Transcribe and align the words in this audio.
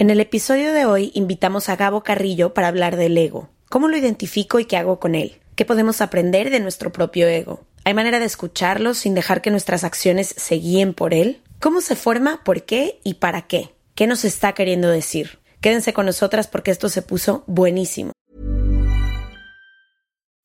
En 0.00 0.08
el 0.08 0.18
episodio 0.18 0.72
de 0.72 0.86
hoy 0.86 1.12
invitamos 1.12 1.68
a 1.68 1.76
Gabo 1.76 2.02
Carrillo 2.02 2.54
para 2.54 2.68
hablar 2.68 2.96
del 2.96 3.18
ego. 3.18 3.50
¿Cómo 3.68 3.86
lo 3.86 3.98
identifico 3.98 4.58
y 4.58 4.64
qué 4.64 4.78
hago 4.78 4.98
con 4.98 5.14
él? 5.14 5.42
¿Qué 5.56 5.66
podemos 5.66 6.00
aprender 6.00 6.48
de 6.48 6.58
nuestro 6.58 6.90
propio 6.90 7.28
ego? 7.28 7.66
¿Hay 7.84 7.92
manera 7.92 8.18
de 8.18 8.24
escucharlo 8.24 8.94
sin 8.94 9.14
dejar 9.14 9.42
que 9.42 9.50
nuestras 9.50 9.84
acciones 9.84 10.34
se 10.38 10.54
guíen 10.54 10.94
por 10.94 11.12
él? 11.12 11.42
¿Cómo 11.60 11.82
se 11.82 11.96
forma? 11.96 12.42
¿Por 12.44 12.62
qué? 12.62 12.98
¿Y 13.04 13.16
para 13.20 13.42
qué? 13.42 13.74
¿Qué 13.94 14.06
nos 14.06 14.24
está 14.24 14.54
queriendo 14.54 14.88
decir? 14.88 15.38
Quédense 15.60 15.92
con 15.92 16.06
nosotras 16.06 16.46
porque 16.48 16.70
esto 16.70 16.88
se 16.88 17.02
puso 17.02 17.44
buenísimo. 17.46 18.12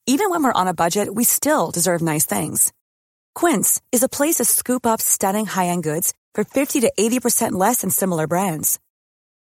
Even 0.06 0.32
when 0.32 0.44
we're 0.44 0.52
on 0.54 0.68
a 0.68 0.74
budget, 0.74 1.08
we 1.14 1.24
still 1.24 1.72
deserve 1.74 2.02
nice 2.02 2.26
things. 2.26 2.74
Quince 3.34 3.80
is 3.94 4.04
a 4.04 4.10
place 4.10 4.36
to 4.36 4.44
scoop 4.44 4.86
up 4.86 5.00
stunning 5.00 5.46
high-end 5.46 5.86
goods 5.86 6.12
for 6.34 6.44
50 6.44 6.82
to 6.82 6.92
80% 7.00 7.54
less 7.54 7.80
than 7.80 7.90
similar 7.90 8.28
brands. 8.28 8.80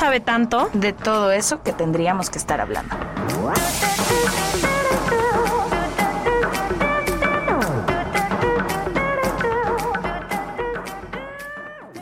sabe 0.00 0.20
tanto. 0.20 0.70
de 0.72 0.94
todo 0.94 1.30
eso 1.30 1.62
que 1.62 1.74
tendríamos 1.74 2.30
que 2.30 2.38
estar 2.38 2.58
hablando. 2.58 2.96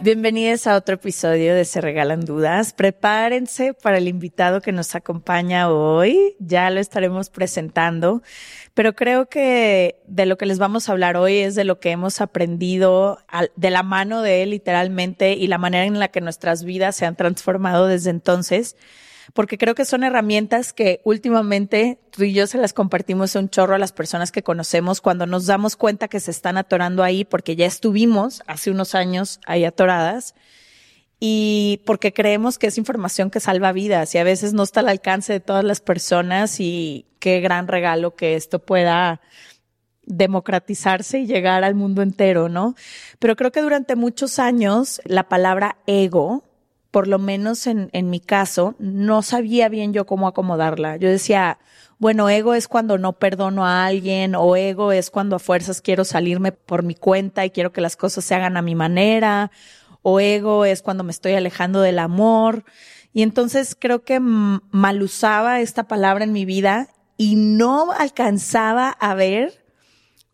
Bienvenidos 0.00 0.68
a 0.68 0.76
otro 0.76 0.94
episodio 0.94 1.56
de 1.56 1.64
Se 1.64 1.80
Regalan 1.80 2.20
Dudas. 2.20 2.72
Prepárense 2.72 3.74
para 3.74 3.98
el 3.98 4.06
invitado 4.06 4.60
que 4.60 4.70
nos 4.70 4.94
acompaña 4.94 5.68
hoy. 5.68 6.36
Ya 6.38 6.70
lo 6.70 6.78
estaremos 6.78 7.30
presentando, 7.30 8.22
pero 8.78 8.94
creo 8.94 9.26
que 9.28 10.00
de 10.06 10.24
lo 10.24 10.38
que 10.38 10.46
les 10.46 10.60
vamos 10.60 10.88
a 10.88 10.92
hablar 10.92 11.16
hoy 11.16 11.38
es 11.38 11.56
de 11.56 11.64
lo 11.64 11.80
que 11.80 11.90
hemos 11.90 12.20
aprendido 12.20 13.18
al- 13.26 13.50
de 13.56 13.70
la 13.70 13.82
mano 13.82 14.22
de 14.22 14.44
él 14.44 14.50
literalmente 14.50 15.32
y 15.32 15.48
la 15.48 15.58
manera 15.58 15.84
en 15.84 15.98
la 15.98 16.06
que 16.06 16.20
nuestras 16.20 16.62
vidas 16.62 16.94
se 16.94 17.04
han 17.04 17.16
transformado 17.16 17.88
desde 17.88 18.10
entonces 18.10 18.76
porque 19.34 19.58
creo 19.58 19.74
que 19.74 19.84
son 19.84 20.04
herramientas 20.04 20.72
que 20.72 21.00
últimamente 21.02 21.98
tú 22.12 22.22
y 22.22 22.32
yo 22.32 22.46
se 22.46 22.56
las 22.58 22.72
compartimos 22.72 23.34
un 23.34 23.48
chorro 23.50 23.74
a 23.74 23.78
las 23.78 23.90
personas 23.90 24.30
que 24.30 24.44
conocemos 24.44 25.00
cuando 25.00 25.26
nos 25.26 25.46
damos 25.46 25.74
cuenta 25.74 26.06
que 26.06 26.20
se 26.20 26.30
están 26.30 26.56
atorando 26.56 27.02
ahí 27.02 27.24
porque 27.24 27.56
ya 27.56 27.66
estuvimos 27.66 28.44
hace 28.46 28.70
unos 28.70 28.94
años 28.94 29.40
ahí 29.44 29.64
atoradas 29.64 30.36
y 31.20 31.82
porque 31.84 32.12
creemos 32.12 32.58
que 32.58 32.68
es 32.68 32.78
información 32.78 33.30
que 33.30 33.40
salva 33.40 33.72
vidas 33.72 34.14
y 34.14 34.18
a 34.18 34.24
veces 34.24 34.52
no 34.52 34.62
está 34.62 34.80
al 34.80 34.88
alcance 34.88 35.32
de 35.32 35.40
todas 35.40 35.64
las 35.64 35.80
personas 35.80 36.60
y 36.60 37.06
qué 37.18 37.40
gran 37.40 37.66
regalo 37.66 38.14
que 38.14 38.36
esto 38.36 38.60
pueda 38.60 39.20
democratizarse 40.04 41.18
y 41.18 41.26
llegar 41.26 41.64
al 41.64 41.74
mundo 41.74 42.02
entero, 42.02 42.48
¿no? 42.48 42.74
Pero 43.18 43.36
creo 43.36 43.52
que 43.52 43.60
durante 43.60 43.96
muchos 43.96 44.38
años 44.38 45.00
la 45.04 45.28
palabra 45.28 45.78
ego, 45.86 46.44
por 46.90 47.08
lo 47.08 47.18
menos 47.18 47.66
en, 47.66 47.90
en 47.92 48.08
mi 48.08 48.20
caso, 48.20 48.74
no 48.78 49.22
sabía 49.22 49.68
bien 49.68 49.92
yo 49.92 50.06
cómo 50.06 50.28
acomodarla. 50.28 50.96
Yo 50.96 51.10
decía, 51.10 51.58
bueno, 51.98 52.30
ego 52.30 52.54
es 52.54 52.68
cuando 52.68 52.96
no 52.96 53.14
perdono 53.14 53.66
a 53.66 53.84
alguien 53.84 54.34
o 54.34 54.56
ego 54.56 54.92
es 54.92 55.10
cuando 55.10 55.36
a 55.36 55.40
fuerzas 55.40 55.82
quiero 55.82 56.04
salirme 56.04 56.52
por 56.52 56.84
mi 56.84 56.94
cuenta 56.94 57.44
y 57.44 57.50
quiero 57.50 57.72
que 57.72 57.80
las 57.82 57.96
cosas 57.96 58.24
se 58.24 58.34
hagan 58.34 58.56
a 58.56 58.62
mi 58.62 58.76
manera 58.76 59.50
o 60.02 60.20
ego 60.20 60.64
es 60.64 60.82
cuando 60.82 61.04
me 61.04 61.10
estoy 61.10 61.34
alejando 61.34 61.80
del 61.80 61.98
amor. 61.98 62.64
Y 63.12 63.22
entonces 63.22 63.76
creo 63.78 64.04
que 64.04 64.20
mal 64.20 65.02
usaba 65.02 65.60
esta 65.60 65.84
palabra 65.84 66.24
en 66.24 66.32
mi 66.32 66.44
vida 66.44 66.88
y 67.16 67.36
no 67.36 67.92
alcanzaba 67.92 68.90
a 68.90 69.14
ver 69.14 69.64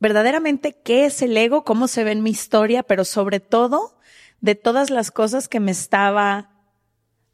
verdaderamente 0.00 0.76
qué 0.84 1.06
es 1.06 1.22
el 1.22 1.36
ego, 1.36 1.64
cómo 1.64 1.88
se 1.88 2.04
ve 2.04 2.12
en 2.12 2.22
mi 2.22 2.30
historia, 2.30 2.82
pero 2.82 3.04
sobre 3.04 3.40
todo 3.40 3.96
de 4.40 4.54
todas 4.54 4.90
las 4.90 5.10
cosas 5.10 5.48
que 5.48 5.60
me 5.60 5.70
estaba 5.70 6.50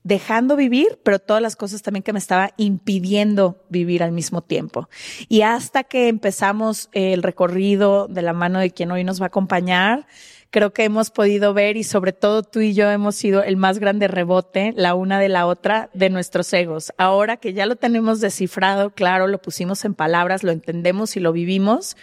dejando 0.03 0.57
vivir, 0.57 1.01
pero 1.03 1.19
todas 1.19 1.43
las 1.43 1.57
cosas 1.57 1.83
también 1.83 2.03
que 2.03 2.13
me 2.13 2.19
estaba 2.19 2.53
impidiendo 2.57 3.65
vivir 3.69 4.03
al 4.03 4.13
mismo 4.13 4.43
tiempo. 4.43 4.89
Y 5.29 5.43
hasta 5.43 5.85
que 5.85 6.09
empezamos 6.09 6.89
el 6.93 7.23
recorrido 7.23 8.07
de 8.09 8.23
la 8.23 8.33
mano 8.33 8.61
de 8.61 8.71
quien 8.71 8.91
hoy 8.93 9.05
nos 9.05 9.21
va 9.21 9.25
a 9.25 9.29
acompañar, 9.29 10.07
creo 10.51 10.73
que 10.73 10.85
hemos 10.85 11.11
podido 11.11 11.55
ver 11.55 11.77
y 11.77 11.85
sobre 11.85 12.13
todo 12.13 12.43
tú 12.43 12.61
y 12.61 12.75
yo 12.75 12.91
hemos 12.91 13.15
sido 13.15 13.43
el 13.43 13.57
más 13.57 13.79
grande 13.79 14.09
rebote, 14.09 14.73
la 14.77 14.95
una 14.95 15.19
de 15.19 15.29
la 15.29 15.47
otra, 15.47 15.91
de 15.95 16.11
nuestros 16.11 16.53
egos. 16.53 16.93
Ahora 16.99 17.37
que 17.37 17.53
ya 17.53 17.67
lo 17.67 17.77
tenemos 17.77 18.21
descifrado, 18.21 18.91
claro, 18.91 19.29
lo 19.29 19.41
pusimos 19.41 19.85
en 19.85 19.95
palabras, 19.95 20.43
lo 20.43 20.51
entendemos 20.51 21.17
y 21.17 21.21
lo 21.21 21.33
vivimos, 21.33 21.97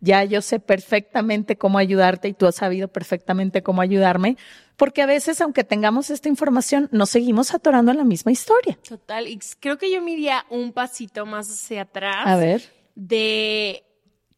ya 0.00 0.24
yo 0.24 0.42
sé 0.42 0.60
perfectamente 0.60 1.56
cómo 1.56 1.78
ayudarte 1.78 2.28
y 2.28 2.34
tú 2.34 2.46
has 2.46 2.56
sabido 2.56 2.88
perfectamente 2.88 3.62
cómo 3.62 3.80
ayudarme, 3.80 4.36
porque 4.76 5.02
a 5.02 5.06
veces, 5.06 5.40
aunque 5.40 5.62
tengamos 5.62 6.10
esta 6.10 6.28
información, 6.28 6.88
nos 6.90 7.10
seguimos 7.10 7.54
atorando 7.54 7.92
en 7.92 7.98
la 7.98 8.04
misma 8.04 8.32
historia. 8.32 8.76
Total, 8.86 9.28
y 9.28 9.38
creo 9.60 9.78
que 9.78 9.90
yo 9.90 10.02
me 10.02 10.10
iría 10.10 10.44
un 10.50 10.72
pasito 10.72 11.24
más 11.26 11.48
hacia 11.48 11.82
atrás. 11.82 12.26
A 12.26 12.36
ver. 12.36 12.62
de 12.96 13.84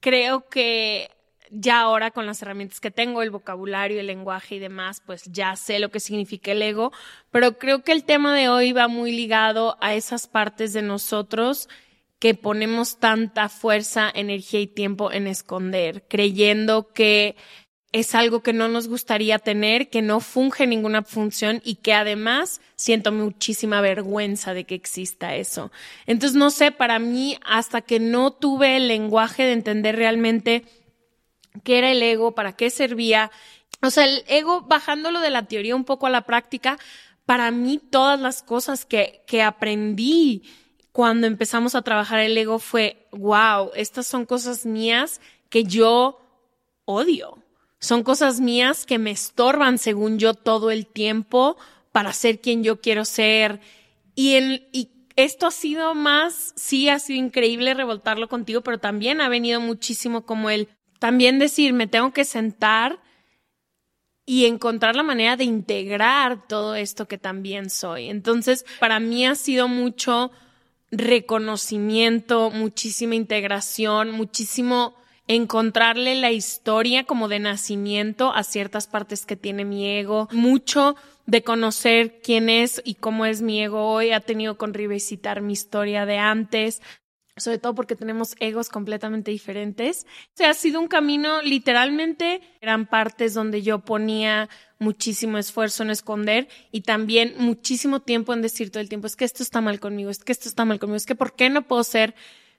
creo 0.00 0.46
que 0.48 1.08
ya 1.50 1.80
ahora 1.80 2.10
con 2.10 2.26
las 2.26 2.42
herramientas 2.42 2.80
que 2.80 2.90
tengo, 2.90 3.22
el 3.22 3.30
vocabulario, 3.30 4.00
el 4.00 4.06
lenguaje 4.06 4.56
y 4.56 4.58
demás, 4.58 5.02
pues 5.04 5.24
ya 5.24 5.56
sé 5.56 5.78
lo 5.78 5.90
que 5.90 6.00
significa 6.00 6.52
el 6.52 6.62
ego, 6.62 6.92
pero 7.30 7.58
creo 7.58 7.82
que 7.82 7.92
el 7.92 8.04
tema 8.04 8.34
de 8.34 8.48
hoy 8.48 8.72
va 8.72 8.88
muy 8.88 9.12
ligado 9.12 9.76
a 9.80 9.94
esas 9.94 10.26
partes 10.26 10.72
de 10.72 10.82
nosotros 10.82 11.68
que 12.18 12.34
ponemos 12.34 12.98
tanta 12.98 13.48
fuerza, 13.48 14.10
energía 14.14 14.60
y 14.60 14.66
tiempo 14.66 15.12
en 15.12 15.26
esconder, 15.26 16.04
creyendo 16.08 16.92
que 16.92 17.36
es 17.92 18.14
algo 18.14 18.42
que 18.42 18.52
no 18.52 18.68
nos 18.68 18.88
gustaría 18.88 19.38
tener, 19.38 19.88
que 19.88 20.02
no 20.02 20.20
funge 20.20 20.66
ninguna 20.66 21.02
función 21.02 21.62
y 21.64 21.76
que 21.76 21.94
además 21.94 22.60
siento 22.74 23.12
muchísima 23.12 23.80
vergüenza 23.80 24.54
de 24.54 24.64
que 24.64 24.74
exista 24.74 25.34
eso. 25.34 25.70
Entonces, 26.06 26.36
no 26.36 26.50
sé, 26.50 26.72
para 26.72 26.98
mí, 26.98 27.38
hasta 27.44 27.80
que 27.80 28.00
no 28.00 28.32
tuve 28.32 28.76
el 28.76 28.88
lenguaje 28.88 29.44
de 29.44 29.52
entender 29.52 29.96
realmente 29.96 30.64
qué 31.60 31.78
era 31.78 31.90
el 31.90 32.02
ego, 32.02 32.34
para 32.34 32.54
qué 32.54 32.70
servía, 32.70 33.30
o 33.82 33.90
sea, 33.90 34.04
el 34.04 34.24
ego, 34.26 34.62
bajándolo 34.62 35.20
de 35.20 35.30
la 35.30 35.46
teoría 35.46 35.76
un 35.76 35.84
poco 35.84 36.06
a 36.06 36.10
la 36.10 36.22
práctica, 36.22 36.78
para 37.24 37.50
mí 37.50 37.78
todas 37.78 38.18
las 38.18 38.42
cosas 38.42 38.84
que, 38.84 39.22
que 39.26 39.42
aprendí 39.42 40.42
cuando 40.92 41.26
empezamos 41.26 41.74
a 41.74 41.82
trabajar 41.82 42.20
el 42.20 42.38
ego 42.38 42.58
fue, 42.58 43.06
wow, 43.12 43.70
estas 43.74 44.06
son 44.06 44.24
cosas 44.24 44.64
mías 44.64 45.20
que 45.50 45.64
yo 45.64 46.20
odio. 46.86 47.38
Son 47.78 48.02
cosas 48.02 48.40
mías 48.40 48.86
que 48.86 48.98
me 48.98 49.10
estorban, 49.10 49.78
según 49.78 50.18
yo, 50.18 50.34
todo 50.34 50.70
el 50.70 50.86
tiempo 50.86 51.56
para 51.92 52.12
ser 52.12 52.40
quien 52.40 52.64
yo 52.64 52.80
quiero 52.80 53.04
ser. 53.04 53.60
Y, 54.14 54.36
en, 54.36 54.68
y 54.72 54.90
esto 55.16 55.46
ha 55.46 55.50
sido 55.50 55.94
más, 55.94 56.52
sí 56.56 56.88
ha 56.88 56.98
sido 56.98 57.18
increíble 57.18 57.74
rebotarlo 57.74 58.28
contigo, 58.28 58.62
pero 58.62 58.78
también 58.78 59.20
ha 59.20 59.28
venido 59.28 59.60
muchísimo 59.60 60.24
como 60.24 60.50
el 60.50 60.68
también 60.98 61.38
decir, 61.38 61.72
me 61.72 61.86
tengo 61.86 62.12
que 62.12 62.24
sentar 62.24 63.00
y 64.24 64.46
encontrar 64.46 64.96
la 64.96 65.04
manera 65.04 65.36
de 65.36 65.44
integrar 65.44 66.46
todo 66.48 66.74
esto 66.74 67.06
que 67.06 67.16
también 67.16 67.70
soy. 67.70 68.08
Entonces, 68.08 68.66
para 68.80 68.98
mí 68.98 69.24
ha 69.24 69.36
sido 69.36 69.68
mucho 69.68 70.32
reconocimiento, 70.90 72.50
muchísima 72.50 73.14
integración, 73.14 74.10
muchísimo 74.10 74.96
encontrarle 75.28 76.14
la 76.14 76.30
historia 76.30 77.04
como 77.04 77.28
de 77.28 77.38
nacimiento 77.40 78.32
a 78.32 78.44
ciertas 78.44 78.86
partes 78.86 79.26
que 79.26 79.36
tiene 79.36 79.64
mi 79.64 79.88
ego, 79.88 80.28
mucho 80.32 80.96
de 81.26 81.42
conocer 81.42 82.20
quién 82.22 82.48
es 82.48 82.80
y 82.84 82.94
cómo 82.94 83.26
es 83.26 83.42
mi 83.42 83.62
ego 83.62 83.90
hoy, 83.90 84.12
ha 84.12 84.20
tenido 84.20 84.56
con 84.56 84.74
revisitar 84.74 85.40
mi 85.40 85.52
historia 85.52 86.06
de 86.06 86.18
antes, 86.18 86.80
sobre 87.36 87.58
todo 87.58 87.74
porque 87.74 87.96
tenemos 87.96 88.34
egos 88.40 88.68
completamente 88.68 89.30
diferentes. 89.30 90.06
O 90.34 90.36
sea, 90.36 90.50
ha 90.50 90.54
sido 90.54 90.80
un 90.80 90.88
camino 90.88 91.42
literalmente, 91.42 92.40
eran 92.60 92.86
partes 92.86 93.34
donde 93.34 93.62
yo 93.62 93.80
ponía 93.80 94.48
muchísimo 94.78 95.38
esfuerzo 95.38 95.82
en 95.82 95.90
esconder 95.90 96.48
y 96.72 96.82
también 96.82 97.34
muchísimo 97.38 98.00
tiempo 98.00 98.32
en 98.32 98.42
decir 98.42 98.70
todo 98.70 98.80
el 98.80 98.88
tiempo, 98.88 99.06
es 99.06 99.16
que 99.16 99.24
esto 99.24 99.42
está 99.42 99.60
mal 99.60 99.80
conmigo, 99.80 100.10
es 100.10 100.24
que 100.24 100.32
esto 100.32 100.48
está 100.48 100.64
mal 100.64 100.78
conmigo, 100.78 100.96
es 100.96 101.06
que 101.06 101.14
¿por 101.14 101.34
qué 101.34 101.50
no 101.50 101.62
puedo 101.62 101.84
ser 101.84 102.14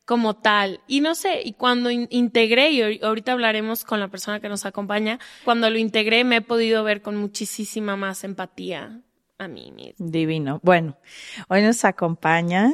como 0.06 0.36
tal? 0.36 0.80
Y 0.88 1.02
no 1.02 1.16
sé, 1.16 1.42
y 1.44 1.54
cuando 1.54 1.92
integré, 1.92 2.72
y 2.72 3.02
ahorita 3.02 3.34
hablaremos 3.34 3.84
con 3.84 4.00
la 4.00 4.08
persona 4.08 4.40
que 4.40 4.50
nos 4.50 4.66
acompaña, 4.66 5.20
cuando 5.44 5.70
lo 5.70 5.78
integré 5.78 6.24
me 6.24 6.38
he 6.38 6.42
podido 6.42 6.84
ver 6.84 7.02
con 7.02 7.18
muchísima 7.18 7.96
más 7.96 8.24
empatía 8.24 9.02
a 9.38 9.48
mí 9.48 9.72
mismo. 9.72 9.94
Divino. 10.00 10.60
Bueno, 10.64 10.98
hoy 11.48 11.62
nos 11.62 11.86
acompaña 11.86 12.74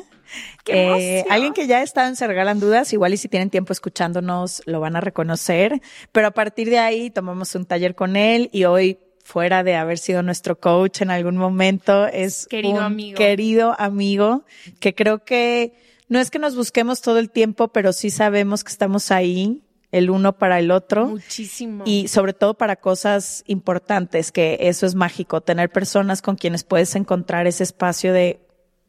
eh, 0.65 1.25
alguien 1.29 1.53
que 1.53 1.67
ya 1.67 1.83
está 1.83 2.07
en 2.07 2.15
Se 2.15 2.25
Regalan 2.25 2.59
Dudas, 2.59 2.93
igual 2.93 3.13
y 3.13 3.17
si 3.17 3.27
tienen 3.27 3.49
tiempo 3.49 3.73
escuchándonos 3.73 4.61
lo 4.65 4.79
van 4.79 4.95
a 4.95 5.01
reconocer, 5.01 5.81
pero 6.11 6.27
a 6.27 6.31
partir 6.31 6.69
de 6.69 6.79
ahí 6.79 7.09
tomamos 7.09 7.53
un 7.55 7.65
taller 7.65 7.95
con 7.95 8.15
él 8.15 8.49
y 8.51 8.63
hoy 8.63 8.99
fuera 9.23 9.63
de 9.63 9.75
haber 9.75 9.97
sido 9.97 10.21
nuestro 10.21 10.59
coach 10.59 11.01
en 11.01 11.11
algún 11.11 11.37
momento, 11.37 12.07
es 12.07 12.47
querido 12.47 12.75
un 12.75 12.83
amigo. 12.83 13.17
querido 13.17 13.75
amigo 13.79 14.43
que 14.79 14.93
creo 14.93 15.23
que 15.23 15.73
no 16.09 16.19
es 16.19 16.29
que 16.29 16.39
nos 16.39 16.55
busquemos 16.55 17.01
todo 17.01 17.19
el 17.19 17.29
tiempo, 17.29 17.69
pero 17.69 17.93
sí 17.93 18.09
sabemos 18.09 18.63
que 18.63 18.71
estamos 18.71 19.11
ahí 19.11 19.62
el 19.93 20.09
uno 20.09 20.33
para 20.33 20.59
el 20.59 20.71
otro. 20.71 21.05
Muchísimo. 21.07 21.83
Y 21.85 22.07
sobre 22.07 22.33
todo 22.33 22.55
para 22.55 22.75
cosas 22.75 23.43
importantes, 23.45 24.31
que 24.31 24.57
eso 24.59 24.85
es 24.87 24.95
mágico, 24.95 25.39
tener 25.41 25.69
personas 25.69 26.21
con 26.21 26.35
quienes 26.35 26.63
puedes 26.63 26.95
encontrar 26.95 27.45
ese 27.45 27.63
espacio 27.63 28.11
de 28.11 28.42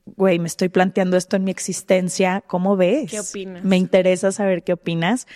güey, 0.07 0.39
me 0.39 0.47
estoy 0.47 0.69
planteando 0.69 1.17
esto 1.17 1.37
en 1.37 1.45
mi 1.45 1.51
existencia, 1.51 2.43
¿cómo 2.47 2.77
ves? 2.77 3.11
¿Qué 3.11 3.21
opinas? 3.21 3.65
Me 3.65 3.77
interesa 3.79 4.33
saber 4.33 4.63
qué 4.63 4.75
opinas. 4.75 5.27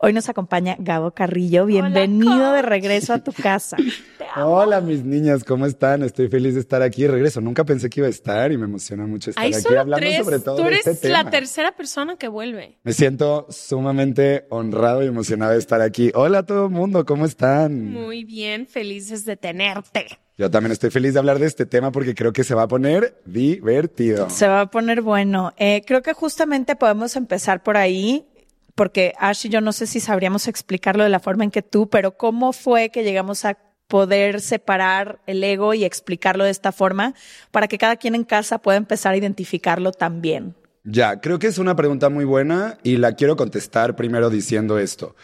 Hoy 0.00 0.12
nos 0.12 0.28
acompaña 0.28 0.76
Gabo 0.78 1.10
Carrillo, 1.12 1.66
bienvenido 1.66 2.52
de 2.52 2.62
regreso 2.62 3.12
a 3.12 3.18
tu 3.22 3.32
casa. 3.32 3.76
Hola 4.36 4.80
mis 4.80 5.04
niñas, 5.04 5.44
¿cómo 5.44 5.66
están? 5.66 6.02
Estoy 6.02 6.28
feliz 6.28 6.54
de 6.54 6.60
estar 6.60 6.82
aquí 6.82 7.02
de 7.02 7.08
regreso. 7.08 7.40
Nunca 7.40 7.64
pensé 7.64 7.88
que 7.90 8.00
iba 8.00 8.06
a 8.06 8.10
estar 8.10 8.50
y 8.50 8.56
me 8.56 8.64
emociona 8.64 9.06
mucho 9.06 9.30
estar 9.30 9.44
Hay 9.44 9.52
aquí 9.52 9.62
solo 9.62 9.80
hablando 9.80 10.06
tres. 10.06 10.24
sobre 10.24 10.38
todo 10.40 10.56
Tú 10.56 10.62
de 10.62 10.68
eres 10.68 10.86
este 10.86 11.08
la 11.10 11.18
tema. 11.18 11.30
tercera 11.30 11.72
persona 11.76 12.16
que 12.16 12.28
vuelve. 12.28 12.78
Me 12.82 12.92
siento 12.94 13.46
sumamente 13.50 14.46
honrado 14.50 15.04
y 15.04 15.06
emocionado 15.06 15.52
de 15.52 15.58
estar 15.58 15.80
aquí. 15.82 16.10
Hola 16.14 16.38
a 16.38 16.42
todo 16.44 16.64
el 16.64 16.70
mundo, 16.72 17.04
¿cómo 17.04 17.26
están? 17.26 17.92
Muy 17.92 18.24
bien, 18.24 18.66
felices 18.66 19.24
de 19.24 19.36
tenerte. 19.36 20.06
Yo 20.36 20.50
también 20.50 20.72
estoy 20.72 20.90
feliz 20.90 21.12
de 21.12 21.20
hablar 21.20 21.38
de 21.38 21.46
este 21.46 21.64
tema 21.64 21.92
porque 21.92 22.14
creo 22.14 22.32
que 22.32 22.42
se 22.42 22.54
va 22.54 22.62
a 22.62 22.68
poner 22.68 23.20
divertido. 23.24 24.28
Se 24.30 24.48
va 24.48 24.62
a 24.62 24.70
poner 24.70 25.00
bueno. 25.00 25.52
Eh, 25.56 25.82
creo 25.86 26.02
que 26.02 26.12
justamente 26.12 26.74
podemos 26.74 27.14
empezar 27.14 27.62
por 27.62 27.76
ahí, 27.76 28.26
porque 28.74 29.12
Ash 29.18 29.46
y 29.46 29.48
yo 29.48 29.60
no 29.60 29.72
sé 29.72 29.86
si 29.86 30.00
sabríamos 30.00 30.48
explicarlo 30.48 31.04
de 31.04 31.10
la 31.10 31.20
forma 31.20 31.44
en 31.44 31.52
que 31.52 31.62
tú, 31.62 31.88
pero 31.88 32.16
¿cómo 32.16 32.52
fue 32.52 32.90
que 32.90 33.04
llegamos 33.04 33.44
a 33.44 33.56
poder 33.86 34.40
separar 34.40 35.20
el 35.26 35.44
ego 35.44 35.72
y 35.72 35.84
explicarlo 35.84 36.42
de 36.42 36.50
esta 36.50 36.72
forma 36.72 37.14
para 37.52 37.68
que 37.68 37.78
cada 37.78 37.96
quien 37.96 38.16
en 38.16 38.24
casa 38.24 38.58
pueda 38.58 38.76
empezar 38.76 39.14
a 39.14 39.16
identificarlo 39.16 39.92
también? 39.92 40.56
Ya, 40.86 41.20
creo 41.20 41.38
que 41.38 41.46
es 41.46 41.56
una 41.56 41.76
pregunta 41.76 42.10
muy 42.10 42.26
buena 42.26 42.76
y 42.82 42.98
la 42.98 43.12
quiero 43.12 43.36
contestar 43.36 43.96
primero 43.96 44.28
diciendo 44.28 44.78
esto. 44.78 45.14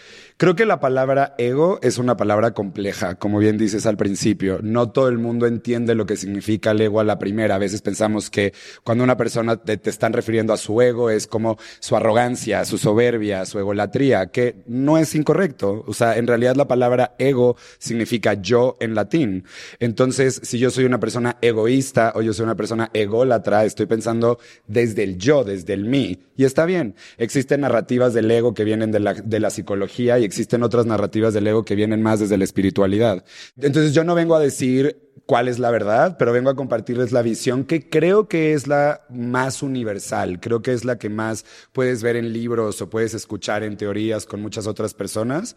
Creo 0.40 0.56
que 0.56 0.64
la 0.64 0.80
palabra 0.80 1.34
ego 1.36 1.78
es 1.82 1.98
una 1.98 2.16
palabra 2.16 2.54
compleja, 2.54 3.16
como 3.16 3.40
bien 3.40 3.58
dices 3.58 3.84
al 3.84 3.98
principio. 3.98 4.60
No 4.62 4.90
todo 4.90 5.08
el 5.08 5.18
mundo 5.18 5.46
entiende 5.46 5.94
lo 5.94 6.06
que 6.06 6.16
significa 6.16 6.70
el 6.70 6.80
ego 6.80 6.98
a 6.98 7.04
la 7.04 7.18
primera. 7.18 7.56
A 7.56 7.58
veces 7.58 7.82
pensamos 7.82 8.30
que 8.30 8.54
cuando 8.82 9.04
una 9.04 9.18
persona 9.18 9.58
te, 9.58 9.76
te 9.76 9.90
están 9.90 10.14
refiriendo 10.14 10.54
a 10.54 10.56
su 10.56 10.80
ego 10.80 11.10
es 11.10 11.26
como 11.26 11.58
su 11.78 11.94
arrogancia, 11.94 12.64
su 12.64 12.78
soberbia, 12.78 13.44
su 13.44 13.58
egolatría, 13.58 14.28
que 14.28 14.62
no 14.66 14.96
es 14.96 15.14
incorrecto. 15.14 15.84
O 15.86 15.92
sea, 15.92 16.16
en 16.16 16.26
realidad 16.26 16.56
la 16.56 16.66
palabra 16.66 17.14
ego 17.18 17.58
significa 17.76 18.32
yo 18.32 18.78
en 18.80 18.94
latín. 18.94 19.44
Entonces, 19.78 20.40
si 20.42 20.58
yo 20.58 20.70
soy 20.70 20.86
una 20.86 21.00
persona 21.00 21.36
egoísta 21.42 22.14
o 22.14 22.22
yo 22.22 22.32
soy 22.32 22.44
una 22.44 22.56
persona 22.56 22.88
ególatra, 22.94 23.66
estoy 23.66 23.84
pensando 23.84 24.38
desde 24.66 25.02
el 25.02 25.18
yo, 25.18 25.44
desde 25.44 25.74
el 25.74 25.84
mí. 25.84 26.18
Y 26.34 26.46
está 26.46 26.64
bien. 26.64 26.94
Existen 27.18 27.60
narrativas 27.60 28.14
del 28.14 28.30
ego 28.30 28.54
que 28.54 28.64
vienen 28.64 28.90
de 28.90 29.00
la, 29.00 29.12
de 29.12 29.38
la 29.38 29.50
psicología 29.50 30.18
y 30.18 30.29
existen 30.30 30.62
otras 30.62 30.86
narrativas 30.86 31.34
del 31.34 31.46
ego 31.46 31.64
que 31.64 31.74
vienen 31.74 32.02
más 32.02 32.20
desde 32.20 32.38
la 32.38 32.44
espiritualidad. 32.44 33.24
Entonces 33.56 33.92
yo 33.92 34.04
no 34.04 34.14
vengo 34.14 34.36
a 34.36 34.40
decir 34.40 35.10
cuál 35.26 35.48
es 35.48 35.58
la 35.58 35.70
verdad, 35.70 36.16
pero 36.18 36.32
vengo 36.32 36.50
a 36.50 36.56
compartirles 36.56 37.12
la 37.12 37.22
visión 37.22 37.64
que 37.64 37.88
creo 37.88 38.28
que 38.28 38.52
es 38.52 38.66
la 38.66 39.02
más 39.10 39.62
universal, 39.62 40.40
creo 40.40 40.62
que 40.62 40.72
es 40.72 40.84
la 40.84 40.98
que 40.98 41.08
más 41.08 41.44
puedes 41.72 42.02
ver 42.02 42.16
en 42.16 42.32
libros 42.32 42.80
o 42.80 42.88
puedes 42.88 43.14
escuchar 43.14 43.62
en 43.62 43.76
teorías 43.76 44.26
con 44.26 44.40
muchas 44.40 44.66
otras 44.66 44.94
personas. 44.94 45.56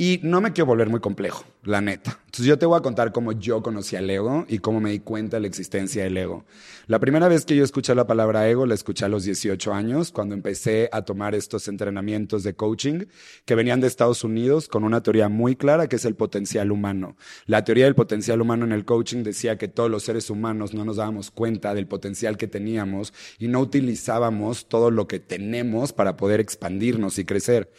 Y 0.00 0.18
no 0.22 0.40
me 0.40 0.54
quiero 0.54 0.64
volver 0.64 0.88
muy 0.88 1.00
complejo, 1.00 1.44
la 1.62 1.82
neta. 1.82 2.18
Entonces 2.24 2.46
yo 2.46 2.58
te 2.58 2.64
voy 2.64 2.78
a 2.78 2.80
contar 2.80 3.12
cómo 3.12 3.32
yo 3.32 3.62
conocí 3.62 3.96
al 3.96 4.08
ego 4.08 4.46
y 4.48 4.60
cómo 4.60 4.80
me 4.80 4.92
di 4.92 5.00
cuenta 5.00 5.36
de 5.36 5.42
la 5.42 5.46
existencia 5.46 6.02
del 6.02 6.16
ego. 6.16 6.46
La 6.86 6.98
primera 6.98 7.28
vez 7.28 7.44
que 7.44 7.54
yo 7.54 7.62
escuché 7.62 7.94
la 7.94 8.06
palabra 8.06 8.48
ego 8.48 8.64
la 8.64 8.72
escuché 8.72 9.04
a 9.04 9.10
los 9.10 9.24
18 9.24 9.74
años, 9.74 10.10
cuando 10.10 10.34
empecé 10.34 10.88
a 10.90 11.02
tomar 11.02 11.34
estos 11.34 11.68
entrenamientos 11.68 12.44
de 12.44 12.54
coaching 12.54 13.08
que 13.44 13.54
venían 13.54 13.82
de 13.82 13.88
Estados 13.88 14.24
Unidos 14.24 14.68
con 14.68 14.84
una 14.84 15.02
teoría 15.02 15.28
muy 15.28 15.54
clara 15.54 15.86
que 15.86 15.96
es 15.96 16.06
el 16.06 16.14
potencial 16.14 16.72
humano. 16.72 17.18
La 17.44 17.64
teoría 17.64 17.84
del 17.84 17.94
potencial 17.94 18.40
humano 18.40 18.64
en 18.64 18.72
el 18.72 18.86
coaching 18.86 19.22
decía 19.22 19.58
que 19.58 19.68
todos 19.68 19.90
los 19.90 20.04
seres 20.04 20.30
humanos 20.30 20.72
no 20.72 20.86
nos 20.86 20.96
dábamos 20.96 21.30
cuenta 21.30 21.74
del 21.74 21.86
potencial 21.86 22.38
que 22.38 22.46
teníamos 22.46 23.12
y 23.38 23.48
no 23.48 23.60
utilizábamos 23.60 24.66
todo 24.66 24.90
lo 24.90 25.06
que 25.06 25.20
tenemos 25.20 25.92
para 25.92 26.16
poder 26.16 26.40
expandirnos 26.40 27.18
y 27.18 27.26
crecer. 27.26 27.70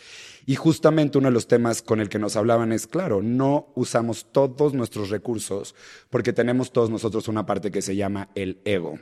Y 0.46 0.56
justamente 0.56 1.18
uno 1.18 1.28
de 1.28 1.34
los 1.34 1.48
temas 1.48 1.82
con 1.82 2.00
el 2.00 2.10
que 2.10 2.20
nos 2.20 2.36
hablaban 2.36 2.72
es, 2.72 2.88
claro, 2.88 3.22
no 3.22 3.72
usamos 3.76 4.32
todos 4.32 4.74
nuestros 4.74 5.10
recursos 5.10 5.76
porque 6.10 6.34
tenemos 6.34 6.72
todos 6.72 6.90
nosotros 6.90 7.28
una 7.28 7.46
parte 7.46 7.72
que 7.72 7.82
se 7.82 7.96
llama 7.96 8.30
el 8.36 8.60
ego. 8.66 8.98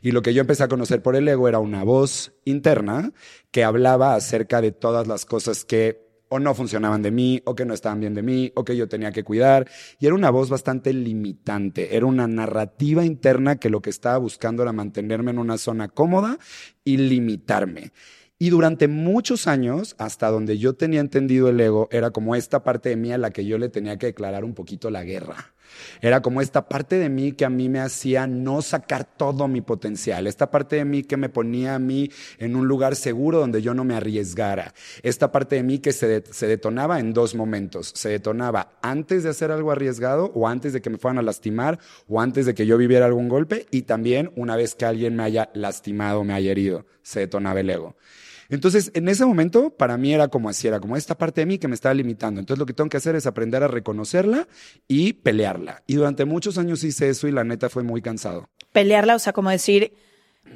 Y 0.00 0.12
lo 0.12 0.22
que 0.22 0.34
yo 0.34 0.40
empecé 0.40 0.64
a 0.64 0.68
conocer 0.68 1.02
por 1.02 1.16
el 1.16 1.28
ego 1.28 1.48
era 1.48 1.58
una 1.58 1.84
voz 1.84 2.32
interna 2.44 3.12
que 3.50 3.64
hablaba 3.64 4.14
acerca 4.14 4.60
de 4.60 4.72
todas 4.72 5.06
las 5.06 5.24
cosas 5.24 5.64
que 5.64 6.12
o 6.32 6.38
no 6.38 6.54
funcionaban 6.54 7.02
de 7.02 7.10
mí, 7.10 7.42
o 7.44 7.54
que 7.54 7.66
no 7.66 7.74
estaban 7.74 8.00
bien 8.00 8.14
de 8.14 8.22
mí, 8.22 8.52
o 8.54 8.64
que 8.64 8.74
yo 8.74 8.88
tenía 8.88 9.12
que 9.12 9.22
cuidar. 9.22 9.68
Y 10.00 10.06
era 10.06 10.14
una 10.14 10.30
voz 10.30 10.48
bastante 10.48 10.94
limitante, 10.94 11.94
era 11.94 12.06
una 12.06 12.26
narrativa 12.26 13.04
interna 13.04 13.56
que 13.56 13.68
lo 13.68 13.82
que 13.82 13.90
estaba 13.90 14.16
buscando 14.16 14.62
era 14.62 14.72
mantenerme 14.72 15.30
en 15.30 15.38
una 15.38 15.58
zona 15.58 15.88
cómoda 15.88 16.38
y 16.84 16.96
limitarme. 16.96 17.92
Y 18.42 18.50
durante 18.50 18.88
muchos 18.88 19.46
años, 19.46 19.94
hasta 19.98 20.28
donde 20.28 20.58
yo 20.58 20.72
tenía 20.72 20.98
entendido 20.98 21.48
el 21.48 21.60
ego, 21.60 21.86
era 21.92 22.10
como 22.10 22.34
esta 22.34 22.64
parte 22.64 22.88
de 22.88 22.96
mí 22.96 23.12
a 23.12 23.16
la 23.16 23.30
que 23.30 23.44
yo 23.44 23.56
le 23.56 23.68
tenía 23.68 23.98
que 23.98 24.06
declarar 24.06 24.42
un 24.44 24.52
poquito 24.52 24.90
la 24.90 25.04
guerra. 25.04 25.54
Era 26.00 26.22
como 26.22 26.40
esta 26.40 26.68
parte 26.68 26.98
de 26.98 27.08
mí 27.08 27.30
que 27.30 27.44
a 27.44 27.48
mí 27.50 27.68
me 27.68 27.78
hacía 27.78 28.26
no 28.26 28.60
sacar 28.60 29.04
todo 29.04 29.46
mi 29.46 29.60
potencial, 29.60 30.26
esta 30.26 30.50
parte 30.50 30.74
de 30.74 30.84
mí 30.84 31.04
que 31.04 31.16
me 31.16 31.28
ponía 31.28 31.76
a 31.76 31.78
mí 31.78 32.10
en 32.38 32.56
un 32.56 32.66
lugar 32.66 32.96
seguro 32.96 33.38
donde 33.38 33.62
yo 33.62 33.74
no 33.74 33.84
me 33.84 33.94
arriesgara, 33.94 34.74
esta 35.04 35.30
parte 35.30 35.54
de 35.54 35.62
mí 35.62 35.78
que 35.78 35.92
se, 35.92 36.08
de- 36.08 36.24
se 36.32 36.48
detonaba 36.48 36.98
en 36.98 37.12
dos 37.14 37.36
momentos, 37.36 37.92
se 37.94 38.08
detonaba 38.08 38.72
antes 38.82 39.22
de 39.22 39.28
hacer 39.30 39.52
algo 39.52 39.70
arriesgado 39.70 40.32
o 40.34 40.48
antes 40.48 40.72
de 40.72 40.82
que 40.82 40.90
me 40.90 40.98
fueran 40.98 41.18
a 41.18 41.22
lastimar 41.22 41.78
o 42.08 42.20
antes 42.20 42.44
de 42.44 42.54
que 42.56 42.66
yo 42.66 42.76
viviera 42.76 43.06
algún 43.06 43.28
golpe 43.28 43.66
y 43.70 43.82
también 43.82 44.32
una 44.34 44.56
vez 44.56 44.74
que 44.74 44.84
alguien 44.84 45.14
me 45.14 45.22
haya 45.22 45.48
lastimado, 45.54 46.24
me 46.24 46.34
haya 46.34 46.50
herido, 46.50 46.86
se 47.02 47.20
detonaba 47.20 47.60
el 47.60 47.70
ego. 47.70 47.94
Entonces, 48.52 48.90
en 48.92 49.08
ese 49.08 49.24
momento, 49.24 49.70
para 49.70 49.96
mí 49.96 50.12
era 50.12 50.28
como 50.28 50.50
así, 50.50 50.68
era 50.68 50.78
como 50.78 50.94
esta 50.94 51.16
parte 51.16 51.40
de 51.40 51.46
mí 51.46 51.56
que 51.56 51.68
me 51.68 51.74
estaba 51.74 51.94
limitando. 51.94 52.38
Entonces, 52.38 52.58
lo 52.58 52.66
que 52.66 52.74
tengo 52.74 52.90
que 52.90 52.98
hacer 52.98 53.16
es 53.16 53.26
aprender 53.26 53.62
a 53.62 53.68
reconocerla 53.68 54.46
y 54.86 55.14
pelearla. 55.14 55.82
Y 55.86 55.94
durante 55.94 56.26
muchos 56.26 56.58
años 56.58 56.84
hice 56.84 57.08
eso 57.08 57.26
y 57.26 57.32
la 57.32 57.44
neta 57.44 57.70
fue 57.70 57.82
muy 57.82 58.02
cansado. 58.02 58.50
Pelearla, 58.72 59.16
o 59.16 59.18
sea, 59.18 59.32
como 59.32 59.48
decir, 59.48 59.94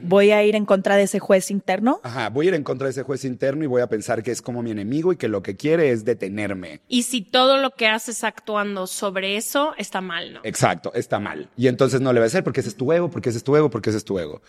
voy 0.03 0.31
a 0.31 0.45
ir 0.45 0.55
en 0.57 0.67
contra 0.67 0.97
de 0.97 1.05
ese 1.05 1.21
juez 1.21 1.51
interno. 1.51 2.01
Ajá, 2.03 2.29
voy 2.29 2.47
a 2.47 2.49
ir 2.51 2.55
en 2.55 2.65
contra 2.65 2.87
de 2.87 2.91
ese 2.91 3.03
juez 3.03 3.25
interno 3.25 3.65
y 3.65 3.67
voy 3.67 3.83
a 3.83 3.89
pensar 3.89 4.23
que 4.23 4.31
es 4.31 4.43
como 4.43 4.63
mi 4.63 4.71
enemigo 4.71 5.13
y 5.13 5.17
que 5.17 5.29
lo 5.29 5.43
que 5.43 5.57
quiere 5.57 5.91
es 5.91 6.05
detenerme. 6.05 6.81
Y 6.89 7.05
si 7.05 7.23
todo 7.23 7.57
lo 7.57 7.71
que 7.71 7.87
haces 7.87 8.25
actuando 8.25 8.87
sobre 8.87 9.37
eso 9.37 9.75
está 9.79 10.01
mal, 10.01 10.35
¿no? 10.35 10.41
Exacto, 10.45 10.93
está 10.95 11.19
mal. 11.19 11.49
Y 11.57 11.69
entonces 11.69 12.01
no 12.01 12.13
le 12.13 12.21
va 12.21 12.25
a 12.25 12.27
hacer 12.27 12.45
porque 12.45 12.61
ese 12.61 12.69
es 12.69 12.77
tu 12.77 12.93
ego, 12.93 13.11
porque 13.11 13.31
ese 13.31 13.39
es 13.39 13.45
tu 13.45 13.57
ego, 13.57 13.71
porque 13.71 13.91
ese 13.91 13.99
es 13.99 14.05
tu 14.05 14.19
ego. 14.19 14.43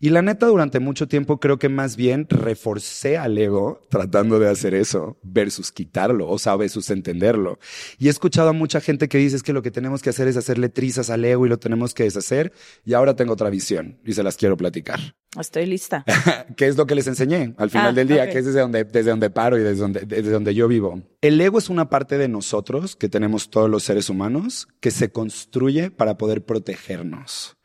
Y 0.00 0.10
la 0.10 0.22
neta, 0.22 0.46
durante 0.46 0.80
mucho 0.80 1.08
tiempo 1.08 1.40
creo 1.40 1.58
que 1.58 1.68
más 1.68 1.96
bien 1.96 2.26
reforcé 2.28 3.16
al 3.16 3.36
ego 3.38 3.80
tratando 3.88 4.38
de 4.38 4.48
hacer 4.50 4.74
eso 4.74 5.16
versus 5.22 5.72
quitarlo, 5.72 6.28
o 6.28 6.38
sea, 6.38 6.56
versus 6.56 6.90
entenderlo. 6.90 7.58
Y 7.98 8.08
he 8.08 8.10
escuchado 8.10 8.48
a 8.48 8.52
mucha 8.52 8.80
gente 8.80 9.08
que 9.08 9.18
dice 9.18 9.36
es 9.36 9.42
que 9.42 9.52
lo 9.52 9.62
que 9.62 9.70
tenemos 9.70 10.02
que 10.02 10.10
hacer 10.10 10.28
es 10.28 10.36
hacerle 10.36 10.68
trizas 10.68 11.10
al 11.10 11.24
ego 11.24 11.46
y 11.46 11.48
lo 11.48 11.58
tenemos 11.58 11.94
que 11.94 12.04
deshacer. 12.04 12.52
Y 12.84 12.94
ahora 12.94 13.16
tengo 13.16 13.32
otra 13.32 13.50
visión 13.50 13.98
y 14.04 14.12
se 14.12 14.22
las 14.22 14.36
quiero 14.36 14.56
platicar. 14.56 15.00
Estoy 15.38 15.66
lista. 15.66 16.04
¿Qué 16.56 16.66
es 16.68 16.76
lo 16.76 16.86
que 16.86 16.94
les 16.94 17.06
enseñé 17.06 17.54
al 17.56 17.70
final 17.70 17.88
Ah, 17.88 17.92
del 17.92 18.08
día? 18.08 18.24
ok. 18.24 18.30
Que 18.30 18.38
es 18.38 18.44
desde 18.46 18.60
donde, 18.60 18.84
desde 18.84 19.10
donde 19.10 19.30
paro 19.30 19.58
y 19.58 19.62
desde 19.62 19.80
donde, 19.80 20.00
desde 20.00 20.30
donde 20.30 20.54
yo 20.54 20.68
vivo. 20.68 21.02
El 21.20 21.40
ego 21.40 21.58
es 21.58 21.68
una 21.68 21.88
parte 21.90 22.18
de 22.18 22.28
nosotros 22.28 22.94
que 22.96 23.08
tenemos 23.08 23.50
todos 23.50 23.68
los 23.68 23.82
seres 23.82 24.08
humanos 24.10 24.68
que 24.80 24.90
se 24.90 25.10
construye 25.10 25.90
para 25.90 26.16
poder 26.18 26.44
protegernos. 26.44 27.56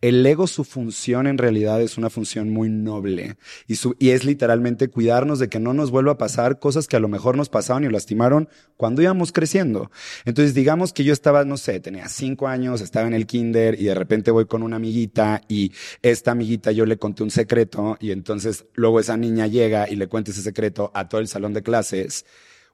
El 0.00 0.24
ego, 0.24 0.46
su 0.46 0.64
función 0.64 1.26
en 1.26 1.38
realidad 1.38 1.80
es 1.82 1.98
una 1.98 2.10
función 2.10 2.50
muy 2.50 2.68
noble 2.68 3.36
y, 3.66 3.76
su, 3.76 3.96
y 3.98 4.10
es 4.10 4.24
literalmente 4.24 4.88
cuidarnos 4.88 5.38
de 5.38 5.48
que 5.48 5.58
no 5.58 5.74
nos 5.74 5.90
vuelva 5.90 6.12
a 6.12 6.18
pasar 6.18 6.58
cosas 6.58 6.86
que 6.86 6.96
a 6.96 7.00
lo 7.00 7.08
mejor 7.08 7.36
nos 7.36 7.48
pasaron 7.48 7.84
y 7.84 7.88
lastimaron 7.88 8.48
cuando 8.76 9.02
íbamos 9.02 9.32
creciendo. 9.32 9.90
Entonces, 10.24 10.54
digamos 10.54 10.92
que 10.92 11.04
yo 11.04 11.12
estaba, 11.12 11.44
no 11.44 11.56
sé, 11.56 11.80
tenía 11.80 12.08
cinco 12.08 12.48
años, 12.48 12.80
estaba 12.80 13.06
en 13.06 13.14
el 13.14 13.26
kinder 13.26 13.80
y 13.80 13.84
de 13.84 13.94
repente 13.94 14.30
voy 14.30 14.46
con 14.46 14.62
una 14.62 14.76
amiguita 14.76 15.42
y 15.48 15.72
esta 16.02 16.32
amiguita 16.32 16.72
yo 16.72 16.86
le 16.86 16.98
conté 16.98 17.22
un 17.22 17.30
secreto 17.30 17.96
y 18.00 18.12
entonces 18.12 18.66
luego 18.74 19.00
esa 19.00 19.16
niña 19.16 19.46
llega 19.46 19.88
y 19.88 19.96
le 19.96 20.08
cuenta 20.08 20.30
ese 20.30 20.42
secreto 20.42 20.90
a 20.94 21.08
todo 21.08 21.20
el 21.20 21.28
salón 21.28 21.54
de 21.54 21.62
clases. 21.62 22.24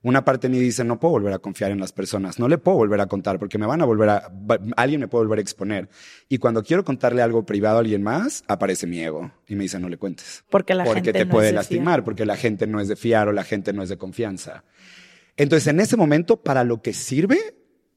Una 0.04 0.23
parte 0.23 0.49
de 0.49 0.54
mí 0.54 0.61
dice, 0.61 0.84
no 0.84 1.00
puedo 1.00 1.12
volver 1.12 1.32
a 1.32 1.38
confiar 1.38 1.70
en 1.70 1.80
las 1.80 1.92
personas, 1.92 2.38
no 2.38 2.46
le 2.46 2.58
puedo 2.58 2.76
volver 2.76 3.00
a 3.00 3.06
contar 3.06 3.38
porque 3.38 3.56
me 3.56 3.64
van 3.64 3.80
a 3.80 3.87
volver 3.87 4.11
a, 4.11 4.30
alguien 4.76 5.00
me 5.00 5.08
puede 5.08 5.25
volver 5.25 5.38
a 5.38 5.42
exponer. 5.42 5.88
Y 6.28 6.37
cuando 6.37 6.62
quiero 6.62 6.84
contarle 6.84 7.23
algo 7.23 7.46
privado 7.46 7.78
a 7.78 7.80
alguien 7.80 8.02
más, 8.02 8.44
aparece 8.46 8.87
mi 8.87 9.00
ego 9.00 9.32
y 9.49 9.54
me 9.54 9.62
dice, 9.62 9.80
no 9.80 9.88
le 9.88 9.96
cuentes. 9.96 10.44
Porque 10.50 10.75
la 10.75 10.84
porque 10.84 11.00
gente 11.00 11.14
te 11.14 11.25
no 11.25 11.30
puede 11.30 11.46
es 11.46 11.52
de 11.52 11.56
lastimar, 11.56 11.94
fiar. 11.94 12.04
porque 12.04 12.26
la 12.26 12.37
gente 12.37 12.66
no 12.66 12.80
es 12.80 12.88
de 12.88 12.96
fiar 12.96 13.28
o 13.28 13.32
la 13.32 13.44
gente 13.44 13.73
no 13.73 13.82
es 13.82 13.88
de 13.88 13.96
confianza. 13.96 14.62
Entonces, 15.38 15.68
en 15.68 15.80
ese 15.80 15.96
momento, 15.96 16.37
para 16.37 16.64
lo 16.64 16.82
que 16.82 16.92
sirve, 16.92 17.38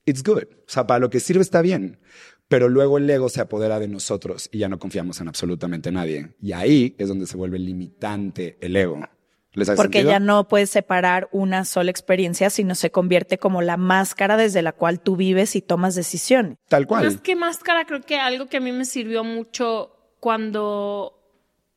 it's 0.06 0.24
good. 0.24 0.44
O 0.44 0.70
sea, 0.70 0.88
para 0.88 1.00
lo 1.00 1.10
que 1.10 1.20
sirve 1.20 1.42
está 1.42 1.62
bien. 1.62 2.00
Pero 2.48 2.70
luego 2.70 3.00
el 3.00 3.10
ego 3.10 3.28
se 3.28 3.42
apodera 3.42 3.80
de 3.80 3.90
nosotros 3.90 4.48
y 4.54 4.60
ya 4.60 4.70
no 4.70 4.80
confiamos 4.80 5.20
en 5.20 5.28
absolutamente 5.28 5.92
nadie. 5.92 6.30
Y 6.42 6.54
ahí 6.54 6.96
es 6.98 7.10
donde 7.10 7.28
se 7.28 7.36
vuelve 7.36 7.60
limitante 7.60 8.58
el 8.62 8.78
ego. 8.78 9.02
¿Les 9.58 9.68
hace 9.70 9.76
Porque 9.76 10.00
sentido? 10.00 10.12
ya 10.12 10.20
no 10.20 10.48
puedes 10.48 10.70
separar 10.70 11.28
una 11.32 11.66
sola 11.66 11.92
experiencia, 11.92 12.50
sino 12.50 12.76
se 12.76 12.92
convierte 12.92 13.38
como 13.38 13.62
la 13.62 13.76
máscara 13.78 14.38
desde 14.38 14.62
la 14.62 14.72
cual 14.72 15.00
tú 15.00 15.16
vives 15.16 15.56
y 15.56 15.62
tomas 15.62 15.96
decisiones. 15.96 16.58
Tal 16.70 16.86
cual. 16.88 17.06
Más 17.06 17.20
que 17.22 17.36
máscara, 17.36 17.86
creo 17.86 18.02
que 18.02 18.18
algo 18.18 18.46
que 18.48 18.58
a 18.58 18.60
mí 18.62 18.72
me 18.72 18.86
sirvió 18.86 19.24
mucho 19.24 19.94
cuando 20.20 21.14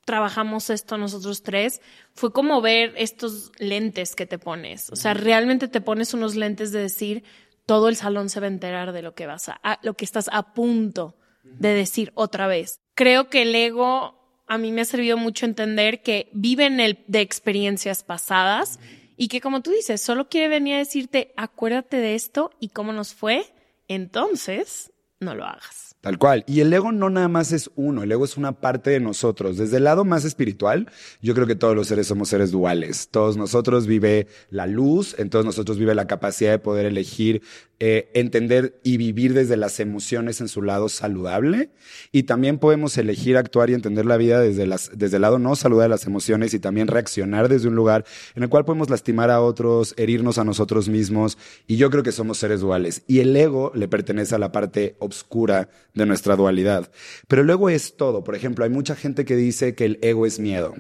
trabajamos 0.05 0.71
esto 0.71 0.99
nosotros 0.99 1.43
tres 1.43 1.81
fue 2.15 2.33
como 2.33 2.61
ver 2.61 2.93
estos 2.97 3.53
lentes 3.59 4.15
que 4.17 4.27
te 4.27 4.39
pones. 4.39 4.91
O 4.91 4.97
sea, 4.97 5.15
realmente 5.15 5.69
te 5.69 5.81
pones 5.81 6.15
unos 6.15 6.35
lentes 6.35 6.73
de 6.73 6.81
decir 6.81 7.23
todo 7.67 7.89
el 7.89 7.97
salón 7.97 8.29
se 8.29 8.41
va 8.41 8.47
a 8.47 8.51
enterar 8.51 8.93
de 8.93 9.03
lo 9.03 9.15
que 9.15 9.27
vas 9.27 9.49
a, 9.49 9.61
a- 9.63 9.79
lo 9.83 9.95
que 9.95 10.05
estás 10.05 10.29
a 10.33 10.53
punto 10.53 11.17
de 11.45 11.75
decir 11.75 12.11
otra 12.15 12.47
vez. 12.49 12.81
Creo 12.95 13.29
que 13.31 13.43
el 13.43 13.55
ego 13.55 14.20
a 14.51 14.59
mí 14.59 14.73
me 14.73 14.81
ha 14.81 14.85
servido 14.85 15.17
mucho 15.17 15.47
entender 15.47 16.03
que 16.03 16.29
vive 16.33 16.67
en 16.67 16.81
el 16.81 16.99
de 17.07 17.21
experiencias 17.21 18.03
pasadas 18.03 18.81
y 19.17 19.29
que 19.29 19.41
como 19.41 19.63
tú 19.63 19.71
dices, 19.71 20.03
solo 20.03 20.29
quiere 20.29 20.49
venir 20.49 20.75
a 20.75 20.79
decirte, 20.79 21.33
acuérdate 21.37 21.99
de 21.99 22.17
esto 22.17 22.51
y 22.59 22.71
cómo 22.71 22.93
nos 22.93 23.15
fue, 23.15 23.45
entonces 23.87 24.91
no 25.21 25.37
lo 25.37 25.45
hagas. 25.45 25.90
Tal 26.01 26.17
cual. 26.17 26.45
Y 26.47 26.61
el 26.61 26.73
ego 26.73 26.93
no 26.93 27.11
nada 27.11 27.29
más 27.29 27.53
es 27.53 27.71
uno, 27.77 28.03
el 28.03 28.11
ego 28.11 28.25
es 28.25 28.39
una 28.39 28.53
parte 28.53 28.89
de 28.89 29.01
nosotros. 29.01 29.59
Desde 29.59 29.77
el 29.77 29.85
lado 29.85 30.07
más 30.07 30.25
espiritual, 30.25 30.91
yo 31.21 31.35
creo 31.35 31.47
que 31.47 31.57
todos 31.57 31.77
los 31.77 31.89
seres 31.89 32.07
somos 32.07 32.31
seres 32.31 32.51
duales. 32.51 33.09
Todos 33.11 33.37
nosotros 33.37 33.87
vive 33.87 34.27
la 34.49 34.67
luz, 34.67 35.15
en 35.19 35.29
todos 35.29 35.45
nosotros 35.45 35.79
vive 35.79 35.95
la 35.95 36.07
capacidad 36.07 36.53
de 36.53 36.59
poder 36.59 36.87
elegir, 36.87 37.43
eh, 37.81 38.11
entender 38.15 38.81
y 38.83 38.97
vivir 38.97 39.35
desde 39.35 39.59
las 39.59 39.79
emociones 39.79 40.41
en 40.41 40.49
su 40.49 40.63
lado 40.63 40.89
saludable. 40.89 41.71
Y 42.13 42.23
también 42.23 42.57
podemos 42.57 42.97
elegir 42.97 43.37
actuar 43.37 43.69
y 43.69 43.75
entender 43.75 44.07
la 44.07 44.17
vida 44.17 44.41
desde, 44.41 44.67
las, 44.67 44.91
desde 44.95 45.17
el 45.17 45.23
lado 45.23 45.39
no 45.39 45.55
saludable 45.55 45.85
de 45.85 45.89
las 45.91 46.07
emociones 46.07 46.55
y 46.55 46.61
también 46.61 46.89
reaccionar 46.89 47.51
desde 47.51 47.69
un 47.69 47.75
lugar 47.75 48.07
en 48.35 48.43
el 48.43 48.49
cual 48.49 48.65
podemos 48.65 48.89
lastimar 48.89 49.31
a 49.31 49.43
otros, 49.43 49.93
herirnos 49.99 50.39
a 50.39 50.45
nosotros 50.45 50.89
mismos. 50.89 51.37
Y 51.67 51.77
yo 51.77 51.91
creo 51.91 52.03
que 52.03 52.13
somos 52.13 52.39
seres 52.39 52.61
duales. 52.61 53.03
Y 53.07 53.21
el 53.21 53.37
ego 53.37 53.71
le 53.75 53.87
pertenece 53.87 54.35
a 54.35 54.39
la 54.39 54.51
parte 54.51 54.97
oscura 54.99 55.69
de 55.95 56.07
nuestra 56.07 56.37
dualidad. 56.37 56.91
Pero 57.29 57.43
el 57.43 57.51
ego 57.51 57.69
es 57.71 57.97
todo. 57.97 58.25
Por 58.25 58.35
ejemplo, 58.35 58.65
hay 58.65 58.71
mucha 58.71 58.97
gente 58.97 59.25
que 59.25 59.37
dice 59.37 59.75
que 59.75 59.85
el 59.85 59.99
ego 60.03 60.27
es 60.27 60.39
miedo. 60.39 60.75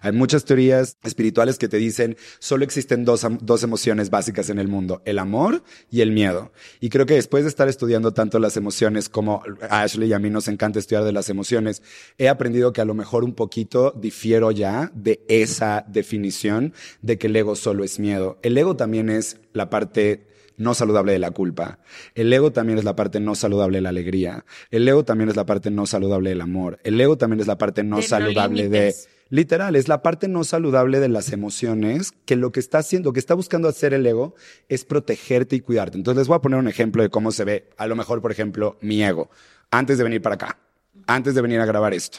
Hay 0.00 0.12
muchas 0.12 0.44
teorías 0.44 0.96
espirituales 1.02 1.58
que 1.58 1.68
te 1.68 1.76
dicen 1.76 2.16
solo 2.38 2.64
existen 2.64 3.04
dos, 3.04 3.26
dos 3.40 3.62
emociones 3.62 4.10
básicas 4.10 4.50
en 4.50 4.58
el 4.58 4.68
mundo, 4.68 5.02
el 5.04 5.18
amor 5.18 5.62
y 5.90 6.00
el 6.00 6.12
miedo. 6.12 6.52
Y 6.80 6.90
creo 6.90 7.06
que 7.06 7.14
después 7.14 7.44
de 7.44 7.48
estar 7.48 7.68
estudiando 7.68 8.12
tanto 8.12 8.38
las 8.38 8.56
emociones 8.56 9.08
como 9.08 9.42
Ashley 9.68 10.10
y 10.10 10.12
a 10.12 10.18
mí 10.18 10.30
nos 10.30 10.48
encanta 10.48 10.78
estudiar 10.78 11.04
de 11.04 11.12
las 11.12 11.28
emociones, 11.28 11.82
he 12.18 12.28
aprendido 12.28 12.72
que 12.72 12.80
a 12.80 12.84
lo 12.84 12.94
mejor 12.94 13.24
un 13.24 13.34
poquito 13.34 13.92
difiero 13.96 14.50
ya 14.50 14.90
de 14.94 15.24
esa 15.28 15.84
definición 15.88 16.72
de 17.02 17.18
que 17.18 17.26
el 17.26 17.36
ego 17.36 17.56
solo 17.56 17.84
es 17.84 17.98
miedo. 17.98 18.38
El 18.42 18.56
ego 18.56 18.76
también 18.76 19.10
es 19.10 19.38
la 19.52 19.70
parte 19.70 20.33
no 20.56 20.74
saludable 20.74 21.12
de 21.12 21.18
la 21.18 21.30
culpa. 21.30 21.78
El 22.14 22.32
ego 22.32 22.52
también 22.52 22.78
es 22.78 22.84
la 22.84 22.96
parte 22.96 23.20
no 23.20 23.34
saludable 23.34 23.78
de 23.78 23.82
la 23.82 23.88
alegría. 23.88 24.44
El 24.70 24.86
ego 24.88 25.04
también 25.04 25.30
es 25.30 25.36
la 25.36 25.46
parte 25.46 25.70
no 25.70 25.86
saludable 25.86 26.30
del 26.30 26.40
amor. 26.40 26.78
El 26.84 27.00
ego 27.00 27.16
también 27.16 27.40
es 27.40 27.46
la 27.46 27.58
parte 27.58 27.82
no 27.82 27.96
De 27.96 28.02
no 28.02 28.08
saludable 28.08 28.68
de... 28.68 28.94
Literal, 29.30 29.74
es 29.74 29.88
la 29.88 30.02
parte 30.02 30.28
no 30.28 30.44
saludable 30.44 31.00
de 31.00 31.08
las 31.08 31.32
emociones 31.32 32.12
que 32.24 32.36
lo 32.36 32.52
que 32.52 32.60
está 32.60 32.78
haciendo, 32.78 33.12
que 33.12 33.18
está 33.18 33.34
buscando 33.34 33.68
hacer 33.68 33.94
el 33.94 34.06
ego 34.06 34.34
es 34.68 34.84
protegerte 34.84 35.56
y 35.56 35.60
cuidarte. 35.60 35.96
Entonces 35.96 36.20
les 36.20 36.28
voy 36.28 36.36
a 36.36 36.40
poner 36.40 36.58
un 36.58 36.68
ejemplo 36.68 37.02
de 37.02 37.08
cómo 37.08 37.32
se 37.32 37.44
ve, 37.44 37.70
a 37.76 37.86
lo 37.86 37.96
mejor, 37.96 38.20
por 38.20 38.30
ejemplo, 38.30 38.76
mi 38.80 39.02
ego, 39.02 39.30
antes 39.70 39.98
de 39.98 40.04
venir 40.04 40.20
para 40.20 40.34
acá, 40.34 40.58
antes 41.06 41.34
de 41.34 41.40
venir 41.40 41.58
a 41.58 41.66
grabar 41.66 41.94
esto. 41.94 42.18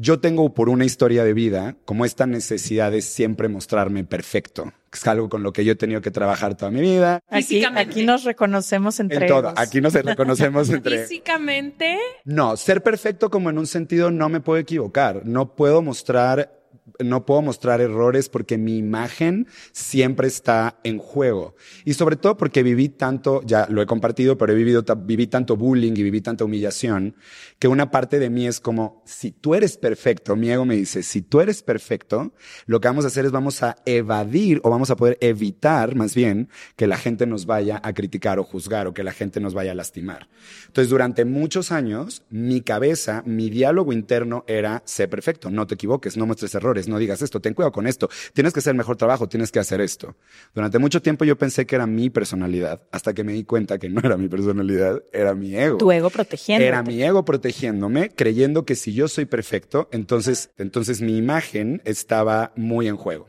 Yo 0.00 0.20
tengo 0.20 0.54
por 0.54 0.68
una 0.68 0.84
historia 0.84 1.24
de 1.24 1.34
vida 1.34 1.74
como 1.84 2.04
esta 2.04 2.24
necesidad 2.24 2.92
de 2.92 3.02
siempre 3.02 3.48
mostrarme 3.48 4.04
perfecto. 4.04 4.72
Es 4.92 5.04
algo 5.08 5.28
con 5.28 5.42
lo 5.42 5.52
que 5.52 5.64
yo 5.64 5.72
he 5.72 5.76
tenido 5.76 6.00
que 6.00 6.12
trabajar 6.12 6.56
toda 6.56 6.70
mi 6.70 6.80
vida. 6.80 7.20
Aquí, 7.28 7.42
Físicamente. 7.42 7.90
aquí 7.90 8.06
nos 8.06 8.22
reconocemos 8.22 9.00
entre 9.00 9.26
En 9.26 9.26
todo. 9.26 9.52
Aquí 9.56 9.80
nos 9.80 9.94
reconocemos 9.94 10.70
entre... 10.70 11.02
Físicamente, 11.02 11.98
No, 12.24 12.56
ser 12.56 12.84
perfecto 12.84 13.28
como 13.28 13.50
en 13.50 13.58
un 13.58 13.66
sentido 13.66 14.12
no 14.12 14.28
me 14.28 14.40
puedo 14.40 14.60
equivocar. 14.60 15.22
No 15.24 15.56
puedo 15.56 15.82
mostrar, 15.82 16.57
no 16.98 17.26
puedo 17.26 17.42
mostrar 17.42 17.80
errores 17.80 18.28
porque 18.28 18.58
mi 18.58 18.78
imagen 18.78 19.46
siempre 19.72 20.28
está 20.28 20.78
en 20.84 20.98
juego. 20.98 21.54
Y 21.84 21.94
sobre 21.94 22.16
todo 22.16 22.36
porque 22.36 22.62
viví 22.62 22.88
tanto, 22.88 23.42
ya 23.44 23.66
lo 23.68 23.82
he 23.82 23.86
compartido, 23.86 24.38
pero 24.38 24.54
viví 24.54 25.26
tanto 25.26 25.56
bullying 25.56 25.92
y 25.92 26.02
viví 26.02 26.20
tanta 26.20 26.44
humillación 26.44 27.16
que 27.58 27.68
una 27.68 27.90
parte 27.90 28.18
de 28.18 28.30
mí 28.30 28.46
es 28.46 28.60
como, 28.60 29.02
si 29.04 29.32
tú 29.32 29.54
eres 29.54 29.76
perfecto, 29.76 30.36
mi 30.36 30.50
ego 30.50 30.64
me 30.64 30.76
dice, 30.76 31.02
si 31.02 31.22
tú 31.22 31.40
eres 31.40 31.62
perfecto, 31.62 32.32
lo 32.66 32.80
que 32.80 32.88
vamos 32.88 33.04
a 33.04 33.08
hacer 33.08 33.24
es 33.24 33.32
vamos 33.32 33.62
a 33.62 33.76
evadir 33.84 34.60
o 34.62 34.70
vamos 34.70 34.90
a 34.90 34.96
poder 34.96 35.18
evitar 35.20 35.96
más 35.96 36.14
bien 36.14 36.48
que 36.76 36.86
la 36.86 36.96
gente 36.96 37.26
nos 37.26 37.46
vaya 37.46 37.80
a 37.82 37.92
criticar 37.92 38.38
o 38.38 38.44
juzgar 38.44 38.86
o 38.86 38.94
que 38.94 39.02
la 39.02 39.12
gente 39.12 39.40
nos 39.40 39.54
vaya 39.54 39.72
a 39.72 39.74
lastimar. 39.74 40.28
Entonces, 40.66 40.90
durante 40.90 41.24
muchos 41.24 41.72
años, 41.72 42.22
mi 42.30 42.60
cabeza, 42.60 43.22
mi 43.26 43.50
diálogo 43.50 43.92
interno 43.92 44.44
era, 44.46 44.82
sé 44.84 45.08
perfecto, 45.08 45.50
no 45.50 45.66
te 45.66 45.74
equivoques, 45.74 46.16
no 46.16 46.26
muestres 46.26 46.54
errores, 46.54 46.77
no 46.86 46.98
digas 46.98 47.22
esto, 47.22 47.40
ten 47.40 47.54
cuidado 47.54 47.72
con 47.72 47.86
esto, 47.86 48.08
tienes 48.34 48.52
que 48.52 48.60
hacer 48.60 48.72
el 48.72 48.76
mejor 48.76 48.96
trabajo, 48.96 49.28
tienes 49.28 49.50
que 49.50 49.58
hacer 49.58 49.80
esto. 49.80 50.16
Durante 50.54 50.78
mucho 50.78 51.02
tiempo 51.02 51.24
yo 51.24 51.36
pensé 51.36 51.66
que 51.66 51.74
era 51.74 51.86
mi 51.86 52.10
personalidad, 52.10 52.82
hasta 52.92 53.14
que 53.14 53.24
me 53.24 53.32
di 53.32 53.44
cuenta 53.44 53.78
que 53.78 53.88
no 53.88 54.00
era 54.04 54.16
mi 54.16 54.28
personalidad, 54.28 55.02
era 55.12 55.34
mi 55.34 55.56
ego. 55.56 55.78
Tu 55.78 55.90
ego 55.90 56.10
protegiendo. 56.10 56.64
Era 56.64 56.82
mi 56.82 57.02
ego 57.02 57.24
protegiéndome, 57.24 58.10
creyendo 58.10 58.64
que 58.64 58.76
si 58.76 58.92
yo 58.92 59.08
soy 59.08 59.24
perfecto, 59.24 59.88
entonces, 59.90 60.50
entonces 60.58 61.00
mi 61.00 61.16
imagen 61.16 61.80
estaba 61.84 62.52
muy 62.54 62.86
en 62.86 62.96
juego. 62.96 63.26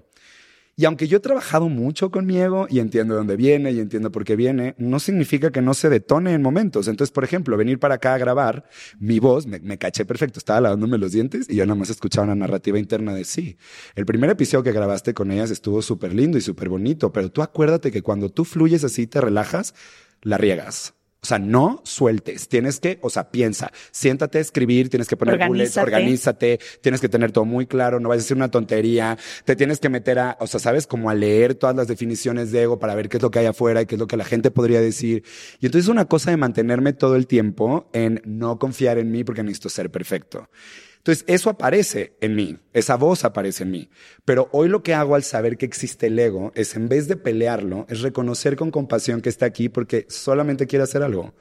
Y 0.79 0.85
aunque 0.85 1.09
yo 1.09 1.17
he 1.17 1.19
trabajado 1.19 1.67
mucho 1.67 2.09
con 2.09 2.25
mi 2.25 2.37
ego 2.37 2.65
y 2.69 2.79
entiendo 2.79 3.13
de 3.13 3.17
dónde 3.17 3.35
viene 3.35 3.73
y 3.73 3.81
entiendo 3.81 4.13
por 4.13 4.23
qué 4.23 4.37
viene, 4.37 4.75
no 4.77 5.01
significa 5.01 5.51
que 5.51 5.61
no 5.61 5.73
se 5.73 5.89
detone 5.89 6.31
en 6.31 6.41
momentos. 6.41 6.87
Entonces, 6.87 7.11
por 7.11 7.25
ejemplo, 7.25 7.57
venir 7.57 7.79
para 7.79 7.95
acá 7.95 8.13
a 8.13 8.17
grabar, 8.17 8.63
mi 8.97 9.19
voz, 9.19 9.45
me, 9.45 9.59
me 9.59 9.77
caché 9.77 10.05
perfecto, 10.05 10.39
estaba 10.39 10.61
lavándome 10.61 10.97
los 10.97 11.11
dientes 11.11 11.49
y 11.49 11.57
yo 11.57 11.65
nada 11.65 11.77
más 11.77 11.89
escuchaba 11.89 12.27
una 12.27 12.35
narrativa 12.35 12.79
interna 12.79 13.13
de 13.13 13.25
sí. 13.25 13.57
El 13.95 14.05
primer 14.05 14.29
episodio 14.29 14.63
que 14.63 14.71
grabaste 14.71 15.13
con 15.13 15.31
ellas 15.31 15.51
estuvo 15.51 15.81
súper 15.81 16.13
lindo 16.13 16.37
y 16.37 16.41
súper 16.41 16.69
bonito, 16.69 17.11
pero 17.11 17.29
tú 17.29 17.41
acuérdate 17.41 17.91
que 17.91 18.01
cuando 18.01 18.29
tú 18.29 18.45
fluyes 18.45 18.85
así, 18.85 19.05
te 19.05 19.19
relajas, 19.19 19.75
la 20.21 20.37
riegas. 20.37 20.93
O 21.21 21.25
sea, 21.25 21.37
no 21.37 21.81
sueltes. 21.83 22.47
Tienes 22.47 22.79
que, 22.79 22.97
o 23.01 23.09
sea, 23.09 23.29
piensa, 23.29 23.71
siéntate 23.91 24.37
a 24.37 24.41
escribir, 24.41 24.89
tienes 24.89 25.07
que 25.07 25.17
poner 25.17 25.35
bullets, 25.47 25.75
Organízate. 25.77 25.81
organízate, 25.81 26.59
tienes 26.81 27.01
que 27.01 27.09
tener 27.09 27.33
todo 27.33 27.43
muy 27.43 27.65
claro, 27.67 27.99
no 27.99 28.07
vayas 28.07 28.23
a 28.23 28.25
decir 28.25 28.37
una 28.37 28.49
tontería, 28.51 29.17
te 29.43 29.57
tienes 29.57 29.79
que 29.79 29.89
meter 29.89 30.17
a, 30.19 30.37
o 30.39 30.47
sea, 30.47 30.61
sabes, 30.61 30.87
como 30.87 31.09
a 31.09 31.13
leer 31.13 31.55
todas 31.55 31.75
las 31.75 31.87
definiciones 31.89 32.51
de 32.51 32.63
ego 32.63 32.79
para 32.79 32.95
ver 32.95 33.09
qué 33.09 33.17
es 33.17 33.23
lo 33.23 33.31
que 33.31 33.39
hay 33.39 33.47
afuera 33.47 33.81
y 33.81 33.85
qué 33.85 33.95
es 33.95 33.99
lo 33.99 34.07
que 34.07 34.15
la 34.15 34.23
gente 34.23 34.49
podría 34.49 34.79
decir. 34.79 35.23
Y 35.59 35.65
entonces 35.65 35.85
es 35.85 35.89
una 35.89 36.05
cosa 36.05 36.31
de 36.31 36.37
mantenerme 36.37 36.93
todo 36.93 37.17
el 37.17 37.27
tiempo 37.27 37.89
en 37.91 38.21
no 38.23 38.57
confiar 38.57 38.97
en 38.97 39.11
mí 39.11 39.25
porque 39.25 39.43
necesito 39.43 39.67
ser 39.69 39.91
perfecto. 39.91 40.49
Entonces, 40.99 41.23
eso 41.27 41.49
aparece 41.49 42.17
en 42.21 42.35
mí, 42.35 42.57
esa 42.73 42.95
voz 42.95 43.23
aparece 43.23 43.63
en 43.63 43.71
mí. 43.71 43.89
Pero 44.25 44.49
hoy 44.51 44.67
lo 44.69 44.83
que 44.83 44.93
hago 44.93 45.15
al 45.15 45.23
saber 45.23 45.57
que 45.57 45.65
existe 45.65 46.07
el 46.07 46.19
ego 46.19 46.51
es, 46.55 46.75
en 46.75 46.89
vez 46.89 47.07
de 47.07 47.15
pelearlo, 47.15 47.85
es 47.89 48.01
reconocer 48.01 48.55
con 48.55 48.69
compasión 48.69 49.21
que 49.21 49.29
está 49.29 49.45
aquí 49.45 49.69
porque 49.69 50.05
solamente 50.09 50.67
quiere 50.67 50.83
hacer 50.83 51.01
algo, 51.01 51.33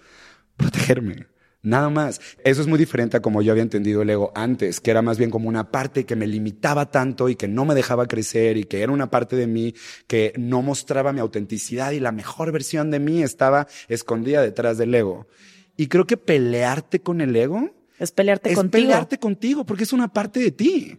protegerme. 0.56 1.26
Nada 1.60 1.90
más. 1.90 2.20
Eso 2.44 2.62
es 2.62 2.68
muy 2.68 2.78
diferente 2.78 3.16
a 3.16 3.20
como 3.20 3.42
yo 3.42 3.50
había 3.50 3.64
entendido 3.64 4.02
el 4.02 4.10
ego 4.10 4.30
antes, 4.36 4.80
que 4.80 4.92
era 4.92 5.02
más 5.02 5.18
bien 5.18 5.30
como 5.30 5.48
una 5.48 5.72
parte 5.72 6.06
que 6.06 6.14
me 6.14 6.28
limitaba 6.28 6.90
tanto 6.90 7.28
y 7.28 7.34
que 7.34 7.48
no 7.48 7.64
me 7.64 7.74
dejaba 7.74 8.06
crecer 8.06 8.56
y 8.56 8.64
que 8.64 8.80
era 8.80 8.92
una 8.92 9.10
parte 9.10 9.34
de 9.34 9.48
mí 9.48 9.74
que 10.06 10.32
no 10.36 10.62
mostraba 10.62 11.12
mi 11.12 11.18
autenticidad 11.18 11.90
y 11.90 12.00
la 12.00 12.12
mejor 12.12 12.52
versión 12.52 12.92
de 12.92 13.00
mí 13.00 13.24
estaba 13.24 13.66
escondida 13.88 14.40
detrás 14.40 14.78
del 14.78 14.94
ego. 14.94 15.26
Y 15.76 15.88
creo 15.88 16.06
que 16.06 16.16
pelearte 16.16 17.00
con 17.00 17.20
el 17.20 17.34
ego 17.34 17.77
Es 17.98 18.12
pelearte 18.12 18.50
es 18.50 18.56
contigo. 18.56 18.84
pelearte 18.84 19.18
contigo 19.18 19.64
porque 19.64 19.84
es 19.84 19.92
una 19.92 20.12
parte 20.12 20.40
de 20.40 20.50
ti. 20.50 20.98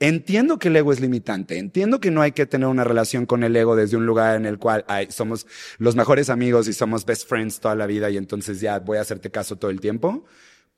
Entiendo 0.00 0.58
que 0.58 0.68
el 0.68 0.76
ego 0.76 0.92
es 0.92 1.00
limitante, 1.00 1.58
entiendo 1.58 2.00
que 2.00 2.10
no 2.10 2.22
hay 2.22 2.32
que 2.32 2.46
tener 2.46 2.66
una 2.68 2.84
relación 2.84 3.26
con 3.26 3.44
el 3.44 3.54
ego 3.54 3.76
desde 3.76 3.96
un 3.96 4.06
lugar 4.06 4.36
en 4.36 4.46
el 4.46 4.58
cual 4.58 4.84
ay, 4.88 5.08
somos 5.10 5.46
los 5.78 5.94
mejores 5.94 6.30
amigos 6.30 6.66
y 6.66 6.72
somos 6.72 7.04
best 7.04 7.28
friends 7.28 7.60
toda 7.60 7.76
la 7.76 7.86
vida 7.86 8.10
y 8.10 8.16
entonces 8.16 8.60
ya 8.60 8.80
voy 8.80 8.98
a 8.98 9.02
hacerte 9.02 9.30
caso 9.30 9.56
todo 9.56 9.70
el 9.70 9.80
tiempo, 9.80 10.24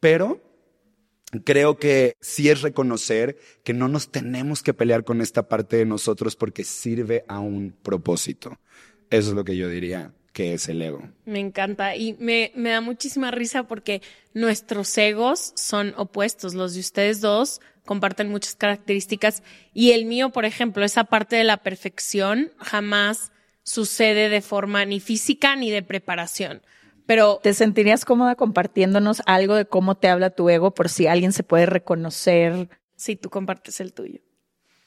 pero 0.01 0.43
creo 1.45 1.79
que 1.79 2.15
sí 2.21 2.51
es 2.51 2.61
reconocer 2.61 3.39
que 3.65 3.73
no 3.73 3.89
nos 3.89 4.11
tenemos 4.11 4.63
que 4.63 4.75
pelear 4.75 5.05
con 5.05 5.23
esta 5.23 5.49
parte 5.49 5.77
de 5.77 5.87
nosotros 5.87 6.37
porque 6.37 6.65
sirve 6.65 7.25
a 7.29 7.41
un 7.41 7.75
propósito. 7.83 8.59
Eso 9.09 9.31
es 9.31 9.35
lo 9.35 9.45
que 9.45 9.57
yo 9.57 9.69
diría 9.69 10.13
que 10.33 10.55
es 10.55 10.69
el 10.69 10.83
ego. 10.83 11.03
Me 11.25 11.41
encanta 11.41 11.97
y 11.97 12.15
me, 12.19 12.53
me 12.55 12.71
da 12.71 12.81
muchísima 12.81 13.31
risa 13.31 13.65
porque 13.65 14.03
nuestros 14.35 14.97
egos 14.99 15.53
son 15.57 15.95
opuestos. 15.97 16.55
Los 16.55 16.75
de 16.75 16.81
ustedes 16.81 17.21
dos 17.21 17.61
comparten 17.85 18.31
muchas 18.31 18.55
características 18.55 19.43
y 19.75 19.93
el 19.93 20.05
mío, 20.05 20.31
por 20.31 20.45
ejemplo, 20.45 20.85
esa 20.85 21.05
parte 21.05 21.37
de 21.37 21.45
la 21.45 21.59
perfección 21.59 22.53
jamás 22.59 23.33
sucede 23.63 24.29
de 24.29 24.41
forma 24.41 24.85
ni 24.85 25.01
física 25.01 25.57
ni 25.57 25.71
de 25.71 25.83
preparación. 25.83 26.63
Pero 27.07 27.41
¿Te 27.43 27.55
sentirías 27.55 28.05
cómoda 28.05 28.37
compartiéndonos 28.37 29.23
algo 29.27 29.57
de 29.57 29.65
cómo 29.65 29.97
te 29.97 30.09
habla 30.09 30.31
tu 30.31 30.49
ego 30.49 30.73
por 30.73 30.89
si 30.89 31.09
alguien 31.09 31.33
se 31.33 31.43
puede 31.43 31.67
reconocer? 31.67 32.69
si 33.01 33.17
tú 33.17 33.31
compartes 33.31 33.81
el 33.81 33.95
tuyo. 33.95 34.21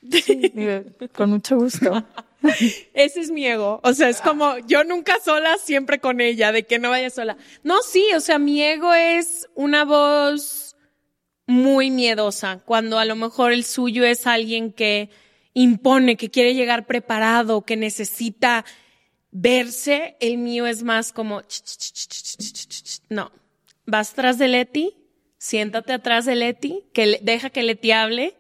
Con 1.14 1.32
mucho 1.32 1.58
gusto. 1.58 2.06
Ese 2.94 3.22
es 3.22 3.32
mi 3.32 3.46
ego. 3.46 3.80
O 3.84 3.94
sea, 3.94 4.10
es 4.10 4.22
como 4.22 4.58
yo 4.60 4.84
nunca 4.84 5.20
sola, 5.24 5.58
siempre 5.58 6.00
con 6.00 6.22
ella, 6.22 6.52
de 6.52 6.64
que 6.64 6.80
no 6.80 6.90
vaya 6.90 7.10
sola. 7.10 7.38
No, 7.64 7.82
sí, 7.82 8.06
o 8.16 8.20
sea, 8.20 8.40
mi 8.40 8.62
ego 8.62 8.94
es 8.94 9.48
una 9.56 9.86
voz 9.86 10.76
muy 11.46 11.92
miedosa, 11.92 12.62
cuando 12.66 13.00
a 13.00 13.06
lo 13.06 13.16
mejor 13.16 13.52
el 13.52 13.66
suyo 13.66 14.06
es 14.06 14.28
alguien 14.28 14.72
que 14.72 15.10
impone, 15.54 16.18
que 16.18 16.32
quiere 16.32 16.56
llegar 16.56 16.86
preparado, 16.86 17.64
que 17.64 17.76
necesita 17.76 18.66
verse. 19.32 20.16
El 20.20 20.38
mío 20.38 20.68
es 20.68 20.84
más 20.84 21.12
como, 21.12 21.42
no, 23.10 23.32
vas 23.86 24.14
tras 24.14 24.38
de 24.38 24.48
Leti, 24.48 24.96
siéntate 25.38 25.94
atrás 25.94 26.26
de 26.26 26.36
Leti, 26.36 26.86
que 26.94 27.20
deja 27.22 27.50
que 27.50 27.64
Leti 27.64 27.92
hable, 27.92 28.36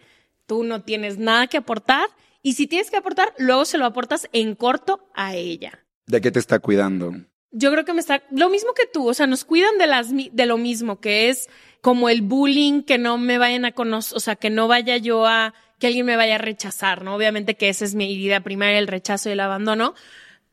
tú 0.45 0.63
no 0.63 0.81
tienes 0.81 1.17
nada 1.17 1.47
que 1.47 1.57
aportar 1.57 2.07
y 2.43 2.53
si 2.53 2.67
tienes 2.67 2.91
que 2.91 2.97
aportar, 2.97 3.33
luego 3.39 3.65
se 3.65 3.77
lo 3.79 3.85
aportas 3.85 4.29
en 4.33 4.53
corto 4.53 5.09
a 5.15 5.33
ella. 5.35 5.79
¿De 6.05 6.21
qué 6.21 6.29
te 6.29 6.39
está 6.39 6.59
cuidando? 6.59 7.13
Yo 7.51 7.71
creo 7.71 7.85
que 7.85 7.93
me 7.93 8.01
está 8.01 8.21
lo 8.29 8.49
mismo 8.49 8.73
que 8.73 8.85
tú, 8.85 9.07
o 9.07 9.13
sea, 9.13 9.25
nos 9.25 9.45
cuidan 9.45 9.77
de 9.77 9.87
las 9.87 10.09
de 10.11 10.45
lo 10.45 10.57
mismo, 10.57 10.99
que 10.99 11.29
es 11.29 11.49
como 11.81 12.09
el 12.09 12.21
bullying, 12.21 12.83
que 12.83 12.97
no 12.97 13.17
me 13.17 13.37
vayan 13.37 13.63
a 13.65 13.71
conocer, 13.71 14.17
o 14.17 14.19
sea, 14.19 14.35
que 14.35 14.49
no 14.49 14.67
vaya 14.67 14.97
yo 14.97 15.25
a 15.25 15.53
que 15.79 15.87
alguien 15.87 16.05
me 16.05 16.17
vaya 16.17 16.35
a 16.35 16.39
rechazar, 16.39 17.03
¿no? 17.03 17.15
Obviamente 17.15 17.55
que 17.55 17.69
esa 17.69 17.85
es 17.85 17.95
mi 17.95 18.05
herida 18.05 18.41
primaria, 18.41 18.79
el 18.79 18.87
rechazo 18.87 19.29
y 19.29 19.33
el 19.33 19.39
abandono, 19.39 19.93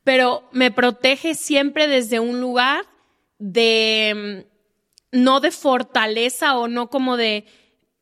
pero 0.03 0.47
me 0.51 0.71
protege 0.71 1.35
siempre 1.35 1.87
desde 1.87 2.19
un 2.19 2.39
lugar 2.39 2.85
de 3.37 4.45
mm, 5.11 5.19
no 5.23 5.39
de 5.39 5.51
fortaleza 5.51 6.57
o 6.57 6.67
no 6.67 6.89
como 6.89 7.17
de 7.17 7.45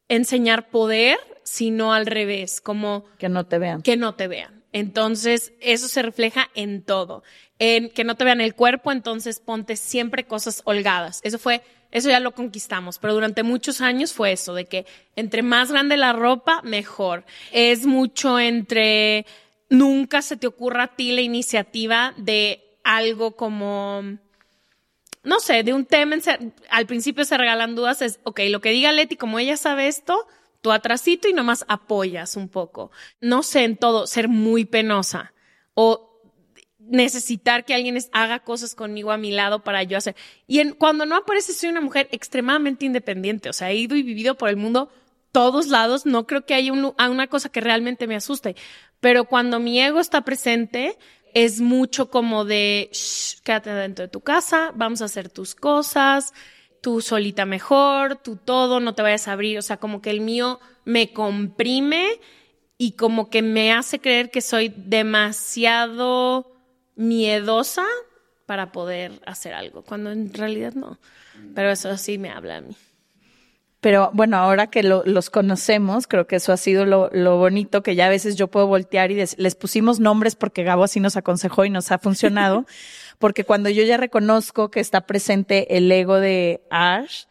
enseñar 0.10 0.69
poder, 0.69 1.17
sino 1.49 1.93
al 1.93 2.05
revés, 2.05 2.62
como 2.62 3.05
Que 3.17 3.27
no 3.29 3.45
te 3.45 3.57
vean. 3.57 3.81
que 3.81 3.97
no 3.97 4.15
te 4.15 4.27
vean. 4.27 4.63
Entonces, 4.71 5.51
eso 5.62 5.88
se 5.88 6.01
refleja 6.03 6.49
en 6.53 6.83
todo. 6.83 7.23
En 7.57 7.89
que 7.89 8.03
no 8.03 8.15
te 8.15 8.23
vean 8.23 8.39
el 8.39 8.53
cuerpo, 8.53 8.91
entonces 8.91 9.39
ponte 9.39 9.75
siempre 9.75 10.25
cosas 10.25 10.62
holgadas. 10.65 11.21
Eso 11.23 11.39
fue, 11.39 11.63
eso 11.91 12.07
ya 12.09 12.19
lo 12.19 12.33
conquistamos, 12.35 12.99
pero 12.99 13.15
durante 13.15 13.41
muchos 13.41 13.81
años 13.81 14.13
fue 14.13 14.31
eso, 14.31 14.53
de 14.53 14.65
que 14.65 14.85
entre 15.15 15.41
más 15.41 15.71
grande 15.71 15.97
la 15.97 16.13
ropa, 16.13 16.62
mejor. 16.63 17.25
Es 17.51 17.85
mucho 17.88 18.38
entre, 18.39 19.25
nunca 19.69 20.21
se 20.21 20.38
te 20.38 20.45
ocurra 20.45 20.83
a 20.83 20.95
ti 20.95 21.13
la 21.13 21.21
iniciativa 21.21 22.13
de 22.17 22.63
algo 22.83 23.35
como, 23.35 24.03
no 25.23 25.39
sé, 25.39 25.63
de 25.63 25.73
un 25.73 25.85
tema, 25.85 26.13
en 26.15 26.21
ser- 26.21 26.39
al 26.69 26.85
principio 26.85 27.25
se 27.25 27.38
regalan 27.38 27.75
dudas, 27.75 28.01
es, 28.03 28.19
ok, 28.23 28.39
lo 28.49 28.62
que 28.62 28.69
diga 28.69 28.91
Leti, 28.91 29.15
como 29.15 29.39
ella 29.39 29.57
sabe 29.57 29.88
esto, 29.88 30.27
tú 30.62 30.72
atrasito 30.72 31.28
y 31.28 31.34
nomás 31.34 31.65
apoyas 31.67 32.36
un 32.36 32.50
poco. 32.50 32.91
No 33.22 33.43
sé, 33.43 33.63
en 33.63 33.78
todo, 33.78 34.08
ser 34.08 34.28
muy 34.28 34.65
penosa 34.65 35.34
o 35.74 36.10
necesitar 36.80 37.65
que 37.65 37.74
alguien 37.74 37.98
haga 38.12 38.39
cosas 38.39 38.74
conmigo 38.76 39.12
a 39.12 39.17
mi 39.17 39.32
lado 39.32 39.63
para 39.63 39.84
yo 39.84 39.98
hacer. 39.98 40.15
Y 40.48 40.60
en, 40.60 40.74
cuando 40.74 41.06
no 41.06 41.15
aparece, 41.15 41.54
soy 41.54 41.69
una 41.69 41.82
mujer 41.82 42.10
extremadamente 42.12 42.86
independiente, 42.86 43.50
o 43.50 43.54
sea, 43.54 43.72
he 43.72 43.76
ido 43.76 43.95
y 43.95 44.04
vivido 44.04 44.36
por 44.36 44.50
el 44.50 44.58
mundo 44.58 44.91
todos 45.32 45.67
lados, 45.67 46.08
no 46.08 46.26
creo 46.26 46.45
que 46.45 46.56
haya 46.56 46.74
una 46.74 47.28
cosa 47.28 47.50
que 47.50 47.62
realmente 47.62 48.08
me 48.08 48.15
asuste, 48.15 48.56
pero 49.00 49.26
cuando 49.26 49.60
mi 49.60 49.80
ego 49.80 50.00
está 50.00 50.22
presente, 50.22 50.98
es 51.36 51.62
mucho 51.62 52.10
como 52.10 52.45
de, 52.45 52.89
"Shh, 52.91 53.41
quédate 53.43 53.69
dentro 53.72 54.06
de 54.06 54.10
tu 54.10 54.22
casa, 54.22 54.72
vamos 54.76 55.04
a 55.04 55.06
hacer 55.06 55.30
tus 55.30 55.54
cosas, 55.54 56.34
tú 56.82 57.02
solita 57.02 57.46
mejor, 57.46 58.15
tú 58.18 58.36
todo, 58.38 58.80
no 58.80 58.94
te 58.96 59.02
vayas 59.02 59.28
a 59.28 59.34
abrir, 59.34 59.58
o 59.58 59.62
sea, 59.62 59.78
como 59.78 60.02
que 60.02 60.10
el 60.10 60.22
mío 60.22 60.60
me 60.86 61.12
comprime 61.13 62.08
y 62.78 62.94
como 62.94 63.30
que 63.30 63.42
me 63.42 63.72
hace 63.74 64.00
creer 64.00 64.32
que 64.32 64.42
soy 64.42 64.74
demasiado 64.76 66.52
miedosa 66.96 67.84
para 68.46 68.72
poder 68.72 69.20
hacer 69.26 69.54
algo, 69.54 69.84
cuando 69.84 70.12
en 70.12 70.34
realidad 70.34 70.74
no. 70.74 70.98
Pero 71.56 71.70
eso 71.72 71.96
sí 71.98 72.18
me 72.18 72.30
habla 72.32 72.58
a 72.58 72.62
mí. 72.62 72.76
Pero 73.82 74.12
bueno, 74.13 74.36
ahora 74.38 74.68
que 74.68 74.84
lo- 74.84 75.04
los 75.06 75.30
conocemos, 75.30 76.06
creo 76.06 76.28
que 76.28 76.36
eso 76.36 76.52
ha 76.52 76.58
sido 76.58 76.86
lo, 76.86 77.10
lo 77.13 77.38
bonito, 77.38 77.82
que 77.82 77.96
ya 77.96 78.08
a 78.08 78.10
veces 78.10 78.36
yo 78.36 78.48
puedo 78.50 78.68
voltear 78.68 79.10
y 79.12 79.15
des- 79.15 79.38
les 79.39 79.56
pusimos 79.56 80.02
nombres 80.02 80.36
porque 80.36 80.63
Gabo 80.63 80.84
así 80.84 81.00
nos 81.00 81.15
aconsejó 81.15 81.63
y 81.63 81.70
nos 81.70 81.92
ha 81.92 81.98
funcionado. 82.00 82.65
porque 83.19 83.43
cuando 83.43 83.69
yo 83.69 83.84
ya 83.84 83.97
reconozco 83.97 84.71
que 84.71 84.79
está 84.79 85.01
presente 85.01 85.77
el 85.77 85.91
ego 85.91 86.19
de 86.19 86.62
Ash, 86.71 87.25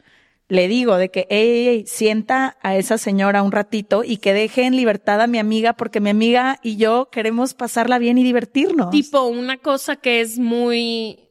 le 0.48 0.68
digo 0.68 0.96
de 0.96 1.10
que, 1.10 1.26
hey, 1.30 1.84
sienta 1.86 2.56
a 2.62 2.76
esa 2.76 2.96
señora 2.96 3.42
un 3.42 3.52
ratito 3.52 4.02
y 4.04 4.18
que 4.18 4.32
deje 4.32 4.64
en 4.64 4.76
libertad 4.76 5.20
a 5.20 5.26
mi 5.26 5.38
amiga, 5.38 5.74
porque 5.74 6.00
mi 6.00 6.10
amiga 6.10 6.58
y 6.62 6.76
yo 6.76 7.08
queremos 7.10 7.54
pasarla 7.54 7.98
bien 7.98 8.16
y 8.18 8.24
divertirnos. 8.24 8.90
Tipo, 8.90 9.24
una 9.24 9.58
cosa 9.58 9.96
que 9.96 10.20
es 10.20 10.38
muy 10.38 11.24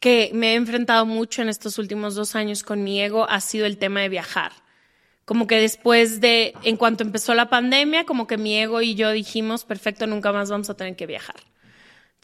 que 0.00 0.30
me 0.34 0.52
he 0.52 0.54
enfrentado 0.56 1.06
mucho 1.06 1.40
en 1.40 1.48
estos 1.48 1.78
últimos 1.78 2.14
dos 2.14 2.36
años 2.36 2.62
con 2.62 2.84
mi 2.84 3.00
ego 3.00 3.26
ha 3.30 3.40
sido 3.40 3.64
el 3.64 3.78
tema 3.78 4.00
de 4.00 4.10
viajar. 4.10 4.52
Como 5.24 5.46
que 5.46 5.56
después 5.56 6.20
de, 6.20 6.52
en 6.62 6.76
cuanto 6.76 7.02
empezó 7.02 7.32
la 7.34 7.48
pandemia, 7.48 8.04
como 8.04 8.26
que 8.26 8.36
mi 8.36 8.58
ego 8.58 8.82
y 8.82 8.94
yo 8.94 9.12
dijimos, 9.12 9.64
perfecto, 9.64 10.06
nunca 10.06 10.30
más 10.30 10.50
vamos 10.50 10.68
a 10.68 10.76
tener 10.76 10.94
que 10.96 11.06
viajar. 11.06 11.36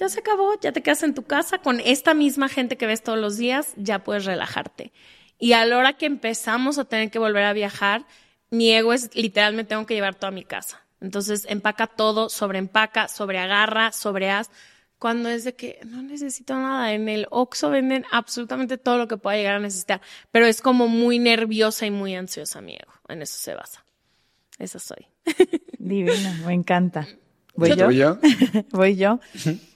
Ya 0.00 0.08
se 0.08 0.20
acabó, 0.20 0.58
ya 0.58 0.72
te 0.72 0.82
quedas 0.82 1.02
en 1.02 1.12
tu 1.12 1.24
casa 1.24 1.58
con 1.58 1.78
esta 1.78 2.14
misma 2.14 2.48
gente 2.48 2.78
que 2.78 2.86
ves 2.86 3.02
todos 3.02 3.18
los 3.18 3.36
días, 3.36 3.74
ya 3.76 3.98
puedes 3.98 4.24
relajarte. 4.24 4.92
Y 5.38 5.52
a 5.52 5.66
la 5.66 5.76
hora 5.76 5.92
que 5.98 6.06
empezamos 6.06 6.78
a 6.78 6.86
tener 6.86 7.10
que 7.10 7.18
volver 7.18 7.44
a 7.44 7.52
viajar, 7.52 8.06
mi 8.48 8.72
ego 8.72 8.94
es 8.94 9.14
literalmente 9.14 9.68
tengo 9.68 9.84
que 9.84 9.92
llevar 9.92 10.14
toda 10.14 10.30
mi 10.30 10.42
casa. 10.42 10.80
Entonces 11.02 11.44
empaca 11.50 11.86
todo, 11.86 12.30
sobreempaca, 12.30 13.08
sobreagarra, 13.08 13.92
sobreas. 13.92 14.50
Cuando 14.98 15.28
es 15.28 15.44
de 15.44 15.54
que 15.54 15.80
no 15.84 16.00
necesito 16.00 16.54
nada, 16.54 16.94
en 16.94 17.06
el 17.10 17.26
Oxxo 17.28 17.68
venden 17.68 18.06
absolutamente 18.10 18.78
todo 18.78 18.96
lo 18.96 19.06
que 19.06 19.18
pueda 19.18 19.36
llegar 19.36 19.56
a 19.56 19.60
necesitar, 19.60 20.00
pero 20.30 20.46
es 20.46 20.62
como 20.62 20.88
muy 20.88 21.18
nerviosa 21.18 21.84
y 21.84 21.90
muy 21.90 22.14
ansiosa 22.14 22.62
mi 22.62 22.72
ego, 22.72 22.92
en 23.08 23.20
eso 23.20 23.36
se 23.36 23.52
basa. 23.52 23.84
Esa 24.58 24.78
soy. 24.78 25.08
Divina, 25.78 26.40
me 26.46 26.54
encanta. 26.54 27.06
¿Voy 27.54 27.76
yo? 27.76 27.88
Voy 28.72 28.96
yo. 28.96 29.20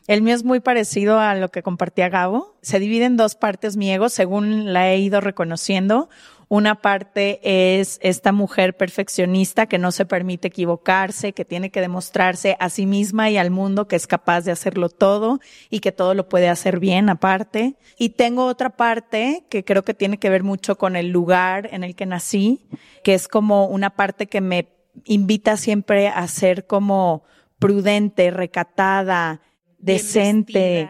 El 0.07 0.23
mío 0.23 0.35
es 0.35 0.45
muy 0.45 0.61
parecido 0.61 1.19
a 1.19 1.35
lo 1.35 1.51
que 1.51 1.63
compartía 1.63 2.09
Gabo. 2.09 2.57
Se 2.63 2.79
divide 2.79 3.07
en 3.07 3.17
dos 3.17 3.35
partes 3.35 3.77
mi 3.77 3.91
ego, 3.91 4.09
según 4.09 4.73
la 4.73 4.91
he 4.91 4.99
ido 4.99 5.21
reconociendo. 5.21 6.09
Una 6.49 6.83
parte 6.83 7.41
es 7.43 7.99
esta 8.03 8.31
mujer 8.31 8.77
perfeccionista 8.77 9.67
que 9.67 9.79
no 9.79 9.93
se 9.93 10.05
permite 10.05 10.49
equivocarse, 10.49 11.33
que 11.33 11.47
tiene 11.47 11.71
que 11.71 11.81
demostrarse 11.81 12.57
a 12.61 12.69
sí 12.69 12.85
misma 12.85 13.31
y 13.31 13.39
al 13.39 13.51
mundo 13.51 13.89
que 13.89 13.97
es 13.97 14.07
capaz 14.07 14.43
de 14.43 14.53
hacerlo 14.53 14.91
todo 14.91 15.41
y 15.71 15.81
que 15.81 15.91
todo 15.91 16.15
lo 16.15 16.29
puede 16.29 16.49
hacer 16.49 16.81
bien 16.81 17.09
aparte. 17.09 17.77
Y 17.99 18.11
tengo 18.11 18.45
otra 18.45 18.71
parte 18.71 19.47
que 19.49 19.65
creo 19.65 19.85
que 19.85 19.95
tiene 19.95 20.19
que 20.19 20.31
ver 20.31 20.43
mucho 20.43 20.77
con 20.77 20.97
el 20.97 21.09
lugar 21.09 21.71
en 21.73 21.83
el 21.83 21.97
que 21.97 22.07
nací, 22.07 22.67
que 23.03 23.15
es 23.15 23.27
como 23.27 23.67
una 23.67 23.91
parte 23.91 24.27
que 24.27 24.43
me 24.43 24.69
invita 25.07 25.57
siempre 25.57 26.09
a 26.09 26.29
ser 26.29 26.67
como 26.67 27.25
prudente, 27.59 28.31
recatada, 28.31 29.41
decente. 29.79 30.89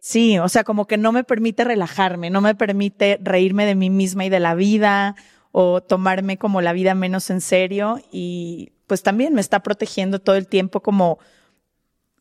Sí, 0.00 0.38
o 0.38 0.48
sea, 0.48 0.62
como 0.62 0.86
que 0.86 0.98
no 0.98 1.10
me 1.10 1.24
permite 1.24 1.64
relajarme, 1.64 2.30
no 2.30 2.40
me 2.40 2.54
permite 2.54 3.18
reírme 3.20 3.66
de 3.66 3.74
mí 3.74 3.90
misma 3.90 4.24
y 4.24 4.28
de 4.28 4.40
la 4.40 4.54
vida 4.54 5.16
o 5.50 5.82
tomarme 5.82 6.38
como 6.38 6.60
la 6.60 6.72
vida 6.72 6.94
menos 6.94 7.28
en 7.30 7.40
serio 7.40 8.00
y 8.12 8.72
pues 8.86 9.02
también 9.02 9.34
me 9.34 9.40
está 9.40 9.60
protegiendo 9.64 10.20
todo 10.20 10.36
el 10.36 10.46
tiempo 10.46 10.80
como, 10.80 11.18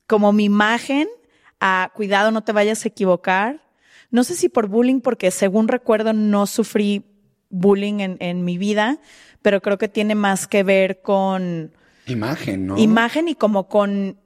como 0.07 0.33
mi 0.33 0.45
imagen 0.45 1.07
a 1.59 1.91
cuidado, 1.93 2.31
no 2.31 2.43
te 2.43 2.51
vayas 2.51 2.85
a 2.85 2.87
equivocar. 2.87 3.61
No 4.09 4.23
sé 4.23 4.35
si 4.35 4.49
por 4.49 4.67
bullying, 4.67 5.01
porque 5.01 5.31
según 5.31 5.67
recuerdo 5.67 6.13
no 6.13 6.47
sufrí 6.47 7.05
bullying 7.49 7.99
en, 7.99 8.17
en 8.19 8.43
mi 8.43 8.57
vida, 8.57 8.99
pero 9.41 9.61
creo 9.61 9.77
que 9.77 9.87
tiene 9.87 10.15
más 10.15 10.47
que 10.47 10.63
ver 10.63 11.01
con... 11.01 11.71
Imagen, 12.07 12.67
¿no? 12.67 12.77
Imagen 12.77 13.27
y 13.27 13.35
como 13.35 13.67
con 13.67 14.17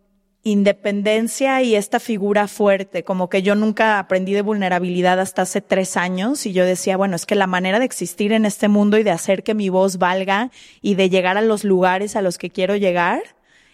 independencia 0.43 1.61
y 1.61 1.75
esta 1.75 1.99
figura 1.99 2.47
fuerte, 2.47 3.03
como 3.03 3.29
que 3.29 3.41
yo 3.41 3.55
nunca 3.55 3.99
aprendí 3.99 4.33
de 4.33 4.41
vulnerabilidad 4.41 5.19
hasta 5.19 5.41
hace 5.41 5.61
tres 5.61 5.97
años 5.97 6.45
y 6.45 6.53
yo 6.53 6.65
decía, 6.65 6.97
bueno, 6.97 7.15
es 7.15 7.25
que 7.25 7.35
la 7.35 7.47
manera 7.47 7.79
de 7.79 7.85
existir 7.85 8.31
en 8.31 8.45
este 8.45 8.67
mundo 8.67 8.97
y 8.97 9.03
de 9.03 9.11
hacer 9.11 9.43
que 9.43 9.53
mi 9.53 9.69
voz 9.69 9.97
valga 9.97 10.51
y 10.81 10.95
de 10.95 11.09
llegar 11.09 11.37
a 11.37 11.41
los 11.41 11.63
lugares 11.63 12.15
a 12.15 12.21
los 12.21 12.37
que 12.37 12.49
quiero 12.49 12.75
llegar 12.75 13.21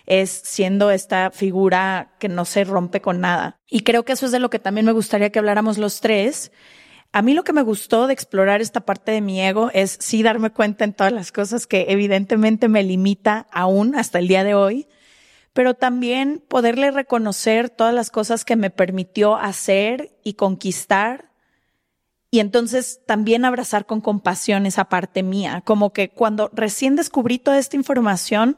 es 0.07 0.29
siendo 0.29 0.91
esta 0.91 1.31
figura 1.31 2.13
que 2.19 2.29
no 2.29 2.45
se 2.45 2.63
rompe 2.63 3.01
con 3.01 3.21
nada. 3.21 3.57
Y 3.67 3.81
creo 3.81 4.03
que 4.03 4.13
eso 4.13 4.25
es 4.25 4.31
de 4.31 4.39
lo 4.39 4.49
que 4.49 4.59
también 4.59 4.85
me 4.85 4.91
gustaría 4.91 5.31
que 5.31 5.39
habláramos 5.39 5.77
los 5.77 5.99
tres. 5.99 6.51
A 7.15 7.21
mí 7.21 7.33
lo 7.33 7.45
que 7.45 7.53
me 7.53 7.61
gustó 7.61 8.07
de 8.07 8.13
explorar 8.13 8.59
esta 8.59 8.81
parte 8.81 9.13
de 9.13 9.21
mi 9.21 9.39
ego 9.39 9.71
es 9.73 9.97
sí 10.01 10.21
darme 10.21 10.49
cuenta 10.49 10.83
en 10.83 10.91
todas 10.91 11.13
las 11.13 11.31
cosas 11.31 11.65
que 11.65 11.85
evidentemente 11.87 12.67
me 12.67 12.83
limita 12.83 13.47
aún 13.53 13.95
hasta 13.95 14.19
el 14.19 14.27
día 14.27 14.43
de 14.43 14.53
hoy, 14.53 14.89
pero 15.53 15.75
también 15.75 16.43
poderle 16.45 16.91
reconocer 16.91 17.69
todas 17.69 17.93
las 17.93 18.11
cosas 18.11 18.43
que 18.43 18.57
me 18.57 18.69
permitió 18.69 19.37
hacer 19.37 20.19
y 20.25 20.33
conquistar. 20.33 21.31
Y 22.31 22.41
entonces 22.41 22.99
también 23.05 23.45
abrazar 23.45 23.85
con 23.85 24.01
compasión 24.01 24.65
esa 24.65 24.89
parte 24.89 25.23
mía, 25.23 25.63
como 25.63 25.93
que 25.93 26.09
cuando 26.09 26.51
recién 26.51 26.97
descubrí 26.97 27.39
toda 27.39 27.59
esta 27.59 27.77
información, 27.77 28.57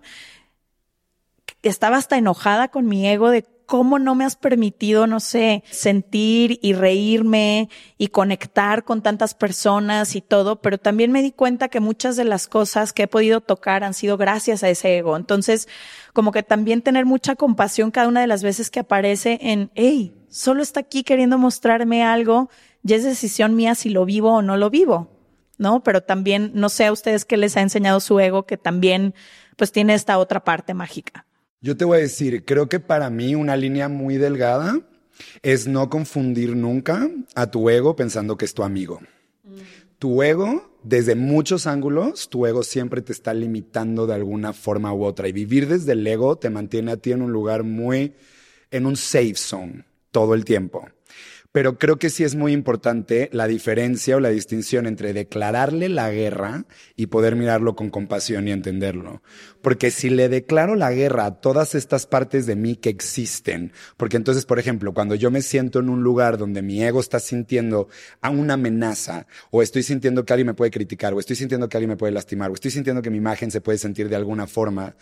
estaba 1.61 1.97
hasta 1.97 2.17
enojada 2.17 2.69
con 2.69 2.87
mi 2.87 3.07
ego 3.07 3.29
de 3.29 3.43
cómo 3.67 3.99
no 3.99 4.15
me 4.15 4.23
has 4.23 4.37
permitido, 4.37 5.05
no 5.05 5.19
sé, 5.19 5.63
sentir 5.69 6.57
y 6.63 6.73
reírme 6.73 7.69
y 7.97 8.07
conectar 8.07 8.85
con 8.85 9.03
tantas 9.03 9.35
personas 9.35 10.15
y 10.15 10.21
todo, 10.21 10.61
pero 10.61 10.79
también 10.79 11.11
me 11.11 11.21
di 11.21 11.31
cuenta 11.31 11.67
que 11.67 11.81
muchas 11.81 12.15
de 12.15 12.23
las 12.23 12.47
cosas 12.47 12.93
que 12.93 13.03
he 13.03 13.07
podido 13.07 13.41
tocar 13.41 13.83
han 13.83 13.93
sido 13.93 14.17
gracias 14.17 14.63
a 14.63 14.69
ese 14.69 14.97
ego. 14.97 15.17
Entonces, 15.17 15.67
como 16.13 16.31
que 16.31 16.43
también 16.43 16.81
tener 16.81 17.05
mucha 17.05 17.35
compasión 17.35 17.91
cada 17.91 18.07
una 18.07 18.21
de 18.21 18.27
las 18.27 18.41
veces 18.41 18.71
que 18.71 18.79
aparece 18.79 19.37
en, 19.41 19.69
hey, 19.75 20.15
solo 20.29 20.63
está 20.63 20.79
aquí 20.79 21.03
queriendo 21.03 21.37
mostrarme 21.37 22.03
algo, 22.03 22.49
ya 22.83 22.95
es 22.95 23.03
decisión 23.03 23.55
mía 23.55 23.75
si 23.75 23.89
lo 23.89 24.05
vivo 24.05 24.31
o 24.31 24.41
no 24.41 24.55
lo 24.55 24.69
vivo, 24.69 25.11
¿no? 25.57 25.83
Pero 25.83 26.01
también, 26.01 26.51
no 26.53 26.69
sé 26.69 26.85
a 26.85 26.93
ustedes 26.93 27.25
qué 27.25 27.35
les 27.35 27.57
ha 27.57 27.61
enseñado 27.61 27.99
su 27.99 28.17
ego, 28.19 28.45
que 28.45 28.57
también, 28.57 29.13
pues 29.57 29.73
tiene 29.73 29.93
esta 29.93 30.17
otra 30.19 30.45
parte 30.45 30.73
mágica. 30.73 31.26
Yo 31.67 31.75
te 31.75 31.83
voy 31.83 31.97
a 31.97 32.01
decir, 32.01 32.45
creo 32.45 32.69
que 32.69 32.79
para 32.79 33.09
mí 33.09 33.35
una 33.35 33.57
línea 33.57 33.89
muy 33.89 34.15
delgada 34.15 34.79
es 35.41 35.67
no 35.67 35.89
confundir 35.89 36.55
nunca 36.55 37.11
a 37.35 37.51
tu 37.51 37.69
ego 37.69 37.93
pensando 37.93 38.37
que 38.37 38.45
es 38.45 38.53
tu 38.53 38.63
amigo. 38.63 39.01
Tu 39.99 40.23
ego, 40.23 40.71
desde 40.83 41.15
muchos 41.15 41.67
ángulos, 41.67 42.29
tu 42.29 42.45
ego 42.45 42.63
siempre 42.63 43.01
te 43.01 43.11
está 43.11 43.33
limitando 43.33 44.07
de 44.07 44.13
alguna 44.13 44.53
forma 44.53 44.93
u 44.93 45.03
otra. 45.03 45.27
Y 45.27 45.33
vivir 45.33 45.67
desde 45.67 45.91
el 45.91 46.07
ego 46.07 46.37
te 46.37 46.49
mantiene 46.49 46.93
a 46.93 46.95
ti 46.95 47.11
en 47.11 47.21
un 47.21 47.33
lugar 47.33 47.63
muy, 47.63 48.13
en 48.71 48.85
un 48.85 48.95
safe 48.95 49.35
zone 49.35 49.83
todo 50.11 50.35
el 50.35 50.45
tiempo. 50.45 50.87
Pero 51.57 51.79
creo 51.79 51.97
que 51.97 52.11
sí 52.11 52.23
es 52.23 52.35
muy 52.35 52.53
importante 52.53 53.31
la 53.33 53.47
diferencia 53.47 54.15
o 54.15 54.19
la 54.19 54.29
distinción 54.29 54.85
entre 54.85 55.11
declararle 55.11 55.89
la 55.89 56.11
guerra 56.11 56.65
y 56.95 57.07
poder 57.07 57.35
mirarlo 57.35 57.75
con 57.75 57.89
compasión 57.89 58.47
y 58.47 58.51
entenderlo. 58.51 59.23
Porque 59.63 59.89
si 59.89 60.11
le 60.11 60.29
declaro 60.29 60.75
la 60.75 60.91
guerra 60.91 61.25
a 61.25 61.41
todas 61.41 61.73
estas 61.73 62.05
partes 62.05 62.45
de 62.45 62.55
mí 62.55 62.75
que 62.75 62.89
existen, 62.89 63.73
porque 63.97 64.17
entonces, 64.17 64.45
por 64.45 64.59
ejemplo, 64.59 64.93
cuando 64.93 65.15
yo 65.15 65.31
me 65.31 65.41
siento 65.41 65.79
en 65.79 65.89
un 65.89 66.03
lugar 66.03 66.37
donde 66.37 66.61
mi 66.61 66.83
ego 66.83 66.99
está 66.99 67.19
sintiendo 67.19 67.87
a 68.21 68.29
una 68.29 68.53
amenaza, 68.53 69.25
o 69.49 69.63
estoy 69.63 69.81
sintiendo 69.81 70.25
que 70.25 70.33
alguien 70.33 70.45
me 70.45 70.53
puede 70.53 70.69
criticar, 70.69 71.15
o 71.15 71.19
estoy 71.19 71.37
sintiendo 71.37 71.67
que 71.69 71.77
alguien 71.77 71.89
me 71.89 71.97
puede 71.97 72.13
lastimar, 72.13 72.51
o 72.51 72.53
estoy 72.53 72.69
sintiendo 72.69 73.01
que 73.01 73.09
mi 73.09 73.17
imagen 73.17 73.49
se 73.49 73.61
puede 73.61 73.79
sentir 73.79 74.09
de 74.09 74.15
alguna 74.15 74.45
forma, 74.45 74.95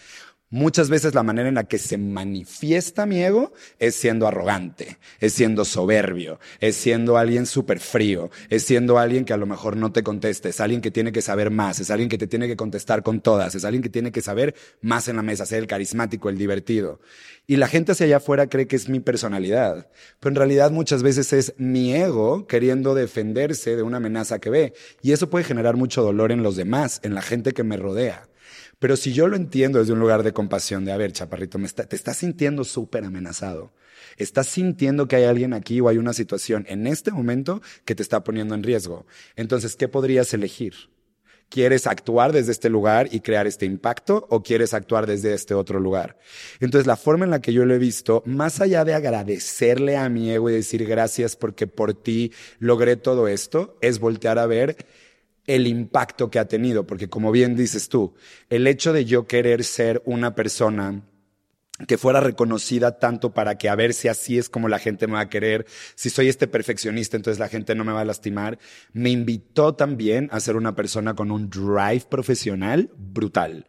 Muchas 0.51 0.91
veces 0.91 1.15
la 1.15 1.23
manera 1.23 1.49
en 1.49 1.55
la 1.55 1.63
que 1.63 1.79
se 1.79 1.97
manifiesta 1.97 3.07
mi 3.07 3.23
ego 3.23 3.51
es 3.79 3.95
siendo 3.95 4.27
arrogante, 4.27 4.99
es 5.19 5.33
siendo 5.33 5.65
soberbio, 5.65 6.39
es 6.59 6.75
siendo 6.75 7.17
alguien 7.17 7.47
súper 7.47 7.79
frío, 7.79 8.29
es 8.51 8.63
siendo 8.63 8.99
alguien 8.99 9.25
que 9.25 9.33
a 9.33 9.37
lo 9.37 9.47
mejor 9.47 9.75
no 9.75 9.91
te 9.91 10.03
conteste, 10.03 10.49
es 10.49 10.61
alguien 10.61 10.81
que 10.81 10.91
tiene 10.91 11.11
que 11.11 11.23
saber 11.23 11.49
más, 11.49 11.79
es 11.79 11.89
alguien 11.89 12.09
que 12.09 12.19
te 12.19 12.27
tiene 12.27 12.47
que 12.47 12.55
contestar 12.55 13.01
con 13.01 13.21
todas, 13.21 13.55
es 13.55 13.65
alguien 13.65 13.81
que 13.81 13.89
tiene 13.89 14.11
que 14.11 14.21
saber 14.21 14.53
más 14.81 15.07
en 15.07 15.15
la 15.15 15.23
mesa, 15.23 15.47
ser 15.47 15.59
el 15.59 15.67
carismático, 15.67 16.29
el 16.29 16.37
divertido. 16.37 16.99
Y 17.47 17.55
la 17.55 17.67
gente 17.67 17.93
hacia 17.93 18.05
allá 18.05 18.17
afuera 18.17 18.47
cree 18.47 18.67
que 18.67 18.75
es 18.75 18.87
mi 18.87 18.99
personalidad, 18.99 19.89
pero 20.19 20.29
en 20.29 20.35
realidad 20.35 20.69
muchas 20.69 21.01
veces 21.01 21.33
es 21.33 21.55
mi 21.57 21.95
ego 21.95 22.45
queriendo 22.45 22.93
defenderse 22.93 23.75
de 23.75 23.81
una 23.81 23.97
amenaza 23.97 24.37
que 24.37 24.51
ve. 24.51 24.73
Y 25.01 25.11
eso 25.11 25.27
puede 25.27 25.43
generar 25.43 25.75
mucho 25.75 26.03
dolor 26.03 26.31
en 26.31 26.43
los 26.43 26.55
demás, 26.55 26.99
en 27.03 27.15
la 27.15 27.23
gente 27.23 27.53
que 27.53 27.63
me 27.63 27.77
rodea. 27.77 28.27
Pero 28.79 28.97
si 28.97 29.13
yo 29.13 29.27
lo 29.27 29.35
entiendo 29.35 29.79
desde 29.79 29.93
un 29.93 29.99
lugar 29.99 30.23
de 30.23 30.33
compasión, 30.33 30.85
de, 30.85 30.91
a 30.91 30.97
ver, 30.97 31.11
chaparrito, 31.11 31.57
me 31.57 31.69
te 31.69 31.95
estás 31.95 32.17
sintiendo 32.17 32.63
súper 32.63 33.03
amenazado. 33.05 33.73
Estás 34.17 34.47
sintiendo 34.47 35.07
que 35.07 35.15
hay 35.17 35.23
alguien 35.23 35.53
aquí 35.53 35.79
o 35.81 35.89
hay 35.89 35.97
una 35.97 36.13
situación 36.13 36.65
en 36.69 36.87
este 36.87 37.11
momento 37.11 37.61
que 37.85 37.95
te 37.95 38.03
está 38.03 38.23
poniendo 38.23 38.55
en 38.55 38.63
riesgo. 38.63 39.05
Entonces, 39.35 39.75
¿qué 39.75 39.87
podrías 39.87 40.33
elegir? 40.33 40.73
¿Quieres 41.49 41.85
actuar 41.85 42.33
desde 42.33 42.51
este 42.51 42.69
lugar 42.69 43.07
y 43.11 43.19
crear 43.19 43.45
este 43.45 43.65
impacto 43.65 44.25
o 44.29 44.41
quieres 44.41 44.73
actuar 44.73 45.05
desde 45.05 45.33
este 45.33 45.53
otro 45.53 45.79
lugar? 45.79 46.17
Entonces, 46.59 46.87
la 46.87 46.95
forma 46.95 47.25
en 47.25 47.31
la 47.31 47.39
que 47.39 47.53
yo 47.53 47.65
lo 47.65 47.75
he 47.75 47.79
visto, 47.79 48.23
más 48.25 48.61
allá 48.61 48.83
de 48.83 48.93
agradecerle 48.93 49.95
a 49.95 50.09
mi 50.09 50.31
ego 50.31 50.49
y 50.49 50.53
decir 50.53 50.85
gracias 50.85 51.35
porque 51.35 51.67
por 51.67 51.93
ti 51.93 52.33
logré 52.59 52.95
todo 52.95 53.27
esto, 53.27 53.77
es 53.81 53.99
voltear 53.99 54.39
a 54.39 54.47
ver 54.47 54.75
el 55.47 55.67
impacto 55.67 56.29
que 56.29 56.39
ha 56.39 56.47
tenido, 56.47 56.85
porque 56.87 57.09
como 57.09 57.31
bien 57.31 57.55
dices 57.55 57.89
tú, 57.89 58.13
el 58.49 58.67
hecho 58.67 58.93
de 58.93 59.05
yo 59.05 59.27
querer 59.27 59.63
ser 59.63 60.01
una 60.05 60.35
persona 60.35 61.03
que 61.87 61.97
fuera 61.97 62.21
reconocida 62.21 62.99
tanto 62.99 63.33
para 63.33 63.57
que 63.57 63.67
a 63.67 63.75
ver 63.75 63.93
si 63.93 64.07
así 64.07 64.37
es 64.37 64.47
como 64.47 64.69
la 64.69 64.79
gente 64.79 65.07
me 65.07 65.13
va 65.13 65.21
a 65.21 65.29
querer, 65.29 65.65
si 65.95 66.09
soy 66.09 66.29
este 66.29 66.47
perfeccionista, 66.47 67.17
entonces 67.17 67.39
la 67.39 67.49
gente 67.49 67.75
no 67.75 67.83
me 67.83 67.91
va 67.91 68.01
a 68.01 68.05
lastimar, 68.05 68.57
me 68.93 69.09
invitó 69.09 69.75
también 69.75 70.29
a 70.31 70.39
ser 70.39 70.55
una 70.55 70.75
persona 70.75 71.15
con 71.15 71.31
un 71.31 71.49
drive 71.49 72.05
profesional 72.09 72.91
brutal 72.95 73.67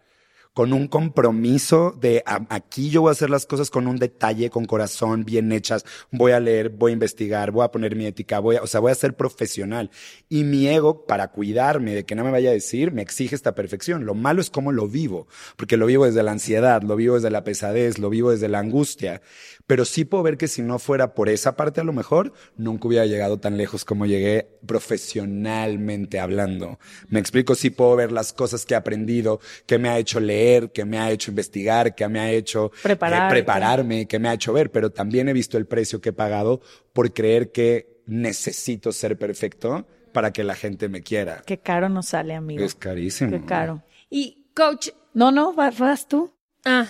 con 0.56 0.72
un 0.72 0.88
compromiso 0.88 1.94
de 2.00 2.22
aquí 2.48 2.88
yo 2.88 3.02
voy 3.02 3.10
a 3.10 3.12
hacer 3.12 3.28
las 3.28 3.44
cosas 3.44 3.68
con 3.68 3.86
un 3.86 3.98
detalle, 3.98 4.48
con 4.48 4.64
corazón, 4.64 5.26
bien 5.26 5.52
hechas, 5.52 5.84
voy 6.10 6.32
a 6.32 6.40
leer, 6.40 6.70
voy 6.70 6.92
a 6.92 6.94
investigar, 6.94 7.50
voy 7.50 7.62
a 7.62 7.70
poner 7.70 7.94
mi 7.94 8.06
ética, 8.06 8.38
voy 8.38 8.56
a, 8.56 8.62
o 8.62 8.66
sea, 8.66 8.80
voy 8.80 8.90
a 8.90 8.94
ser 8.94 9.14
profesional. 9.16 9.90
Y 10.30 10.44
mi 10.44 10.66
ego, 10.66 11.04
para 11.04 11.28
cuidarme 11.28 11.94
de 11.94 12.06
que 12.06 12.14
no 12.14 12.24
me 12.24 12.30
vaya 12.30 12.48
a 12.48 12.54
decir, 12.54 12.90
me 12.90 13.02
exige 13.02 13.34
esta 13.34 13.54
perfección. 13.54 14.06
Lo 14.06 14.14
malo 14.14 14.40
es 14.40 14.48
cómo 14.48 14.72
lo 14.72 14.88
vivo, 14.88 15.28
porque 15.56 15.76
lo 15.76 15.84
vivo 15.84 16.06
desde 16.06 16.22
la 16.22 16.32
ansiedad, 16.32 16.82
lo 16.82 16.96
vivo 16.96 17.16
desde 17.16 17.28
la 17.28 17.44
pesadez, 17.44 17.98
lo 17.98 18.08
vivo 18.08 18.30
desde 18.30 18.48
la 18.48 18.60
angustia. 18.60 19.20
Pero 19.66 19.84
sí 19.84 20.06
puedo 20.06 20.22
ver 20.22 20.38
que 20.38 20.48
si 20.48 20.62
no 20.62 20.78
fuera 20.78 21.12
por 21.12 21.28
esa 21.28 21.54
parte, 21.54 21.82
a 21.82 21.84
lo 21.84 21.92
mejor 21.92 22.32
nunca 22.56 22.88
hubiera 22.88 23.04
llegado 23.04 23.38
tan 23.38 23.58
lejos 23.58 23.84
como 23.84 24.06
llegué 24.06 24.48
profesionalmente 24.64 26.18
hablando. 26.18 26.78
Me 27.10 27.20
explico, 27.20 27.54
sí 27.54 27.68
puedo 27.68 27.94
ver 27.94 28.10
las 28.10 28.32
cosas 28.32 28.64
que 28.64 28.72
he 28.72 28.76
aprendido, 28.78 29.38
que 29.66 29.78
me 29.78 29.90
ha 29.90 29.98
hecho 29.98 30.18
leer, 30.18 30.45
que 30.72 30.84
me 30.84 30.98
ha 30.98 31.10
hecho 31.10 31.30
investigar, 31.30 31.94
que 31.94 32.08
me 32.08 32.20
ha 32.20 32.30
hecho 32.30 32.70
eh, 32.84 32.96
prepararme, 32.96 34.06
que 34.06 34.18
me 34.18 34.28
ha 34.28 34.34
hecho 34.34 34.52
ver, 34.52 34.70
pero 34.70 34.90
también 34.90 35.28
he 35.28 35.32
visto 35.32 35.58
el 35.58 35.66
precio 35.66 36.00
que 36.00 36.10
he 36.10 36.12
pagado 36.12 36.60
por 36.92 37.12
creer 37.12 37.52
que 37.52 38.02
necesito 38.06 38.92
ser 38.92 39.18
perfecto 39.18 39.86
para 40.12 40.32
que 40.32 40.44
la 40.44 40.54
gente 40.54 40.88
me 40.88 41.02
quiera. 41.02 41.42
Qué 41.44 41.58
caro 41.58 41.88
nos 41.88 42.06
sale, 42.06 42.34
amigo. 42.34 42.64
Es 42.64 42.74
carísimo. 42.74 43.30
Qué 43.30 43.44
caro. 43.44 43.82
Y, 44.08 44.46
coach. 44.54 44.88
No, 45.12 45.30
no, 45.30 45.52
vas 45.52 46.08
tú. 46.08 46.32
Ah. 46.64 46.86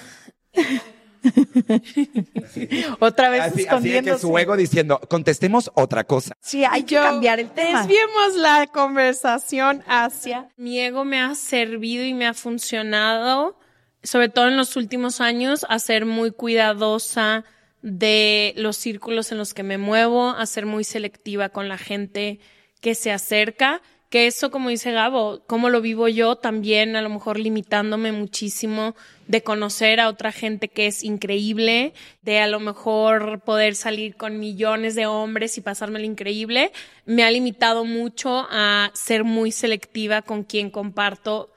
Otra 3.01 3.29
vez 3.31 3.41
Así, 3.43 3.53
así 3.53 3.57
de 3.57 3.63
escondiéndose. 3.69 4.17
que 4.17 4.21
su 4.21 4.39
ego 4.39 4.57
diciendo, 4.57 5.01
contestemos 5.09 5.71
otra 5.75 6.05
cosa. 6.05 6.35
Sí, 6.41 6.65
hay 6.65 6.83
que 6.85 6.97
Yo- 6.97 7.03
cambiar 7.03 7.41
el 7.41 7.51
tema. 7.51 7.81
Desviemos 7.81 8.35
la 8.37 8.67
conversación 8.69 9.83
hacia. 9.87 10.49
Mi 10.57 10.81
ego 10.81 11.05
me 11.05 11.21
ha 11.21 11.35
servido 11.35 12.05
y 12.05 12.15
me 12.15 12.27
ha 12.27 12.35
funcionado, 12.35 13.59
sobre 14.03 14.29
todo 14.29 14.49
en 14.49 14.57
los 14.57 14.77
últimos 14.77 15.21
años, 15.21 15.67
a 15.69 15.79
ser 15.79 16.07
muy 16.07 16.31
cuidadosa 16.31 17.45
de 17.83 18.53
los 18.57 18.77
círculos 18.77 19.31
en 19.33 19.39
los 19.39 19.55
que 19.55 19.63
me 19.63 19.79
muevo, 19.79 20.31
a 20.31 20.47
ser 20.47 20.67
muy 20.67 20.85
selectiva 20.85 21.51
con 21.51 21.69
la 21.69 21.79
gente 21.79 22.41
que 22.81 22.95
se 22.95 23.13
acerca. 23.13 23.81
Que 24.09 24.27
eso, 24.29 24.51
como 24.51 24.69
dice 24.69 24.93
Gabo, 24.93 25.43
cómo 25.47 25.69
lo 25.69 25.81
vivo 25.81 26.07
yo, 26.07 26.37
también 26.37 26.95
a 26.95 27.03
lo 27.03 27.09
mejor 27.09 27.39
limitándome 27.39 28.13
muchísimo 28.13 28.95
de 29.27 29.43
conocer 29.43 29.99
a 29.99 30.09
otra 30.09 30.31
gente 30.31 30.69
que 30.69 30.87
es 30.87 31.03
increíble, 31.03 31.93
de 32.23 32.39
a 32.39 32.47
lo 32.47 32.61
mejor 32.61 33.41
poder 33.41 33.75
salir 33.75 34.15
con 34.15 34.39
millones 34.39 34.95
de 34.95 35.07
hombres 35.07 35.59
y 35.59 35.61
pasármelo 35.61 36.05
increíble, 36.05 36.73
me 37.05 37.25
ha 37.25 37.31
limitado 37.31 37.85
mucho 37.85 38.47
a 38.51 38.93
ser 38.95 39.25
muy 39.25 39.51
selectiva 39.51 40.23
con 40.23 40.45
quien 40.45 40.71
comparto 40.71 41.53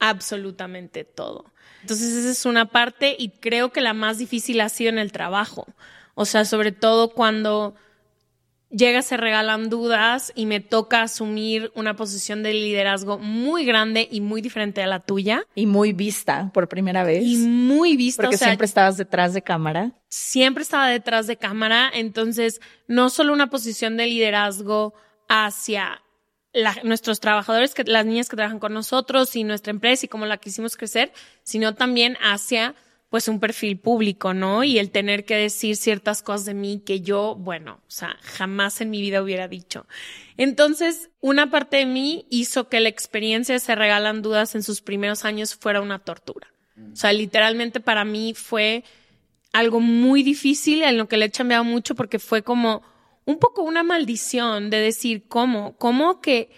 absolutamente 0.00 1.04
todo. 1.04 1.52
Entonces 1.82 2.12
esa 2.12 2.30
es 2.30 2.44
una 2.44 2.66
parte 2.66 3.14
y 3.16 3.30
creo 3.30 3.72
que 3.72 3.80
la 3.80 3.92
más 3.92 4.18
difícil 4.18 4.60
ha 4.60 4.68
sido 4.68 4.90
en 4.90 4.98
el 4.98 5.12
trabajo. 5.12 5.66
O 6.14 6.24
sea, 6.24 6.44
sobre 6.44 6.72
todo 6.72 7.10
cuando 7.10 7.74
llega, 8.72 9.02
se 9.02 9.16
regalan 9.16 9.68
dudas 9.70 10.32
y 10.34 10.46
me 10.46 10.60
toca 10.60 11.02
asumir 11.02 11.70
una 11.74 11.94
posición 11.94 12.42
de 12.42 12.52
liderazgo 12.54 13.18
muy 13.18 13.64
grande 13.64 14.08
y 14.10 14.20
muy 14.20 14.40
diferente 14.42 14.82
a 14.82 14.86
la 14.86 15.00
tuya 15.00 15.44
Y 15.54 15.66
muy 15.66 15.92
vista 15.92 16.50
por 16.54 16.68
primera 16.68 17.04
vez. 17.04 17.22
y 17.24 17.36
muy 17.36 17.96
vista. 17.96 18.22
porque 18.22 18.36
o 18.36 18.38
sea, 18.38 18.48
siempre 18.48 18.64
estabas 18.64 18.96
detrás 18.96 19.34
de 19.34 19.42
cámara. 19.42 19.92
siempre 20.08 20.62
estaba 20.62 20.88
detrás 20.88 21.26
de 21.26 21.36
cámara, 21.36 21.90
entonces 21.94 22.60
no 22.88 23.10
solo 23.10 23.32
una 23.32 23.50
posición 23.50 23.96
de 23.96 24.06
liderazgo 24.06 24.94
hacia 25.28 26.02
la- 26.52 26.76
nuestros 26.84 27.20
trabajadores, 27.20 27.74
que, 27.74 27.84
las 27.84 28.04
niñas 28.04 28.28
que 28.28 28.36
trabajan 28.36 28.58
con 28.58 28.74
nosotros 28.74 29.34
y 29.36 29.44
nuestra 29.44 29.70
empresa 29.70 30.04
y 30.06 30.08
cómo 30.08 30.26
la 30.26 30.36
quisimos 30.36 30.76
crecer, 30.76 31.12
sino 31.42 31.74
también 31.74 32.16
hacia 32.22 32.74
pues 33.12 33.28
un 33.28 33.40
perfil 33.40 33.78
público, 33.78 34.32
¿no? 34.32 34.64
Y 34.64 34.78
el 34.78 34.90
tener 34.90 35.26
que 35.26 35.36
decir 35.36 35.76
ciertas 35.76 36.22
cosas 36.22 36.46
de 36.46 36.54
mí 36.54 36.82
que 36.82 37.02
yo, 37.02 37.36
bueno, 37.38 37.82
o 37.86 37.90
sea, 37.90 38.16
jamás 38.22 38.80
en 38.80 38.88
mi 38.88 39.02
vida 39.02 39.22
hubiera 39.22 39.48
dicho. 39.48 39.86
Entonces, 40.38 41.10
una 41.20 41.50
parte 41.50 41.76
de 41.76 41.84
mí 41.84 42.24
hizo 42.30 42.70
que 42.70 42.80
la 42.80 42.88
experiencia 42.88 43.54
de 43.54 43.60
Se 43.60 43.74
Regalan 43.74 44.22
Dudas 44.22 44.54
en 44.54 44.62
sus 44.62 44.80
primeros 44.80 45.26
años 45.26 45.54
fuera 45.54 45.82
una 45.82 45.98
tortura. 45.98 46.54
O 46.90 46.96
sea, 46.96 47.12
literalmente 47.12 47.80
para 47.80 48.06
mí 48.06 48.32
fue 48.32 48.82
algo 49.52 49.80
muy 49.80 50.22
difícil 50.22 50.82
en 50.82 50.96
lo 50.96 51.06
que 51.06 51.18
le 51.18 51.26
he 51.26 51.30
chambeado 51.30 51.64
mucho 51.64 51.94
porque 51.94 52.18
fue 52.18 52.40
como 52.40 52.80
un 53.26 53.38
poco 53.38 53.60
una 53.60 53.82
maldición 53.82 54.70
de 54.70 54.78
decir 54.78 55.28
cómo, 55.28 55.76
cómo 55.76 56.22
que 56.22 56.48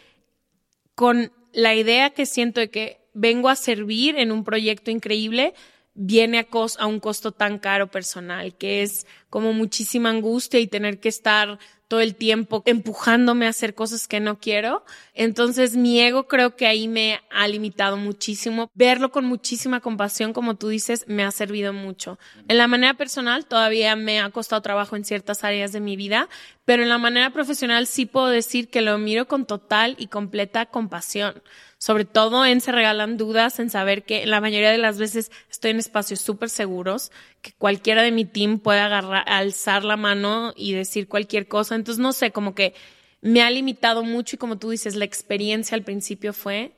con 0.94 1.32
la 1.52 1.74
idea 1.74 2.10
que 2.10 2.26
siento 2.26 2.60
de 2.60 2.70
que 2.70 3.00
vengo 3.12 3.48
a 3.48 3.56
servir 3.56 4.16
en 4.18 4.30
un 4.30 4.44
proyecto 4.44 4.92
increíble, 4.92 5.54
viene 5.94 6.38
a, 6.38 6.48
cos- 6.48 6.76
a 6.78 6.86
un 6.86 7.00
costo 7.00 7.32
tan 7.32 7.58
caro 7.58 7.90
personal, 7.90 8.54
que 8.56 8.82
es 8.82 9.06
como 9.30 9.52
muchísima 9.52 10.10
angustia 10.10 10.60
y 10.60 10.66
tener 10.66 11.00
que 11.00 11.08
estar 11.08 11.58
todo 11.88 12.00
el 12.00 12.14
tiempo 12.16 12.62
empujándome 12.66 13.46
a 13.46 13.50
hacer 13.50 13.74
cosas 13.74 14.08
que 14.08 14.18
no 14.18 14.38
quiero. 14.38 14.84
Entonces 15.12 15.76
mi 15.76 16.00
ego 16.00 16.26
creo 16.26 16.56
que 16.56 16.66
ahí 16.66 16.88
me 16.88 17.20
ha 17.30 17.46
limitado 17.46 17.96
muchísimo. 17.96 18.70
Verlo 18.74 19.10
con 19.10 19.24
muchísima 19.26 19.80
compasión, 19.80 20.32
como 20.32 20.56
tú 20.56 20.68
dices, 20.68 21.04
me 21.08 21.22
ha 21.24 21.30
servido 21.30 21.72
mucho. 21.72 22.18
En 22.48 22.58
la 22.58 22.66
manera 22.68 22.94
personal 22.94 23.46
todavía 23.46 23.96
me 23.96 24.20
ha 24.20 24.30
costado 24.30 24.62
trabajo 24.62 24.96
en 24.96 25.04
ciertas 25.04 25.44
áreas 25.44 25.72
de 25.72 25.80
mi 25.80 25.96
vida, 25.96 26.28
pero 26.64 26.82
en 26.82 26.88
la 26.88 26.98
manera 26.98 27.30
profesional 27.30 27.86
sí 27.86 28.06
puedo 28.06 28.26
decir 28.28 28.68
que 28.70 28.80
lo 28.80 28.96
miro 28.98 29.28
con 29.28 29.44
total 29.46 29.94
y 29.98 30.06
completa 30.08 30.66
compasión. 30.66 31.42
Sobre 31.84 32.06
todo 32.06 32.46
en 32.46 32.62
Se 32.62 32.72
Regalan 32.72 33.18
Dudas, 33.18 33.58
en 33.58 33.68
saber 33.68 34.04
que 34.04 34.24
la 34.24 34.40
mayoría 34.40 34.70
de 34.70 34.78
las 34.78 34.96
veces 34.96 35.30
estoy 35.50 35.72
en 35.72 35.78
espacios 35.78 36.18
súper 36.18 36.48
seguros, 36.48 37.12
que 37.42 37.52
cualquiera 37.58 38.02
de 38.02 38.10
mi 38.10 38.24
team 38.24 38.58
puede 38.58 38.80
agarrar, 38.80 39.22
alzar 39.26 39.84
la 39.84 39.98
mano 39.98 40.54
y 40.56 40.72
decir 40.72 41.08
cualquier 41.08 41.46
cosa. 41.46 41.74
Entonces, 41.74 42.00
no 42.00 42.14
sé, 42.14 42.30
como 42.30 42.54
que 42.54 42.72
me 43.20 43.42
ha 43.42 43.50
limitado 43.50 44.02
mucho 44.02 44.36
y 44.36 44.38
como 44.38 44.56
tú 44.56 44.70
dices, 44.70 44.94
la 44.94 45.04
experiencia 45.04 45.74
al 45.74 45.82
principio 45.82 46.32
fue, 46.32 46.72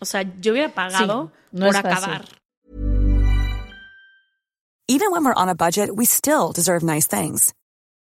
o 0.00 0.04
sea, 0.04 0.24
yo 0.40 0.50
hubiera 0.50 0.74
pagado 0.74 1.30
Sí, 1.52 1.58
no 1.60 1.66
por 1.66 1.74
fácil. 1.76 1.92
acabar. 1.92 2.24
Even 4.88 5.12
when 5.12 5.24
we're 5.24 5.40
on 5.40 5.50
a 5.50 5.54
budget, 5.54 5.88
we 5.94 6.04
still 6.04 6.50
deserve 6.52 6.82
nice 6.82 7.06
things. 7.06 7.54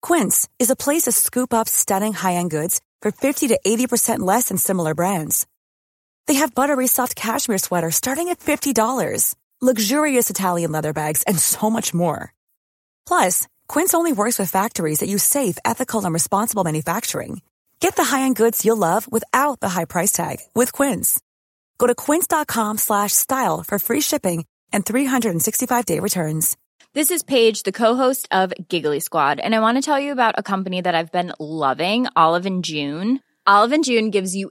Quince 0.02 0.46
is 0.58 0.70
a 0.70 0.76
place 0.76 1.04
to 1.04 1.10
scoop 1.10 1.54
up 1.54 1.70
stunning 1.70 2.12
high-end 2.12 2.50
goods 2.50 2.82
for 3.00 3.10
50 3.10 3.48
to 3.48 3.58
80% 3.66 4.18
less 4.18 4.48
than 4.48 4.58
similar 4.58 4.94
brands. 4.94 5.46
They 6.28 6.34
have 6.34 6.54
buttery 6.54 6.86
soft 6.86 7.16
cashmere 7.16 7.58
sweaters 7.58 7.96
starting 7.96 8.28
at 8.28 8.38
$50, 8.38 9.34
luxurious 9.62 10.30
Italian 10.30 10.70
leather 10.70 10.92
bags, 10.92 11.24
and 11.24 11.38
so 11.38 11.70
much 11.70 11.94
more. 11.94 12.34
Plus, 13.06 13.48
Quince 13.66 13.94
only 13.94 14.12
works 14.12 14.38
with 14.38 14.50
factories 14.50 15.00
that 15.00 15.08
use 15.08 15.24
safe, 15.24 15.58
ethical, 15.64 16.04
and 16.04 16.14
responsible 16.14 16.64
manufacturing. 16.64 17.40
Get 17.80 17.96
the 17.96 18.04
high-end 18.04 18.36
goods 18.36 18.64
you'll 18.64 18.76
love 18.76 19.10
without 19.10 19.60
the 19.60 19.70
high 19.70 19.86
price 19.86 20.12
tag 20.12 20.40
with 20.54 20.72
Quince. 20.72 21.18
Go 21.78 21.86
to 21.86 21.94
quince.com 21.94 22.76
slash 22.76 23.12
style 23.12 23.64
for 23.66 23.78
free 23.78 24.02
shipping 24.02 24.44
and 24.70 24.84
365-day 24.84 25.98
returns. 25.98 26.56
This 26.92 27.10
is 27.10 27.22
Paige, 27.22 27.62
the 27.62 27.72
co-host 27.72 28.28
of 28.30 28.52
Giggly 28.68 29.00
Squad, 29.00 29.40
and 29.40 29.54
I 29.54 29.60
want 29.60 29.78
to 29.78 29.82
tell 29.82 29.98
you 29.98 30.12
about 30.12 30.34
a 30.36 30.42
company 30.42 30.82
that 30.82 30.94
I've 30.94 31.12
been 31.12 31.32
loving, 31.38 32.06
Olive 32.16 32.46
and 32.46 32.62
June. 32.64 33.20
Olive 33.46 33.72
and 33.72 33.84
June 33.84 34.10
gives 34.10 34.36
you 34.36 34.50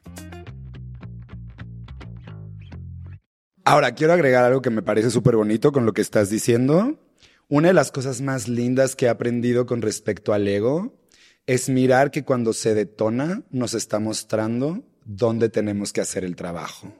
Ahora, 3.63 3.93
quiero 3.93 4.13
agregar 4.13 4.43
algo 4.43 4.61
que 4.61 4.71
me 4.71 4.81
parece 4.81 5.11
súper 5.11 5.35
bonito 5.35 5.71
con 5.71 5.85
lo 5.85 5.93
que 5.93 6.01
estás 6.01 6.29
diciendo. 6.29 6.99
Una 7.47 7.67
de 7.67 7.73
las 7.73 7.91
cosas 7.91 8.21
más 8.21 8.47
lindas 8.47 8.95
que 8.95 9.05
he 9.05 9.09
aprendido 9.09 9.65
con 9.65 9.81
respecto 9.81 10.33
al 10.33 10.47
ego 10.47 10.97
es 11.45 11.69
mirar 11.69 12.09
que 12.09 12.23
cuando 12.23 12.53
se 12.53 12.73
detona 12.73 13.43
nos 13.51 13.73
está 13.73 13.99
mostrando 13.99 14.83
dónde 15.05 15.49
tenemos 15.49 15.93
que 15.93 16.01
hacer 16.01 16.23
el 16.23 16.35
trabajo. 16.35 16.93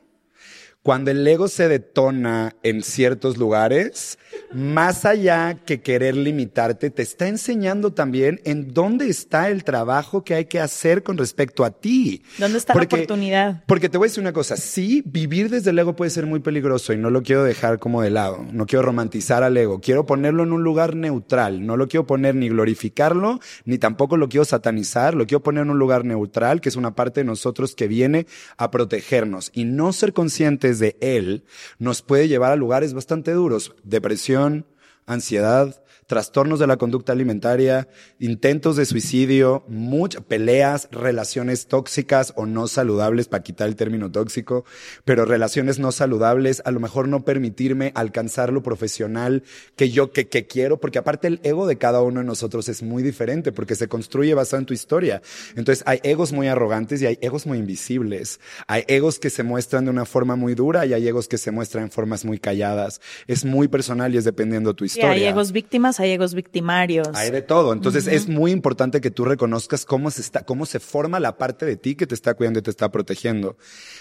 Cuando 0.83 1.11
el 1.11 1.27
ego 1.27 1.47
se 1.47 1.67
detona 1.67 2.55
en 2.63 2.81
ciertos 2.81 3.37
lugares, 3.37 4.17
más 4.51 5.05
allá 5.05 5.59
que 5.63 5.81
querer 5.81 6.17
limitarte, 6.17 6.89
te 6.89 7.03
está 7.03 7.27
enseñando 7.27 7.93
también 7.93 8.41
en 8.45 8.73
dónde 8.73 9.07
está 9.07 9.49
el 9.49 9.63
trabajo 9.63 10.23
que 10.23 10.33
hay 10.33 10.45
que 10.45 10.59
hacer 10.59 11.03
con 11.03 11.19
respecto 11.19 11.65
a 11.65 11.69
ti. 11.69 12.23
¿Dónde 12.39 12.57
está 12.57 12.73
la 12.73 12.81
oportunidad? 12.81 13.63
Porque 13.67 13.89
te 13.89 13.99
voy 13.99 14.07
a 14.07 14.09
decir 14.09 14.23
una 14.23 14.33
cosa, 14.33 14.57
sí, 14.57 15.03
vivir 15.05 15.51
desde 15.51 15.69
el 15.69 15.77
ego 15.77 15.95
puede 15.95 16.09
ser 16.09 16.25
muy 16.25 16.39
peligroso 16.39 16.93
y 16.93 16.97
no 16.97 17.11
lo 17.11 17.21
quiero 17.21 17.43
dejar 17.43 17.77
como 17.77 18.01
de 18.01 18.09
lado, 18.09 18.43
no 18.51 18.65
quiero 18.65 18.81
romantizar 18.81 19.43
al 19.43 19.55
ego, 19.57 19.81
quiero 19.81 20.07
ponerlo 20.07 20.41
en 20.41 20.51
un 20.51 20.63
lugar 20.63 20.95
neutral, 20.95 21.63
no 21.63 21.77
lo 21.77 21.89
quiero 21.89 22.07
poner 22.07 22.33
ni 22.33 22.49
glorificarlo, 22.49 23.39
ni 23.65 23.77
tampoco 23.77 24.17
lo 24.17 24.29
quiero 24.29 24.45
satanizar, 24.45 25.13
lo 25.13 25.27
quiero 25.27 25.43
poner 25.43 25.61
en 25.61 25.69
un 25.69 25.77
lugar 25.77 26.05
neutral, 26.05 26.59
que 26.59 26.69
es 26.69 26.75
una 26.75 26.95
parte 26.95 27.19
de 27.19 27.25
nosotros 27.25 27.75
que 27.75 27.87
viene 27.87 28.25
a 28.57 28.71
protegernos 28.71 29.51
y 29.53 29.65
no 29.65 29.93
ser 29.93 30.13
conscientes 30.13 30.70
de 30.79 30.97
él 31.01 31.43
nos 31.79 32.01
puede 32.01 32.27
llevar 32.27 32.51
a 32.51 32.55
lugares 32.55 32.93
bastante 32.93 33.31
duros, 33.31 33.75
depresión, 33.83 34.65
ansiedad, 35.05 35.80
trastornos 36.11 36.59
de 36.59 36.67
la 36.67 36.75
conducta 36.75 37.13
alimentaria, 37.13 37.87
intentos 38.19 38.75
de 38.75 38.85
suicidio, 38.85 39.63
muchas 39.69 40.21
peleas, 40.23 40.89
relaciones 40.91 41.67
tóxicas 41.67 42.33
o 42.35 42.45
no 42.45 42.67
saludables, 42.67 43.29
para 43.29 43.43
quitar 43.43 43.69
el 43.69 43.77
término 43.77 44.11
tóxico, 44.11 44.65
pero 45.05 45.23
relaciones 45.23 45.79
no 45.79 45.93
saludables, 45.93 46.61
a 46.65 46.71
lo 46.71 46.81
mejor 46.81 47.07
no 47.07 47.23
permitirme 47.23 47.93
alcanzar 47.95 48.51
lo 48.51 48.61
profesional 48.61 49.43
que 49.77 49.89
yo 49.89 50.11
que, 50.11 50.27
que 50.27 50.47
quiero, 50.47 50.81
porque 50.81 50.99
aparte 50.99 51.29
el 51.29 51.39
ego 51.43 51.65
de 51.65 51.77
cada 51.77 52.01
uno 52.01 52.19
de 52.19 52.25
nosotros 52.25 52.67
es 52.67 52.83
muy 52.83 53.03
diferente, 53.03 53.53
porque 53.53 53.75
se 53.75 53.87
construye 53.87 54.33
basado 54.33 54.59
en 54.59 54.65
tu 54.65 54.73
historia. 54.73 55.21
Entonces 55.55 55.81
hay 55.87 56.01
egos 56.03 56.33
muy 56.33 56.49
arrogantes 56.49 57.01
y 57.01 57.05
hay 57.05 57.19
egos 57.21 57.45
muy 57.45 57.57
invisibles. 57.57 58.41
Hay 58.67 58.83
egos 58.89 59.17
que 59.17 59.29
se 59.29 59.43
muestran 59.43 59.85
de 59.85 59.91
una 59.91 60.03
forma 60.03 60.35
muy 60.35 60.55
dura 60.55 60.85
y 60.85 60.93
hay 60.93 61.07
egos 61.07 61.29
que 61.29 61.37
se 61.37 61.51
muestran 61.51 61.85
en 61.85 61.91
formas 61.91 62.25
muy 62.25 62.37
calladas. 62.37 62.99
Es 63.27 63.45
muy 63.45 63.69
personal 63.69 64.13
y 64.13 64.17
es 64.17 64.25
dependiendo 64.25 64.71
de 64.71 64.75
tu 64.75 64.83
historia. 64.83 65.15
Y 65.15 65.21
hay 65.21 65.27
egos 65.29 65.53
víctimas, 65.53 66.00
hay 66.01 66.11
egos 66.11 66.33
victimarios. 66.33 67.07
Hay 67.13 67.31
de 67.31 67.41
todo. 67.41 67.73
Entonces 67.73 68.07
es 68.07 68.27
muy 68.27 68.51
importante 68.51 69.01
que 69.01 69.11
tú 69.11 69.25
reconozcas 69.25 69.85
cómo 69.85 70.11
se 70.11 70.21
está, 70.21 70.43
cómo 70.43 70.65
se 70.65 70.79
forma 70.79 71.19
la 71.19 71.37
parte 71.37 71.65
de 71.65 71.77
ti 71.77 71.95
que 71.95 72.07
te 72.07 72.15
está 72.15 72.33
cuidando 72.33 72.59
y 72.59 72.61
te 72.61 72.71
está 72.71 72.91
protegiendo. 72.91 73.57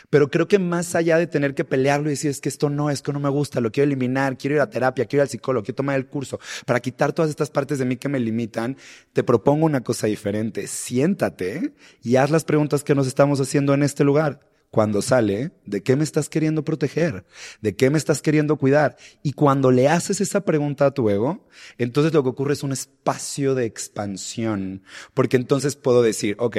Pero 0.09 0.31
creo 0.31 0.49
que 0.49 0.59
más 0.59 0.95
allá 0.95 1.19
de 1.19 1.27
tener 1.27 1.55
que 1.55 1.65
pelearlo 1.65 2.09
y 2.09 2.11
decir 2.11 2.31
es 2.31 2.41
que 2.41 2.49
esto 2.49 2.71
no, 2.71 2.91
es 2.91 3.03
que 3.03 3.13
no 3.13 3.21
me 3.21 3.29
gusta, 3.29 3.61
lo 3.61 3.71
quiero 3.71 3.87
eliminar, 3.87 4.37
quiero 4.37 4.57
ir 4.57 4.63
a 4.63 4.71
terapia, 4.71 5.07
quiero 5.07 5.21
ir 5.21 5.23
al 5.23 5.29
psicólogo, 5.29 5.65
quiero 5.65 5.77
tomar 5.77 5.97
el 5.97 6.07
curso 6.07 6.41
para 6.67 6.81
quitar 6.81 7.13
todas 7.13 7.31
estas 7.31 7.51
partes 7.51 7.79
de 7.79 7.85
mí 7.85 7.97
que 7.97 8.09
me 8.09 8.19
limitan, 8.19 8.77
te 9.13 9.23
propongo 9.23 9.67
una 9.67 9.83
cosa 9.83 10.07
diferente. 10.07 10.67
Siéntate 10.67 11.73
y 12.03 12.17
haz 12.17 12.31
las 12.31 12.45
preguntas 12.45 12.85
que 12.85 12.95
nos 12.95 13.07
estamos 13.07 13.41
haciendo 13.41 13.75
en 13.75 13.83
este 13.83 14.05
lugar 14.05 14.41
cuando 14.71 15.03
sale, 15.03 15.51
¿de 15.67 15.83
qué 15.83 15.97
me 15.97 16.05
estás 16.05 16.29
queriendo 16.29 16.65
proteger? 16.65 17.25
¿De 17.61 17.75
qué 17.75 17.91
me 17.91 17.99
estás 17.99 18.23
queriendo 18.23 18.57
cuidar? 18.57 18.97
Y 19.23 19.33
cuando 19.33 19.73
le 19.73 19.89
haces 19.89 20.21
esa 20.21 20.45
pregunta 20.45 20.87
a 20.87 20.91
tu 20.93 21.11
ego, 21.11 21.49
entonces 21.77 22.13
lo 22.13 22.23
que 22.23 22.29
ocurre 22.29 22.53
es 22.53 22.63
un 22.63 22.73
espacio 22.73 23.55
de 23.55 23.65
expansión, 23.65 24.83
porque 25.13 25.37
entonces 25.37 25.75
puedo 25.75 26.03
decir, 26.03 26.37
ok, 26.39 26.57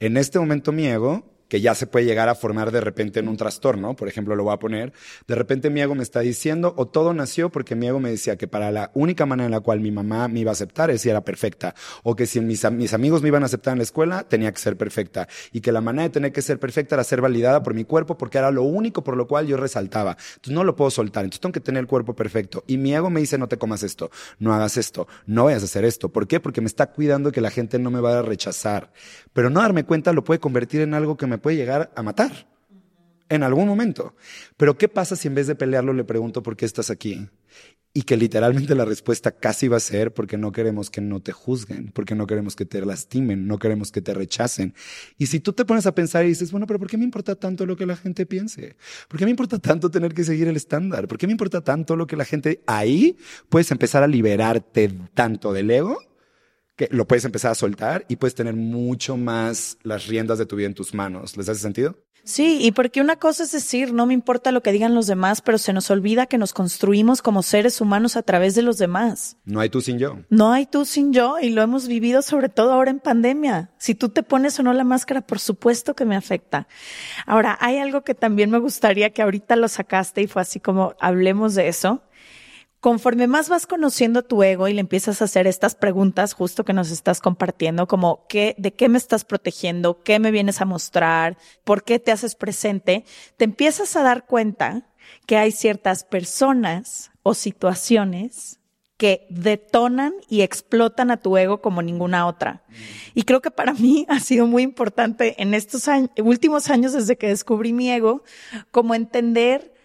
en 0.00 0.16
este 0.16 0.38
momento 0.38 0.72
mi 0.72 0.86
ego 0.86 1.37
que 1.48 1.60
ya 1.60 1.74
se 1.74 1.86
puede 1.86 2.04
llegar 2.04 2.28
a 2.28 2.34
formar 2.34 2.70
de 2.70 2.80
repente 2.80 3.20
en 3.20 3.28
un 3.28 3.36
trastorno, 3.36 3.96
por 3.96 4.08
ejemplo, 4.08 4.36
lo 4.36 4.44
voy 4.44 4.54
a 4.54 4.58
poner, 4.58 4.92
de 5.26 5.34
repente 5.34 5.70
mi 5.70 5.80
ego 5.80 5.94
me 5.94 6.02
está 6.02 6.20
diciendo, 6.20 6.74
o 6.76 6.86
todo 6.86 7.14
nació 7.14 7.50
porque 7.50 7.74
mi 7.74 7.86
ego 7.86 8.00
me 8.00 8.10
decía 8.10 8.36
que 8.36 8.46
para 8.46 8.70
la 8.70 8.90
única 8.94 9.26
manera 9.26 9.46
en 9.46 9.52
la 9.52 9.60
cual 9.60 9.80
mi 9.80 9.90
mamá 9.90 10.28
me 10.28 10.40
iba 10.40 10.50
a 10.50 10.52
aceptar 10.52 10.90
es 10.90 11.02
si 11.02 11.10
era 11.10 11.22
perfecta, 11.22 11.74
o 12.02 12.14
que 12.14 12.26
si 12.26 12.40
mis, 12.40 12.64
amigos 12.64 13.22
me 13.22 13.28
iban 13.28 13.42
a 13.42 13.46
aceptar 13.46 13.72
en 13.72 13.78
la 13.78 13.84
escuela, 13.84 14.24
tenía 14.28 14.52
que 14.52 14.58
ser 14.58 14.76
perfecta, 14.76 15.28
y 15.52 15.60
que 15.60 15.72
la 15.72 15.80
manera 15.80 16.04
de 16.04 16.10
tener 16.10 16.32
que 16.32 16.42
ser 16.42 16.58
perfecta 16.58 16.94
era 16.94 17.04
ser 17.04 17.20
validada 17.20 17.62
por 17.62 17.74
mi 17.74 17.84
cuerpo 17.84 18.18
porque 18.18 18.38
era 18.38 18.50
lo 18.50 18.62
único 18.62 19.02
por 19.02 19.16
lo 19.16 19.26
cual 19.26 19.46
yo 19.46 19.56
resaltaba. 19.56 20.16
Entonces 20.36 20.52
no 20.52 20.64
lo 20.64 20.76
puedo 20.76 20.90
soltar, 20.90 21.24
entonces 21.24 21.40
tengo 21.40 21.52
que 21.52 21.60
tener 21.60 21.80
el 21.80 21.86
cuerpo 21.86 22.14
perfecto. 22.14 22.64
Y 22.66 22.76
mi 22.76 22.94
ego 22.94 23.10
me 23.10 23.20
dice, 23.20 23.38
no 23.38 23.48
te 23.48 23.56
comas 23.56 23.82
esto, 23.82 24.10
no 24.38 24.54
hagas 24.54 24.76
esto, 24.76 25.08
no 25.26 25.44
vayas 25.44 25.62
a 25.62 25.64
hacer 25.66 25.84
esto. 25.84 26.10
¿Por 26.10 26.26
qué? 26.26 26.40
Porque 26.40 26.60
me 26.60 26.66
está 26.66 26.90
cuidando 26.90 27.32
que 27.32 27.40
la 27.40 27.50
gente 27.50 27.78
no 27.78 27.90
me 27.90 28.00
vaya 28.00 28.20
a 28.20 28.22
rechazar. 28.22 28.92
Pero 29.32 29.50
no 29.50 29.60
darme 29.60 29.84
cuenta 29.84 30.12
lo 30.12 30.24
puede 30.24 30.40
convertir 30.40 30.80
en 30.80 30.94
algo 30.94 31.16
que 31.16 31.26
me 31.26 31.37
puede 31.38 31.56
llegar 31.56 31.90
a 31.94 32.02
matar 32.02 32.48
en 33.28 33.42
algún 33.42 33.66
momento. 33.66 34.14
Pero 34.56 34.76
¿qué 34.78 34.88
pasa 34.88 35.16
si 35.16 35.28
en 35.28 35.34
vez 35.34 35.46
de 35.46 35.54
pelearlo 35.54 35.92
le 35.92 36.04
pregunto 36.04 36.42
por 36.42 36.56
qué 36.56 36.64
estás 36.64 36.90
aquí? 36.90 37.28
Y 37.94 38.02
que 38.02 38.16
literalmente 38.16 38.74
la 38.74 38.84
respuesta 38.84 39.32
casi 39.32 39.66
va 39.66 39.78
a 39.78 39.80
ser 39.80 40.12
porque 40.12 40.36
no 40.36 40.52
queremos 40.52 40.90
que 40.90 41.00
no 41.00 41.20
te 41.20 41.32
juzguen, 41.32 41.90
porque 41.92 42.14
no 42.14 42.26
queremos 42.26 42.54
que 42.54 42.64
te 42.64 42.84
lastimen, 42.84 43.46
no 43.46 43.58
queremos 43.58 43.90
que 43.90 44.02
te 44.02 44.14
rechacen. 44.14 44.74
Y 45.16 45.26
si 45.26 45.40
tú 45.40 45.52
te 45.52 45.64
pones 45.64 45.86
a 45.86 45.94
pensar 45.94 46.24
y 46.24 46.28
dices, 46.28 46.52
bueno, 46.52 46.66
pero 46.66 46.78
¿por 46.78 46.88
qué 46.88 46.96
me 46.96 47.04
importa 47.04 47.34
tanto 47.34 47.66
lo 47.66 47.76
que 47.76 47.86
la 47.86 47.96
gente 47.96 48.26
piense? 48.26 48.76
¿Por 49.08 49.18
qué 49.18 49.24
me 49.24 49.30
importa 49.30 49.58
tanto 49.58 49.90
tener 49.90 50.14
que 50.14 50.22
seguir 50.22 50.48
el 50.48 50.56
estándar? 50.56 51.08
¿Por 51.08 51.18
qué 51.18 51.26
me 51.26 51.32
importa 51.32 51.62
tanto 51.62 51.96
lo 51.96 52.06
que 52.06 52.16
la 52.16 52.24
gente... 52.24 52.62
Ahí 52.66 53.16
puedes 53.48 53.70
empezar 53.70 54.02
a 54.02 54.06
liberarte 54.06 54.92
tanto 55.14 55.52
del 55.52 55.70
ego 55.70 55.98
que 56.78 56.88
lo 56.92 57.06
puedes 57.06 57.24
empezar 57.24 57.50
a 57.50 57.56
soltar 57.56 58.06
y 58.08 58.16
puedes 58.16 58.36
tener 58.36 58.54
mucho 58.54 59.16
más 59.16 59.78
las 59.82 60.06
riendas 60.06 60.38
de 60.38 60.46
tu 60.46 60.54
vida 60.54 60.68
en 60.68 60.74
tus 60.74 60.94
manos. 60.94 61.36
¿Les 61.36 61.48
hace 61.48 61.60
sentido? 61.60 61.96
Sí, 62.22 62.58
y 62.60 62.72
porque 62.72 63.00
una 63.00 63.16
cosa 63.16 63.42
es 63.42 63.52
decir, 63.52 63.92
no 63.92 64.04
me 64.06 64.14
importa 64.14 64.52
lo 64.52 64.62
que 64.62 64.70
digan 64.70 64.94
los 64.94 65.06
demás, 65.06 65.40
pero 65.40 65.56
se 65.56 65.72
nos 65.72 65.90
olvida 65.90 66.26
que 66.26 66.38
nos 66.38 66.52
construimos 66.52 67.22
como 67.22 67.42
seres 67.42 67.80
humanos 67.80 68.16
a 68.16 68.22
través 68.22 68.54
de 68.54 68.62
los 68.62 68.78
demás. 68.78 69.38
No 69.44 69.60
hay 69.60 69.70
tú 69.70 69.80
sin 69.80 69.98
yo. 69.98 70.18
No 70.28 70.52
hay 70.52 70.66
tú 70.66 70.84
sin 70.84 71.12
yo 71.12 71.38
y 71.40 71.50
lo 71.50 71.62
hemos 71.62 71.88
vivido 71.88 72.22
sobre 72.22 72.48
todo 72.48 72.72
ahora 72.72 72.90
en 72.90 73.00
pandemia. 73.00 73.70
Si 73.78 73.94
tú 73.94 74.10
te 74.10 74.22
pones 74.22 74.60
o 74.60 74.62
no 74.62 74.72
la 74.74 74.84
máscara, 74.84 75.22
por 75.22 75.40
supuesto 75.40 75.94
que 75.94 76.04
me 76.04 76.16
afecta. 76.16 76.68
Ahora, 77.26 77.56
hay 77.60 77.78
algo 77.78 78.02
que 78.02 78.14
también 78.14 78.50
me 78.50 78.58
gustaría 78.58 79.10
que 79.10 79.22
ahorita 79.22 79.56
lo 79.56 79.66
sacaste 79.66 80.20
y 80.20 80.26
fue 80.26 80.42
así 80.42 80.60
como 80.60 80.94
hablemos 81.00 81.54
de 81.54 81.68
eso 81.68 82.02
conforme 82.80 83.26
más 83.26 83.48
vas 83.48 83.66
conociendo 83.66 84.22
tu 84.22 84.42
ego 84.42 84.68
y 84.68 84.74
le 84.74 84.80
empiezas 84.80 85.20
a 85.20 85.24
hacer 85.24 85.46
estas 85.46 85.74
preguntas 85.74 86.32
justo 86.32 86.64
que 86.64 86.72
nos 86.72 86.90
estás 86.90 87.20
compartiendo, 87.20 87.88
como 87.88 88.26
qué, 88.28 88.54
de 88.58 88.72
qué 88.72 88.88
me 88.88 88.98
estás 88.98 89.24
protegiendo, 89.24 90.02
qué 90.02 90.18
me 90.18 90.30
vienes 90.30 90.60
a 90.60 90.64
mostrar, 90.64 91.36
por 91.64 91.82
qué 91.82 91.98
te 91.98 92.12
haces 92.12 92.34
presente, 92.34 93.04
te 93.36 93.44
empiezas 93.44 93.96
a 93.96 94.02
dar 94.02 94.26
cuenta 94.26 94.88
que 95.26 95.36
hay 95.36 95.50
ciertas 95.50 96.04
personas 96.04 97.10
o 97.22 97.34
situaciones 97.34 98.60
que 98.96 99.26
detonan 99.30 100.12
y 100.28 100.42
explotan 100.42 101.12
a 101.12 101.18
tu 101.18 101.36
ego 101.36 101.62
como 101.62 101.82
ninguna 101.82 102.26
otra. 102.26 102.64
Y 103.14 103.22
creo 103.22 103.40
que 103.40 103.52
para 103.52 103.72
mí 103.72 104.06
ha 104.10 104.20
sido 104.20 104.46
muy 104.46 104.62
importante 104.62 105.40
en 105.40 105.54
estos 105.54 105.84
últimos 106.18 106.68
años 106.68 106.92
desde 106.92 107.16
que 107.16 107.28
descubrí 107.28 107.72
mi 107.72 107.90
ego, 107.90 108.22
como 108.70 108.94
entender 108.94 109.77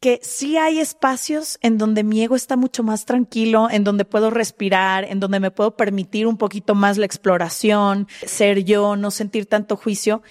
que 0.00 0.20
sí 0.22 0.56
hay 0.56 0.78
espacios 0.78 1.58
en 1.62 1.78
donde 1.78 2.04
mi 2.04 2.22
ego 2.22 2.36
está 2.36 2.56
mucho 2.56 2.82
más 2.82 3.06
tranquilo, 3.06 3.68
en 3.70 3.82
donde 3.82 4.04
puedo 4.04 4.30
respirar, 4.30 5.04
en 5.04 5.20
donde 5.20 5.40
me 5.40 5.50
puedo 5.50 5.76
permitir 5.76 6.26
un 6.26 6.36
poquito 6.36 6.74
más 6.74 6.98
la 6.98 7.06
exploración, 7.06 8.06
ser 8.26 8.64
yo, 8.64 8.96
no 8.96 9.10
sentir 9.10 9.46
tanto 9.46 9.76
juicio. 9.76 10.22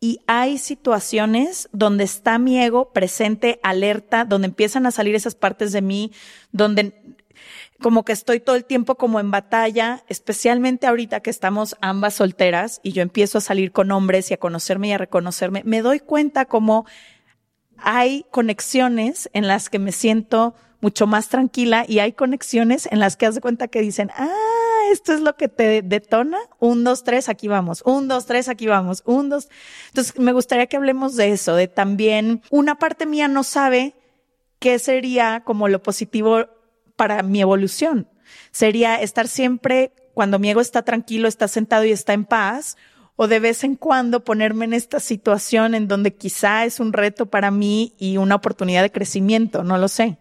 Y 0.00 0.20
hay 0.26 0.58
situaciones 0.58 1.68
donde 1.72 2.04
está 2.04 2.38
mi 2.38 2.62
ego 2.62 2.92
presente, 2.92 3.58
alerta, 3.62 4.24
donde 4.24 4.48
empiezan 4.48 4.86
a 4.86 4.90
salir 4.90 5.14
esas 5.14 5.34
partes 5.34 5.72
de 5.72 5.82
mí, 5.82 6.12
donde 6.52 7.16
como 7.80 8.04
que 8.04 8.12
estoy 8.12 8.40
todo 8.40 8.56
el 8.56 8.64
tiempo 8.64 8.94
como 8.94 9.18
en 9.18 9.30
batalla, 9.30 10.04
especialmente 10.08 10.86
ahorita 10.86 11.20
que 11.20 11.30
estamos 11.30 11.76
ambas 11.80 12.14
solteras 12.14 12.80
y 12.82 12.92
yo 12.92 13.02
empiezo 13.02 13.38
a 13.38 13.40
salir 13.40 13.72
con 13.72 13.90
hombres 13.90 14.30
y 14.30 14.34
a 14.34 14.38
conocerme 14.38 14.88
y 14.88 14.92
a 14.92 14.98
reconocerme, 14.98 15.62
me 15.64 15.82
doy 15.82 16.00
cuenta 16.00 16.44
como 16.44 16.86
hay 17.78 18.24
conexiones 18.30 19.28
en 19.32 19.46
las 19.46 19.68
que 19.70 19.78
me 19.78 19.92
siento 19.92 20.54
mucho 20.80 21.06
más 21.06 21.28
tranquila 21.28 21.86
y 21.88 22.00
hay 22.00 22.12
conexiones 22.12 22.86
en 22.90 22.98
las 22.98 23.16
que 23.16 23.24
haz 23.26 23.34
de 23.34 23.40
cuenta 23.40 23.68
que 23.68 23.80
dicen, 23.80 24.10
ah, 24.16 24.28
esto 24.90 25.14
es 25.14 25.20
lo 25.20 25.36
que 25.36 25.48
te 25.48 25.80
detona, 25.80 26.38
un, 26.58 26.84
dos, 26.84 27.04
tres, 27.04 27.28
aquí 27.28 27.48
vamos, 27.48 27.82
un, 27.86 28.06
dos, 28.06 28.26
tres, 28.26 28.48
aquí 28.48 28.66
vamos, 28.66 29.02
un, 29.06 29.30
dos. 29.30 29.48
Entonces, 29.88 30.18
me 30.18 30.32
gustaría 30.32 30.66
que 30.66 30.76
hablemos 30.76 31.16
de 31.16 31.30
eso, 31.30 31.56
de 31.56 31.68
también 31.68 32.42
una 32.50 32.74
parte 32.74 33.06
mía 33.06 33.28
no 33.28 33.44
sabe 33.44 33.94
qué 34.58 34.78
sería 34.78 35.42
como 35.44 35.68
lo 35.68 35.82
positivo 35.82 36.46
para 36.96 37.22
mi 37.22 37.40
evolución. 37.40 38.08
Sería 38.50 38.96
estar 38.96 39.26
siempre, 39.26 39.92
cuando 40.12 40.38
mi 40.38 40.50
ego 40.50 40.60
está 40.60 40.82
tranquilo, 40.82 41.28
está 41.28 41.48
sentado 41.48 41.84
y 41.84 41.92
está 41.92 42.12
en 42.12 42.24
paz, 42.24 42.76
o 43.16 43.28
de 43.28 43.40
vez 43.40 43.64
en 43.64 43.76
cuando 43.76 44.24
ponerme 44.24 44.64
en 44.64 44.72
esta 44.72 45.00
situación 45.00 45.74
en 45.74 45.88
donde 45.88 46.14
quizá 46.14 46.64
es 46.64 46.80
un 46.80 46.92
reto 46.92 47.26
para 47.26 47.50
mí 47.50 47.94
y 47.98 48.16
una 48.16 48.34
oportunidad 48.34 48.82
de 48.82 48.92
crecimiento, 48.92 49.62
no 49.64 49.78
lo 49.78 49.88
sé. 49.88 50.18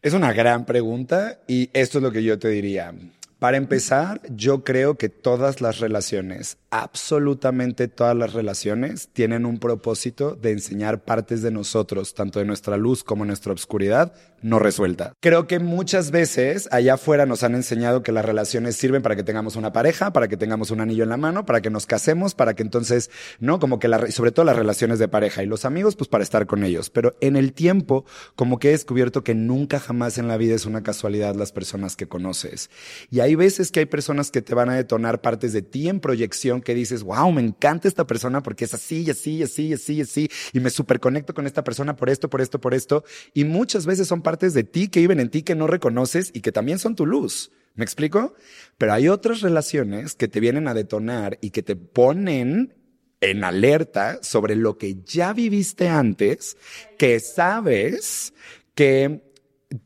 Es 0.00 0.14
una 0.14 0.32
gran 0.32 0.64
pregunta 0.64 1.38
y 1.46 1.70
esto 1.72 1.98
es 1.98 2.02
lo 2.02 2.10
que 2.10 2.24
yo 2.24 2.38
te 2.38 2.48
diría. 2.48 2.92
Para 3.38 3.56
empezar, 3.56 4.20
yo 4.30 4.64
creo 4.64 4.96
que 4.96 5.08
todas 5.08 5.60
las 5.60 5.78
relaciones, 5.78 6.58
absolutamente 6.72 7.86
todas 7.86 8.16
las 8.16 8.32
relaciones, 8.32 9.10
tienen 9.12 9.44
un 9.44 9.58
propósito 9.58 10.34
de 10.34 10.52
enseñar 10.52 11.04
partes 11.04 11.42
de 11.42 11.50
nosotros, 11.50 12.14
tanto 12.14 12.38
de 12.38 12.46
nuestra 12.46 12.78
luz 12.78 13.04
como 13.04 13.26
nuestra 13.26 13.52
oscuridad, 13.52 14.14
no 14.40 14.58
resuelta. 14.58 15.12
Creo 15.20 15.46
que 15.46 15.58
muchas 15.58 16.10
veces 16.10 16.68
allá 16.72 16.94
afuera 16.94 17.26
nos 17.26 17.42
han 17.42 17.54
enseñado 17.54 18.02
que 18.02 18.10
las 18.10 18.24
relaciones 18.24 18.74
sirven 18.74 19.02
para 19.02 19.16
que 19.16 19.22
tengamos 19.22 19.54
una 19.54 19.72
pareja, 19.72 20.14
para 20.14 20.28
que 20.28 20.38
tengamos 20.38 20.70
un 20.70 20.80
anillo 20.80 21.04
en 21.04 21.10
la 21.10 21.18
mano, 21.18 21.44
para 21.44 21.60
que 21.60 21.68
nos 21.68 21.84
casemos, 21.84 22.34
para 22.34 22.54
que 22.54 22.62
entonces, 22.62 23.10
¿no? 23.38 23.60
Como 23.60 23.78
que 23.78 23.88
la, 23.88 24.10
sobre 24.10 24.32
todo 24.32 24.46
las 24.46 24.56
relaciones 24.56 24.98
de 24.98 25.08
pareja 25.08 25.42
y 25.42 25.46
los 25.46 25.66
amigos, 25.66 25.94
pues 25.94 26.08
para 26.08 26.24
estar 26.24 26.46
con 26.46 26.64
ellos. 26.64 26.88
Pero 26.88 27.14
en 27.20 27.36
el 27.36 27.52
tiempo, 27.52 28.06
como 28.34 28.58
que 28.58 28.68
he 28.68 28.72
descubierto 28.72 29.22
que 29.22 29.34
nunca 29.34 29.78
jamás 29.78 30.16
en 30.16 30.26
la 30.26 30.38
vida 30.38 30.54
es 30.54 30.64
una 30.64 30.82
casualidad 30.82 31.36
las 31.36 31.52
personas 31.52 31.96
que 31.96 32.08
conoces. 32.08 32.70
Y 33.10 33.20
hay 33.20 33.34
veces 33.34 33.70
que 33.70 33.80
hay 33.80 33.86
personas 33.86 34.30
que 34.30 34.40
te 34.40 34.54
van 34.54 34.70
a 34.70 34.74
detonar 34.74 35.20
partes 35.20 35.52
de 35.52 35.60
ti 35.60 35.90
en 35.90 36.00
proyección 36.00 36.61
que 36.62 36.74
dices, 36.74 37.02
wow, 37.02 37.30
me 37.32 37.42
encanta 37.42 37.88
esta 37.88 38.06
persona 38.06 38.42
porque 38.42 38.64
es 38.64 38.74
así, 38.74 39.08
así, 39.10 39.42
así, 39.42 39.72
así, 39.72 40.00
así, 40.00 40.30
y 40.52 40.60
me 40.60 40.70
superconecto 40.70 41.34
con 41.34 41.46
esta 41.46 41.64
persona 41.64 41.96
por 41.96 42.10
esto, 42.10 42.28
por 42.30 42.40
esto, 42.40 42.60
por 42.60 42.74
esto. 42.74 43.04
Y 43.34 43.44
muchas 43.44 43.86
veces 43.86 44.08
son 44.08 44.22
partes 44.22 44.54
de 44.54 44.64
ti 44.64 44.88
que 44.88 45.00
viven 45.00 45.20
en 45.20 45.30
ti 45.30 45.42
que 45.42 45.54
no 45.54 45.66
reconoces 45.66 46.30
y 46.34 46.40
que 46.40 46.52
también 46.52 46.78
son 46.78 46.96
tu 46.96 47.06
luz. 47.06 47.50
¿Me 47.74 47.84
explico? 47.84 48.34
Pero 48.76 48.92
hay 48.92 49.08
otras 49.08 49.40
relaciones 49.40 50.14
que 50.14 50.28
te 50.28 50.40
vienen 50.40 50.68
a 50.68 50.74
detonar 50.74 51.38
y 51.40 51.50
que 51.50 51.62
te 51.62 51.76
ponen 51.76 52.74
en 53.20 53.44
alerta 53.44 54.18
sobre 54.22 54.56
lo 54.56 54.76
que 54.76 54.96
ya 55.04 55.32
viviste 55.32 55.88
antes, 55.88 56.56
que 56.98 57.20
sabes 57.20 58.34
que 58.74 59.22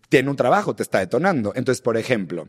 tiene 0.08 0.30
un 0.30 0.36
trabajo, 0.36 0.74
te 0.74 0.82
está 0.82 0.98
detonando. 0.98 1.52
Entonces, 1.54 1.82
por 1.82 1.96
ejemplo, 1.96 2.48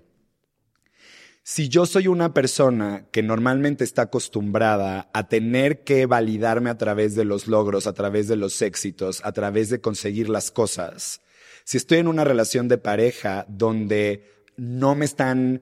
si 1.49 1.69
yo 1.69 1.85
soy 1.85 2.09
una 2.09 2.33
persona 2.33 3.05
que 3.09 3.23
normalmente 3.23 3.85
está 3.85 4.01
acostumbrada 4.01 5.09
a 5.13 5.29
tener 5.29 5.85
que 5.85 6.05
validarme 6.05 6.69
a 6.69 6.77
través 6.77 7.15
de 7.15 7.23
los 7.23 7.47
logros, 7.47 7.87
a 7.87 7.93
través 7.93 8.27
de 8.27 8.35
los 8.35 8.61
éxitos, 8.61 9.21
a 9.23 9.31
través 9.31 9.69
de 9.69 9.79
conseguir 9.79 10.27
las 10.27 10.51
cosas, 10.51 11.21
si 11.63 11.77
estoy 11.77 11.99
en 11.99 12.09
una 12.09 12.25
relación 12.25 12.67
de 12.67 12.77
pareja 12.77 13.45
donde 13.47 14.25
no 14.57 14.93
me 14.93 15.05
están, 15.05 15.61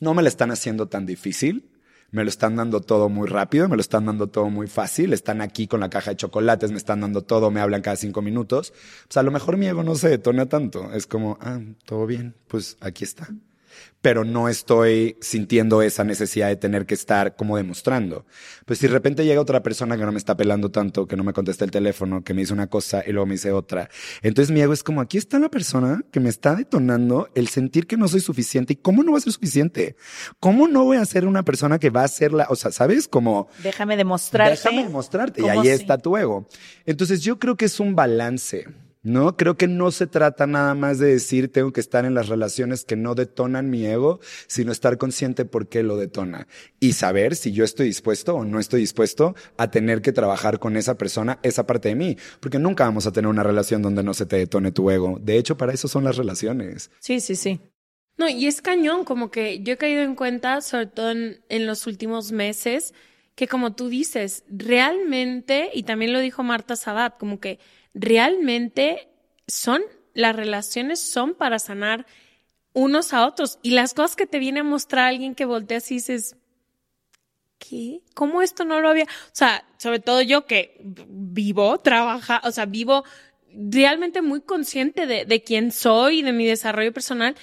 no 0.00 0.14
me 0.14 0.22
la 0.24 0.28
están 0.28 0.50
haciendo 0.50 0.88
tan 0.88 1.06
difícil, 1.06 1.70
me 2.10 2.24
lo 2.24 2.28
están 2.28 2.56
dando 2.56 2.80
todo 2.80 3.08
muy 3.08 3.28
rápido, 3.28 3.68
me 3.68 3.76
lo 3.76 3.82
están 3.82 4.06
dando 4.06 4.26
todo 4.26 4.50
muy 4.50 4.66
fácil, 4.66 5.12
están 5.12 5.42
aquí 5.42 5.68
con 5.68 5.78
la 5.78 5.90
caja 5.90 6.10
de 6.10 6.16
chocolates, 6.16 6.72
me 6.72 6.78
están 6.78 7.02
dando 7.02 7.22
todo, 7.22 7.52
me 7.52 7.60
hablan 7.60 7.82
cada 7.82 7.94
cinco 7.94 8.20
minutos, 8.20 8.72
pues 9.06 9.16
a 9.16 9.22
lo 9.22 9.30
mejor 9.30 9.58
mi 9.58 9.68
ego 9.68 9.84
no 9.84 9.94
se 9.94 10.08
detona 10.08 10.46
tanto, 10.46 10.92
es 10.92 11.06
como, 11.06 11.38
ah, 11.40 11.60
todo 11.84 12.04
bien, 12.04 12.34
pues 12.48 12.76
aquí 12.80 13.04
está 13.04 13.28
pero 14.02 14.24
no 14.24 14.48
estoy 14.48 15.16
sintiendo 15.20 15.82
esa 15.82 16.04
necesidad 16.04 16.48
de 16.48 16.56
tener 16.56 16.86
que 16.86 16.94
estar 16.94 17.36
como 17.36 17.56
demostrando. 17.56 18.24
Pues 18.64 18.78
si 18.78 18.86
de 18.86 18.92
repente 18.92 19.24
llega 19.24 19.40
otra 19.40 19.62
persona 19.62 19.96
que 19.96 20.04
no 20.04 20.12
me 20.12 20.18
está 20.18 20.36
pelando 20.36 20.70
tanto, 20.70 21.06
que 21.06 21.16
no 21.16 21.24
me 21.24 21.32
contesta 21.32 21.64
el 21.64 21.70
teléfono, 21.70 22.24
que 22.24 22.34
me 22.34 22.40
dice 22.40 22.52
una 22.52 22.68
cosa 22.68 23.02
y 23.06 23.12
luego 23.12 23.26
me 23.26 23.34
dice 23.34 23.52
otra, 23.52 23.90
entonces 24.22 24.52
mi 24.52 24.60
ego 24.60 24.72
es 24.72 24.82
como, 24.82 25.00
aquí 25.00 25.18
está 25.18 25.38
la 25.38 25.50
persona 25.50 26.02
que 26.10 26.20
me 26.20 26.28
está 26.28 26.54
detonando 26.54 27.28
el 27.34 27.48
sentir 27.48 27.86
que 27.86 27.96
no 27.96 28.08
soy 28.08 28.20
suficiente. 28.20 28.74
¿Y 28.74 28.76
cómo 28.76 29.02
no 29.02 29.12
va 29.12 29.18
a 29.18 29.20
ser 29.22 29.32
suficiente? 29.32 29.96
¿Cómo 30.38 30.68
no 30.68 30.84
voy 30.84 30.96
a 30.96 31.04
ser 31.04 31.26
una 31.26 31.44
persona 31.44 31.78
que 31.78 31.90
va 31.90 32.04
a 32.04 32.08
ser 32.08 32.32
la, 32.32 32.46
o 32.48 32.56
sea, 32.56 32.70
¿sabes? 32.72 33.08
Como... 33.08 33.48
Déjame 33.62 33.96
demostrarte. 33.96 34.56
Déjame 34.56 34.84
demostrarte. 34.84 35.42
Y 35.42 35.48
ahí 35.48 35.68
está 35.68 35.98
tu 35.98 36.16
ego. 36.16 36.46
Entonces 36.86 37.22
yo 37.22 37.38
creo 37.38 37.56
que 37.56 37.66
es 37.66 37.80
un 37.80 37.94
balance. 37.94 38.66
¿No? 39.02 39.36
Creo 39.36 39.56
que 39.56 39.66
no 39.66 39.90
se 39.90 40.06
trata 40.06 40.46
nada 40.46 40.74
más 40.74 40.98
de 40.98 41.08
decir 41.08 41.50
tengo 41.50 41.72
que 41.72 41.80
estar 41.80 42.04
en 42.04 42.14
las 42.14 42.28
relaciones 42.28 42.84
que 42.84 42.96
no 42.96 43.14
detonan 43.14 43.70
mi 43.70 43.86
ego, 43.86 44.20
sino 44.46 44.72
estar 44.72 44.98
consciente 44.98 45.44
por 45.44 45.68
qué 45.68 45.82
lo 45.82 45.96
detona 45.96 46.46
y 46.80 46.92
saber 46.92 47.36
si 47.36 47.52
yo 47.52 47.64
estoy 47.64 47.86
dispuesto 47.86 48.34
o 48.34 48.44
no 48.44 48.60
estoy 48.60 48.80
dispuesto 48.80 49.34
a 49.56 49.70
tener 49.70 50.02
que 50.02 50.12
trabajar 50.12 50.58
con 50.58 50.76
esa 50.76 50.96
persona, 50.96 51.38
esa 51.42 51.66
parte 51.66 51.88
de 51.88 51.94
mí, 51.94 52.16
porque 52.40 52.58
nunca 52.58 52.84
vamos 52.84 53.06
a 53.06 53.12
tener 53.12 53.28
una 53.28 53.42
relación 53.42 53.82
donde 53.82 54.02
no 54.02 54.14
se 54.14 54.26
te 54.26 54.36
detone 54.36 54.72
tu 54.72 54.90
ego. 54.90 55.18
De 55.20 55.38
hecho, 55.38 55.56
para 55.56 55.72
eso 55.72 55.88
son 55.88 56.04
las 56.04 56.16
relaciones. 56.16 56.90
Sí, 57.00 57.20
sí, 57.20 57.36
sí. 57.36 57.60
No, 58.18 58.28
y 58.28 58.46
es 58.46 58.60
cañón, 58.60 59.04
como 59.04 59.30
que 59.30 59.62
yo 59.62 59.72
he 59.72 59.76
caído 59.78 60.02
en 60.02 60.14
cuenta, 60.14 60.60
sobre 60.60 60.86
todo 60.86 61.10
en, 61.12 61.40
en 61.48 61.66
los 61.66 61.86
últimos 61.86 62.32
meses, 62.32 62.92
que 63.34 63.48
como 63.48 63.72
tú 63.72 63.88
dices, 63.88 64.44
realmente, 64.50 65.70
y 65.72 65.84
también 65.84 66.12
lo 66.12 66.20
dijo 66.20 66.42
Marta 66.42 66.76
Sabat, 66.76 67.16
como 67.18 67.40
que 67.40 67.58
realmente 67.94 69.08
son, 69.46 69.82
las 70.14 70.34
relaciones 70.36 71.00
son 71.00 71.34
para 71.34 71.58
sanar 71.58 72.06
unos 72.72 73.12
a 73.12 73.26
otros. 73.26 73.58
Y 73.62 73.70
las 73.70 73.94
cosas 73.94 74.16
que 74.16 74.26
te 74.26 74.38
viene 74.38 74.60
a 74.60 74.64
mostrar 74.64 75.08
alguien 75.08 75.34
que 75.34 75.44
volteas 75.44 75.90
y 75.90 75.94
dices, 75.94 76.36
¿qué? 77.58 78.00
¿Cómo 78.14 78.42
esto 78.42 78.64
no 78.64 78.80
lo 78.80 78.88
había? 78.88 79.04
O 79.04 79.32
sea, 79.32 79.64
sobre 79.78 80.00
todo 80.00 80.22
yo 80.22 80.46
que 80.46 80.80
vivo, 80.80 81.78
trabaja, 81.78 82.40
o 82.44 82.50
sea, 82.50 82.66
vivo 82.66 83.04
realmente 83.52 84.22
muy 84.22 84.40
consciente 84.40 85.06
de, 85.06 85.24
de 85.24 85.42
quién 85.42 85.72
soy, 85.72 86.22
de 86.22 86.32
mi 86.32 86.46
desarrollo 86.46 86.92
personal. 86.92 87.36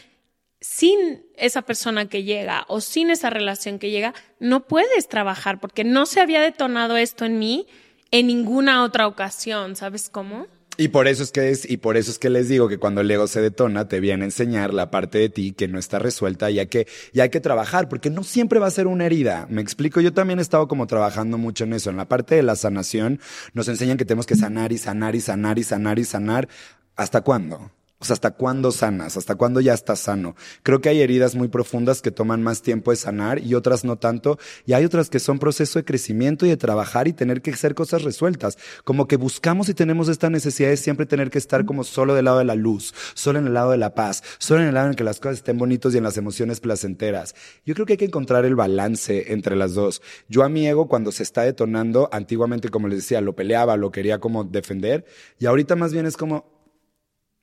Sin 0.59 1.23
esa 1.35 1.61
persona 1.61 2.09
que 2.09 2.23
llega 2.23 2.65
o 2.67 2.81
sin 2.81 3.11
esa 3.11 3.29
relación 3.29 3.77
que 3.77 3.91
llega, 3.91 4.15
no 4.39 4.65
puedes 4.65 5.07
trabajar 5.07 5.59
porque 5.59 5.83
no 5.83 6.07
se 6.07 6.19
había 6.19 6.41
detonado 6.41 6.97
esto 6.97 7.25
en 7.25 7.37
mí 7.37 7.67
en 8.11 8.27
ninguna 8.27 8.83
otra 8.83 9.07
ocasión, 9.07 9.75
¿sabes 9.75 10.09
cómo? 10.09 10.47
Y 10.79 10.89
por 10.89 11.07
eso 11.07 11.23
es 11.23 11.31
que 11.31 11.49
es, 11.49 11.67
y 11.67 11.77
por 11.77 11.97
eso 11.97 12.11
es 12.11 12.19
que 12.19 12.29
les 12.29 12.49
digo 12.49 12.69
que 12.69 12.77
cuando 12.77 13.01
el 13.01 13.09
ego 13.09 13.25
se 13.25 13.41
detona, 13.41 13.87
te 13.87 13.99
viene 13.99 14.23
a 14.23 14.25
enseñar 14.25 14.75
la 14.75 14.91
parte 14.91 15.17
de 15.17 15.29
ti 15.29 15.51
que 15.53 15.67
no 15.67 15.79
está 15.79 15.97
resuelta 15.97 16.51
y 16.51 16.59
hay 16.59 16.67
que, 16.67 16.87
y 17.13 17.19
hay 17.19 17.29
que 17.29 17.39
trabajar, 17.39 17.89
porque 17.89 18.11
no 18.11 18.23
siempre 18.23 18.59
va 18.59 18.67
a 18.67 18.71
ser 18.71 18.85
una 18.85 19.07
herida. 19.07 19.47
Me 19.49 19.61
explico, 19.61 20.01
yo 20.01 20.13
también 20.13 20.37
he 20.37 20.43
estado 20.43 20.67
como 20.67 20.85
trabajando 20.85 21.39
mucho 21.39 21.63
en 21.63 21.73
eso. 21.73 21.89
En 21.89 21.97
la 21.97 22.07
parte 22.07 22.35
de 22.35 22.43
la 22.43 22.55
sanación, 22.55 23.19
nos 23.53 23.67
enseñan 23.69 23.97
que 23.97 24.05
tenemos 24.05 24.27
que 24.27 24.35
sanar 24.35 24.71
y 24.71 24.77
sanar 24.77 25.15
y 25.15 25.21
sanar 25.21 25.57
y 25.57 25.63
sanar 25.63 25.97
y 25.97 26.03
sanar. 26.03 26.47
¿Hasta 26.95 27.21
cuándo? 27.21 27.71
O 27.99 28.05
sea, 28.05 28.13
¿hasta 28.13 28.31
cuándo 28.31 28.71
sanas? 28.71 29.17
¿Hasta 29.17 29.33
cuándo 29.33 29.59
ya 29.59 29.73
estás 29.73 29.99
sano? 29.99 30.35
Creo 30.61 30.81
que 30.81 30.89
hay 30.89 31.01
heridas 31.01 31.33
muy 31.33 31.47
profundas 31.47 32.03
que 32.03 32.11
toman 32.11 32.43
más 32.43 32.61
tiempo 32.61 32.91
de 32.91 32.97
sanar 32.97 33.39
y 33.39 33.55
otras 33.55 33.83
no 33.83 33.95
tanto. 33.95 34.37
Y 34.67 34.73
hay 34.73 34.85
otras 34.85 35.09
que 35.09 35.17
son 35.19 35.39
proceso 35.39 35.79
de 35.79 35.85
crecimiento 35.85 36.45
y 36.45 36.49
de 36.49 36.57
trabajar 36.57 37.07
y 37.07 37.13
tener 37.13 37.41
que 37.41 37.49
hacer 37.49 37.73
cosas 37.73 38.03
resueltas. 38.03 38.59
Como 38.83 39.07
que 39.07 39.17
buscamos 39.17 39.67
y 39.69 39.73
tenemos 39.73 40.09
esta 40.09 40.29
necesidad 40.29 40.69
de 40.69 40.77
siempre 40.77 41.07
tener 41.07 41.31
que 41.31 41.39
estar 41.39 41.65
como 41.65 41.83
solo 41.83 42.13
del 42.13 42.25
lado 42.25 42.37
de 42.37 42.45
la 42.45 42.53
luz, 42.53 42.93
solo 43.15 43.39
en 43.39 43.47
el 43.47 43.55
lado 43.55 43.71
de 43.71 43.77
la 43.77 43.95
paz, 43.95 44.21
solo 44.37 44.61
en 44.61 44.67
el 44.67 44.75
lado 44.75 44.89
en 44.89 44.95
que 44.95 45.03
las 45.03 45.19
cosas 45.19 45.37
estén 45.37 45.57
bonitos 45.57 45.95
y 45.95 45.97
en 45.97 46.03
las 46.03 46.17
emociones 46.17 46.59
placenteras. 46.59 47.33
Yo 47.65 47.73
creo 47.73 47.87
que 47.87 47.93
hay 47.93 47.97
que 47.97 48.05
encontrar 48.05 48.45
el 48.45 48.55
balance 48.55 49.33
entre 49.33 49.55
las 49.55 49.73
dos. 49.73 50.03
Yo 50.29 50.43
a 50.43 50.49
mi 50.49 50.67
ego 50.67 50.87
cuando 50.87 51.11
se 51.11 51.23
está 51.23 51.41
detonando, 51.41 52.09
antiguamente 52.11 52.69
como 52.69 52.87
les 52.87 52.99
decía, 52.99 53.21
lo 53.21 53.35
peleaba, 53.35 53.75
lo 53.75 53.91
quería 53.91 54.19
como 54.19 54.43
defender 54.43 55.03
y 55.39 55.47
ahorita 55.47 55.75
más 55.75 55.93
bien 55.93 56.05
es 56.05 56.15
como, 56.15 56.56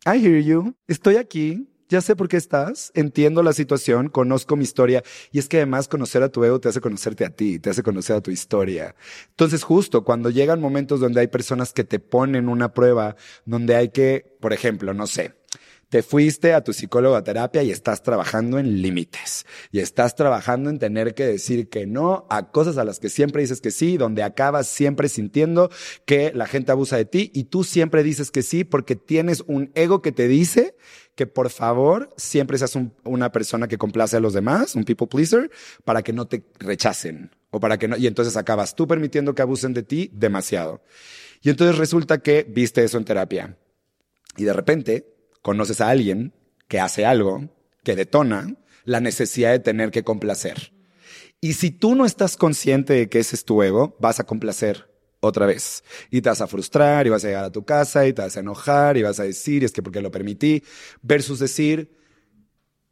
I 0.06 0.18
hear 0.18 0.38
you. 0.38 0.74
Estoy 0.86 1.16
aquí. 1.16 1.66
Ya 1.88 2.00
sé 2.00 2.16
por 2.16 2.28
qué 2.28 2.38
estás, 2.38 2.90
entiendo 2.94 3.42
la 3.42 3.52
situación, 3.52 4.08
conozco 4.08 4.56
mi 4.56 4.64
historia 4.64 5.02
y 5.32 5.38
es 5.38 5.48
que 5.48 5.58
además 5.58 5.86
conocer 5.86 6.22
a 6.22 6.30
tu 6.30 6.42
ego 6.42 6.58
te 6.58 6.70
hace 6.70 6.80
conocerte 6.80 7.26
a 7.26 7.30
ti, 7.30 7.58
te 7.58 7.68
hace 7.68 7.82
conocer 7.82 8.16
a 8.16 8.20
tu 8.22 8.30
historia. 8.30 8.96
Entonces 9.28 9.62
justo 9.62 10.02
cuando 10.02 10.30
llegan 10.30 10.62
momentos 10.62 10.98
donde 10.98 11.20
hay 11.20 11.26
personas 11.26 11.74
que 11.74 11.84
te 11.84 12.00
ponen 12.00 12.48
una 12.48 12.72
prueba, 12.72 13.16
donde 13.44 13.76
hay 13.76 13.90
que, 13.90 14.34
por 14.40 14.54
ejemplo, 14.54 14.94
no 14.94 15.06
sé, 15.06 15.34
te 15.94 16.02
fuiste 16.02 16.54
a 16.54 16.64
tu 16.64 16.72
psicólogo 16.72 17.14
a 17.14 17.22
terapia 17.22 17.62
y 17.62 17.70
estás 17.70 18.02
trabajando 18.02 18.58
en 18.58 18.82
límites. 18.82 19.46
Y 19.70 19.78
estás 19.78 20.16
trabajando 20.16 20.68
en 20.68 20.80
tener 20.80 21.14
que 21.14 21.24
decir 21.24 21.68
que 21.68 21.86
no 21.86 22.26
a 22.30 22.50
cosas 22.50 22.78
a 22.78 22.84
las 22.84 22.98
que 22.98 23.08
siempre 23.08 23.42
dices 23.42 23.60
que 23.60 23.70
sí, 23.70 23.96
donde 23.96 24.24
acabas 24.24 24.66
siempre 24.66 25.08
sintiendo 25.08 25.70
que 26.04 26.32
la 26.34 26.48
gente 26.48 26.72
abusa 26.72 26.96
de 26.96 27.04
ti 27.04 27.30
y 27.32 27.44
tú 27.44 27.62
siempre 27.62 28.02
dices 28.02 28.32
que 28.32 28.42
sí 28.42 28.64
porque 28.64 28.96
tienes 28.96 29.44
un 29.46 29.70
ego 29.76 30.02
que 30.02 30.10
te 30.10 30.26
dice 30.26 30.74
que 31.14 31.28
por 31.28 31.48
favor 31.48 32.10
siempre 32.16 32.58
seas 32.58 32.76
una 33.04 33.30
persona 33.30 33.68
que 33.68 33.78
complace 33.78 34.16
a 34.16 34.20
los 34.20 34.32
demás, 34.32 34.74
un 34.74 34.82
people 34.82 35.06
pleaser, 35.06 35.48
para 35.84 36.02
que 36.02 36.12
no 36.12 36.26
te 36.26 36.44
rechacen 36.58 37.30
o 37.50 37.60
para 37.60 37.78
que 37.78 37.86
no, 37.86 37.96
y 37.96 38.08
entonces 38.08 38.36
acabas 38.36 38.74
tú 38.74 38.88
permitiendo 38.88 39.36
que 39.36 39.42
abusen 39.42 39.74
de 39.74 39.84
ti 39.84 40.10
demasiado. 40.12 40.82
Y 41.40 41.50
entonces 41.50 41.78
resulta 41.78 42.18
que 42.18 42.44
viste 42.48 42.82
eso 42.82 42.98
en 42.98 43.04
terapia. 43.04 43.56
Y 44.36 44.42
de 44.42 44.52
repente 44.52 45.13
conoces 45.44 45.82
a 45.82 45.90
alguien 45.90 46.32
que 46.68 46.80
hace 46.80 47.04
algo, 47.04 47.50
que 47.82 47.94
detona, 47.94 48.56
la 48.84 49.00
necesidad 49.00 49.50
de 49.50 49.58
tener 49.58 49.90
que 49.90 50.02
complacer. 50.02 50.72
Y 51.42 51.52
si 51.52 51.70
tú 51.70 51.94
no 51.94 52.06
estás 52.06 52.38
consciente 52.38 52.94
de 52.94 53.10
que 53.10 53.18
ese 53.18 53.36
es 53.36 53.44
tu 53.44 53.62
ego, 53.62 53.94
vas 54.00 54.20
a 54.20 54.24
complacer 54.24 54.88
otra 55.20 55.44
vez. 55.44 55.84
Y 56.10 56.22
te 56.22 56.30
vas 56.30 56.40
a 56.40 56.46
frustrar 56.46 57.06
y 57.06 57.10
vas 57.10 57.26
a 57.26 57.28
llegar 57.28 57.44
a 57.44 57.52
tu 57.52 57.62
casa 57.62 58.06
y 58.06 58.14
te 58.14 58.22
vas 58.22 58.38
a 58.38 58.40
enojar 58.40 58.96
y 58.96 59.02
vas 59.02 59.20
a 59.20 59.24
decir, 59.24 59.64
es 59.64 59.72
que 59.72 59.82
porque 59.82 60.00
lo 60.00 60.10
permití, 60.10 60.64
versus 61.02 61.40
decir, 61.40 61.94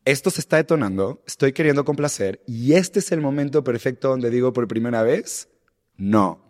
esto 0.05 0.29
se 0.29 0.43
está 0.43 0.59
detonando, 0.59 1.23
estoy 1.27 1.55
queriendo 1.55 1.87
complacer 1.87 2.43
y 2.47 2.75
este 2.75 2.99
es 2.99 3.13
el 3.13 3.23
momento 3.23 3.65
perfecto 3.65 4.09
donde 4.09 4.29
digo 4.29 4.53
por 4.53 4.69
primera 4.69 5.03
vez, 5.03 5.49
no. 5.97 6.45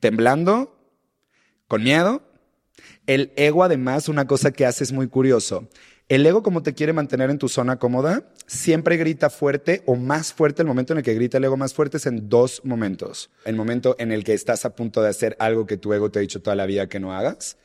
Temblando, 0.00 0.76
con 1.68 1.84
miedo. 1.84 2.31
El 3.06 3.32
ego 3.36 3.64
además, 3.64 4.08
una 4.08 4.26
cosa 4.26 4.52
que 4.52 4.66
hace 4.66 4.84
es 4.84 4.92
muy 4.92 5.08
curioso. 5.08 5.68
El 6.08 6.26
ego, 6.26 6.42
como 6.42 6.62
te 6.62 6.74
quiere 6.74 6.92
mantener 6.92 7.30
en 7.30 7.38
tu 7.38 7.48
zona 7.48 7.78
cómoda, 7.78 8.32
siempre 8.46 8.96
grita 8.96 9.30
fuerte 9.30 9.82
o 9.86 9.96
más 9.96 10.32
fuerte. 10.32 10.62
El 10.62 10.68
momento 10.68 10.92
en 10.92 10.98
el 10.98 11.04
que 11.04 11.14
grita 11.14 11.38
el 11.38 11.44
ego 11.44 11.56
más 11.56 11.74
fuerte 11.74 11.96
es 11.96 12.06
en 12.06 12.28
dos 12.28 12.60
momentos. 12.64 13.30
El 13.44 13.56
momento 13.56 13.96
en 13.98 14.12
el 14.12 14.22
que 14.24 14.34
estás 14.34 14.64
a 14.64 14.74
punto 14.74 15.02
de 15.02 15.08
hacer 15.08 15.36
algo 15.38 15.66
que 15.66 15.78
tu 15.78 15.92
ego 15.92 16.10
te 16.10 16.18
ha 16.18 16.22
dicho 16.22 16.42
toda 16.42 16.54
la 16.54 16.66
vida 16.66 16.88
que 16.88 17.00
no 17.00 17.14
hagas 17.14 17.56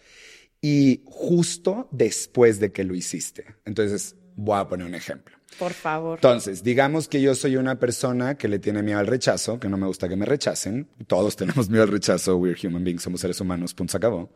y 0.62 1.02
justo 1.06 1.88
después 1.92 2.60
de 2.60 2.72
que 2.72 2.84
lo 2.84 2.96
hiciste. 2.96 3.46
Entonces, 3.66 4.16
voy 4.36 4.60
a 4.60 4.68
poner 4.68 4.88
un 4.88 4.96
ejemplo. 4.96 5.36
Por 5.60 5.74
favor. 5.74 6.18
Entonces, 6.18 6.64
digamos 6.64 7.08
que 7.08 7.22
yo 7.22 7.36
soy 7.36 7.58
una 7.58 7.80
persona 7.80 8.38
que 8.38 8.48
le 8.48 8.60
tiene 8.60 8.84
miedo 8.84 9.00
al 9.00 9.08
rechazo, 9.08 9.60
que 9.60 9.70
no 9.70 9.78
me 9.78 9.88
gusta 9.88 10.08
que 10.08 10.16
me 10.16 10.26
rechacen. 10.26 10.88
Todos 11.08 11.36
tenemos 11.36 11.70
miedo 11.70 11.84
al 11.84 11.90
rechazo. 11.90 12.38
We're 12.38 12.58
human 12.62 12.84
beings, 12.84 13.02
somos 13.02 13.22
seres 13.22 13.42
humanos, 13.42 13.74
punto, 13.74 13.92
se 13.92 13.98
acabó. 13.98 14.30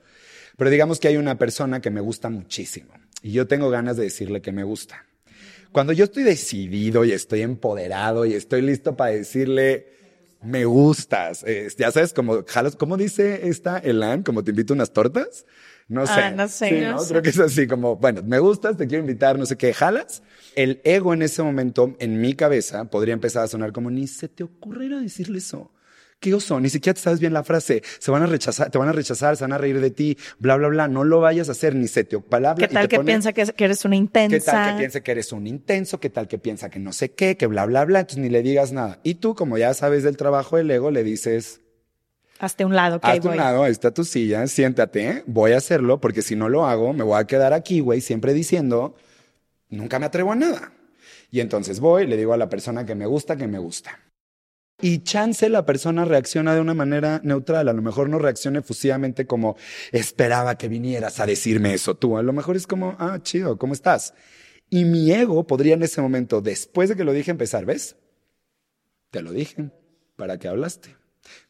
Pero 0.62 0.70
digamos 0.70 1.00
que 1.00 1.08
hay 1.08 1.18
una 1.18 1.40
persona 1.40 1.82
que 1.82 1.90
me 1.90 2.02
gusta 2.02 2.30
muchísimo 2.30 2.94
y 3.24 3.32
yo 3.32 3.48
tengo 3.48 3.72
ganas 3.72 3.98
de 3.98 4.04
decirle 4.04 4.44
que 4.44 4.52
me 4.52 4.64
gusta. 4.64 5.08
Cuando 5.72 5.92
yo 5.92 6.04
estoy 6.04 6.22
decidido 6.22 7.04
y 7.04 7.14
estoy 7.14 7.42
empoderado 7.42 8.28
y 8.28 8.36
estoy 8.36 8.62
listo 8.62 8.96
para 8.96 9.10
decirle, 9.10 9.88
me 10.44 10.66
gustas, 10.66 11.44
ya 11.80 11.90
sabes, 11.90 12.14
como, 12.14 12.46
¿cómo 12.78 12.96
dice 12.96 13.48
esta 13.48 13.80
Elan? 13.80 14.22
Como 14.22 14.44
te 14.44 14.52
invito 14.52 14.76
unas 14.76 14.94
tortas. 14.94 15.48
No 15.88 16.06
sé. 16.06 16.14
Ah, 16.14 16.30
no 16.30 16.48
sé. 16.48 16.82
¿no? 16.82 17.04
Creo 17.08 17.24
que 17.24 17.30
es 17.30 17.40
así 17.40 17.66
como, 17.66 17.96
bueno, 17.96 18.22
me 18.22 18.38
gustas, 18.38 18.78
te 18.78 18.86
quiero 18.86 19.02
invitar, 19.02 19.40
no 19.40 19.48
sé 19.48 19.58
qué, 19.58 19.74
jalas. 19.74 20.22
El 20.56 20.80
ego 20.84 21.16
en 21.16 21.24
ese 21.24 21.42
momento, 21.42 21.96
en 21.98 22.22
mi 22.22 22.36
cabeza, 22.36 22.86
podría 22.86 23.16
empezar 23.16 23.46
a 23.46 23.48
sonar 23.48 23.72
como, 23.72 23.90
ni 23.90 24.06
se 24.06 24.28
te 24.28 24.44
ocurriera 24.44 25.00
decirle 25.00 25.40
eso. 25.40 25.72
¿Qué 26.22 26.36
oso? 26.36 26.60
Ni 26.60 26.70
siquiera 26.70 26.94
te 26.94 27.02
sabes 27.02 27.20
bien 27.20 27.34
la 27.34 27.44
frase. 27.44 27.82
Se 27.98 28.12
van 28.12 28.22
a 28.22 28.28
rechazar, 28.28 28.70
te 28.70 28.78
van 28.78 28.88
a 28.88 28.92
rechazar, 28.92 29.36
se 29.36 29.44
van 29.44 29.54
a 29.54 29.58
reír 29.58 29.82
de 29.82 29.90
ti, 29.90 30.16
bla, 30.38 30.56
bla, 30.56 30.68
bla. 30.68 30.88
No 30.88 31.04
lo 31.04 31.20
vayas 31.20 31.50
a 31.50 31.54
hacer, 31.54 31.74
ni 31.74 31.88
se 31.88 32.04
te 32.04 32.20
palabra. 32.20 32.68
¿Qué 32.68 32.72
tal 32.72 32.88
que 32.88 33.00
piensa 33.00 33.34
que, 33.34 33.42
eres 33.58 33.86
una 33.86 33.96
intensa? 33.96 34.38
¿Qué 34.38 34.44
tal 34.46 34.72
que 34.72 34.78
piensa 34.78 35.02
que 35.02 35.12
eres 35.14 35.32
un 35.32 35.48
intenso? 35.48 36.00
¿Qué 36.00 36.12
tal 36.12 36.28
que 36.28 36.38
piensa 36.38 36.70
que 36.70 36.78
no 36.78 36.94
sé 36.94 37.14
qué? 37.14 37.38
Que 37.38 37.48
bla, 37.48 37.66
bla, 37.66 37.86
bla. 37.86 38.02
Entonces 38.02 38.22
ni 38.22 38.30
le 38.30 38.44
digas 38.44 38.72
nada. 38.72 39.00
Y 39.02 39.16
tú, 39.16 39.34
como 39.34 39.58
ya 39.58 39.74
sabes 39.74 40.04
del 40.04 40.16
trabajo 40.16 40.58
del 40.58 40.70
ego, 40.70 40.92
le 40.92 41.04
dices, 41.04 41.62
Hazte 42.38 42.66
un 42.66 42.76
lado, 42.76 43.02
que 43.02 43.08
Hazte 43.08 43.28
un 43.28 43.38
lado, 43.38 43.64
ahí 43.64 43.72
está 43.72 43.92
tu 43.92 44.04
silla, 44.04 44.46
siéntate, 44.46 45.24
voy 45.26 45.54
a 45.54 45.58
hacerlo, 45.58 46.00
porque 46.02 46.22
si 46.22 46.36
no 46.36 46.50
lo 46.50 46.68
hago, 46.68 46.94
me 46.94 47.04
voy 47.04 47.20
a 47.20 47.26
quedar 47.26 47.54
aquí, 47.54 47.80
güey, 47.80 48.00
siempre 48.00 48.36
diciendo, 48.36 48.94
nunca 49.70 49.98
me 49.98 50.06
atrevo 50.06 50.34
a 50.34 50.36
nada. 50.36 50.72
Y 51.32 51.40
entonces 51.40 51.80
voy, 51.80 52.06
le 52.06 52.16
digo 52.16 52.34
a 52.34 52.38
la 52.38 52.48
persona 52.48 52.86
que 52.86 52.94
me 52.94 53.08
gusta, 53.08 53.38
que 53.38 53.48
me 53.48 53.58
gusta. 53.58 54.00
Y 54.82 55.00
chance 55.04 55.48
la 55.48 55.64
persona 55.64 56.06
reacciona 56.06 56.56
de 56.56 56.62
una 56.62 56.74
manera 56.74 57.22
neutral. 57.24 57.70
A 57.70 57.74
lo 57.74 57.84
mejor 57.84 58.10
no 58.10 58.18
reaccione 58.18 58.60
efusivamente 58.60 59.28
como 59.28 59.56
esperaba 59.92 60.58
que 60.58 60.68
vinieras 60.68 61.20
a 61.20 61.28
decirme 61.28 61.74
eso 61.74 61.96
tú. 61.96 62.18
A 62.18 62.24
lo 62.24 62.34
mejor 62.34 62.56
es 62.56 62.66
como, 62.66 62.96
ah, 62.98 63.20
chido, 63.22 63.58
¿cómo 63.58 63.74
estás? 63.74 64.16
Y 64.70 64.86
mi 64.86 65.12
ego 65.12 65.46
podría 65.46 65.76
en 65.76 65.84
ese 65.84 66.02
momento, 66.02 66.42
después 66.42 66.90
de 66.90 66.96
que 66.96 67.04
lo 67.04 67.14
dije, 67.14 67.30
empezar, 67.30 67.66
¿ves? 67.66 67.96
Te 69.12 69.22
lo 69.22 69.32
dije. 69.32 69.70
¿Para 70.16 70.40
qué 70.40 70.48
hablaste? 70.48 70.96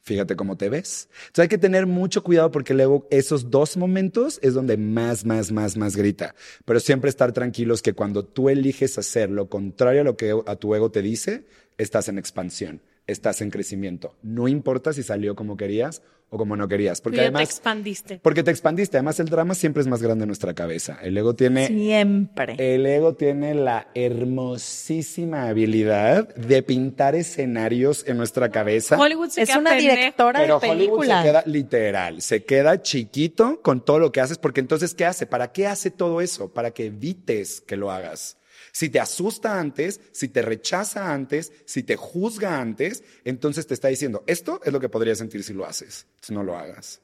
Fíjate 0.02 0.36
cómo 0.36 0.58
te 0.58 0.68
ves. 0.68 1.08
Entonces 1.28 1.44
hay 1.44 1.48
que 1.48 1.58
tener 1.58 1.88
mucho 1.88 2.24
cuidado 2.24 2.52
porque 2.52 2.74
luego 2.74 3.08
esos 3.12 3.50
dos 3.50 3.78
momentos 3.78 4.40
es 4.42 4.54
donde 4.54 4.76
más, 4.76 5.24
más, 5.24 5.52
más, 5.52 5.78
más 5.78 5.96
grita. 5.96 6.36
Pero 6.66 6.82
siempre 6.82 7.10
estar 7.10 7.32
tranquilos 7.32 7.82
que 7.82 7.94
cuando 7.94 8.26
tú 8.26 8.50
eliges 8.50 8.98
hacer 8.98 9.30
lo 9.30 9.48
contrario 9.48 10.02
a 10.02 10.04
lo 10.04 10.18
que 10.18 10.36
a 10.46 10.56
tu 10.58 10.76
ego 10.76 10.92
te 10.92 11.02
dice, 11.02 11.46
estás 11.78 12.10
en 12.10 12.18
expansión 12.18 12.82
estás 13.12 13.42
en 13.42 13.50
crecimiento. 13.50 14.16
No 14.24 14.48
importa 14.48 14.94
si 14.94 15.04
salió 15.04 15.36
como 15.36 15.58
querías 15.58 16.02
o 16.30 16.38
como 16.38 16.56
no 16.56 16.68
querías. 16.70 17.02
Porque 17.02 17.20
además. 17.20 17.42
te 17.42 17.44
expandiste. 17.44 18.20
Porque 18.24 18.42
te 18.42 18.52
expandiste. 18.52 18.96
Además, 18.98 19.20
el 19.20 19.28
drama 19.28 19.54
siempre 19.54 19.82
es 19.82 19.88
más 19.88 20.02
grande 20.02 20.24
en 20.24 20.28
nuestra 20.28 20.54
cabeza. 20.54 20.98
El 21.02 21.18
ego 21.18 21.36
tiene. 21.36 21.68
Siempre. 21.68 22.56
El 22.58 22.86
ego 22.86 23.16
tiene 23.16 23.54
la 23.54 23.88
hermosísima 23.96 25.48
habilidad 25.50 26.34
de 26.36 26.64
pintar 26.64 27.16
escenarios 27.16 28.06
en 28.08 28.18
nuestra 28.18 28.50
cabeza. 28.50 28.98
Hollywood 28.98 29.30
se 29.30 29.42
es 29.42 29.50
queda 29.50 29.60
una 29.60 29.72
pendejo. 29.72 29.96
directora 29.96 30.40
Pero 30.40 30.60
de 30.60 30.70
Hollywood 30.70 31.00
película. 31.00 31.22
se 31.22 31.28
queda 31.28 31.44
literal, 31.46 32.22
se 32.22 32.44
queda 32.46 32.82
chiquito 32.82 33.62
con 33.62 33.84
todo 33.84 34.00
lo 34.00 34.12
que 34.12 34.22
haces, 34.22 34.38
porque 34.38 34.62
entonces, 34.62 34.94
¿qué 34.94 35.06
hace? 35.06 35.26
¿Para 35.26 35.52
qué 35.52 35.68
hace 35.68 35.92
todo 35.92 36.22
eso? 36.22 36.54
Para 36.54 36.72
que 36.72 36.86
evites 36.86 37.62
que 37.62 37.76
lo 37.76 37.92
hagas. 37.92 38.38
Si 38.72 38.90
te 38.90 39.00
asusta 39.00 39.60
antes, 39.60 40.00
si 40.12 40.30
te 40.30 40.42
rechaza 40.42 41.14
antes, 41.14 41.52
si 41.66 41.84
te 41.84 41.96
juzga 41.96 42.60
antes, 42.60 43.04
entonces 43.24 43.68
te 43.68 43.74
está 43.74 43.90
diciendo, 43.90 44.24
esto 44.28 44.62
es 44.64 44.72
lo 44.72 44.80
que 44.80 44.90
podrías 44.90 45.18
sentir 45.18 45.44
si 45.44 45.54
lo 45.54 45.66
haces, 45.66 46.08
si 46.22 46.34
no 46.34 46.44
lo 46.44 46.58
hagas. 46.58 47.02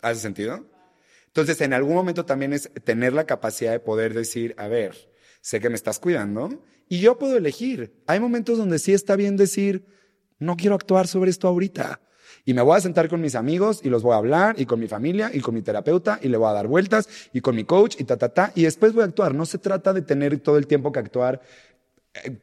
¿Hace 0.00 0.20
sentido? 0.20 0.66
Entonces, 1.26 1.60
en 1.62 1.72
algún 1.72 1.94
momento 1.94 2.26
también 2.26 2.52
es 2.52 2.70
tener 2.84 3.14
la 3.14 3.24
capacidad 3.24 3.72
de 3.72 3.80
poder 3.80 4.12
decir, 4.12 4.54
a 4.58 4.68
ver, 4.68 5.10
sé 5.40 5.60
que 5.60 5.70
me 5.70 5.76
estás 5.76 5.98
cuidando 5.98 6.62
y 6.88 7.00
yo 7.00 7.18
puedo 7.18 7.38
elegir. 7.38 7.94
Hay 8.06 8.20
momentos 8.20 8.58
donde 8.58 8.78
sí 8.78 8.92
está 8.92 9.16
bien 9.16 9.38
decir, 9.38 9.86
no 10.38 10.56
quiero 10.56 10.74
actuar 10.74 11.08
sobre 11.08 11.30
esto 11.30 11.48
ahorita. 11.48 12.02
Y 12.44 12.54
me 12.54 12.62
voy 12.62 12.76
a 12.76 12.80
sentar 12.80 13.08
con 13.08 13.20
mis 13.20 13.34
amigos 13.34 13.80
y 13.84 13.88
los 13.88 14.02
voy 14.02 14.14
a 14.14 14.16
hablar 14.16 14.56
y 14.58 14.66
con 14.66 14.80
mi 14.80 14.88
familia 14.88 15.30
y 15.32 15.40
con 15.40 15.54
mi 15.54 15.62
terapeuta 15.62 16.18
y 16.22 16.28
le 16.28 16.36
voy 16.36 16.48
a 16.48 16.52
dar 16.52 16.66
vueltas 16.66 17.08
y 17.32 17.40
con 17.40 17.54
mi 17.54 17.64
coach 17.64 17.96
y 17.98 18.04
ta, 18.04 18.16
ta, 18.16 18.30
ta. 18.30 18.52
Y 18.54 18.62
después 18.64 18.92
voy 18.92 19.02
a 19.02 19.06
actuar. 19.06 19.34
No 19.34 19.46
se 19.46 19.58
trata 19.58 19.92
de 19.92 20.02
tener 20.02 20.38
todo 20.40 20.58
el 20.58 20.66
tiempo 20.66 20.90
que 20.90 20.98
actuar 20.98 21.40
eh, 22.14 22.38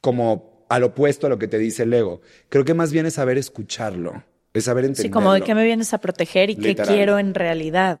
como 0.00 0.66
al 0.68 0.82
opuesto 0.82 1.26
a 1.26 1.30
lo 1.30 1.38
que 1.38 1.48
te 1.48 1.58
dice 1.58 1.84
el 1.84 1.94
ego. 1.94 2.20
Creo 2.48 2.64
que 2.64 2.74
más 2.74 2.92
bien 2.92 3.06
es 3.06 3.14
saber 3.14 3.38
escucharlo, 3.38 4.24
es 4.52 4.64
saber 4.64 4.84
entenderlo. 4.84 5.08
Sí, 5.08 5.12
como 5.12 5.32
de 5.32 5.42
qué 5.42 5.54
me 5.54 5.64
vienes 5.64 5.94
a 5.94 5.98
proteger 5.98 6.50
y 6.50 6.56
qué 6.56 6.74
quiero 6.74 7.18
en 7.18 7.34
realidad. 7.34 8.00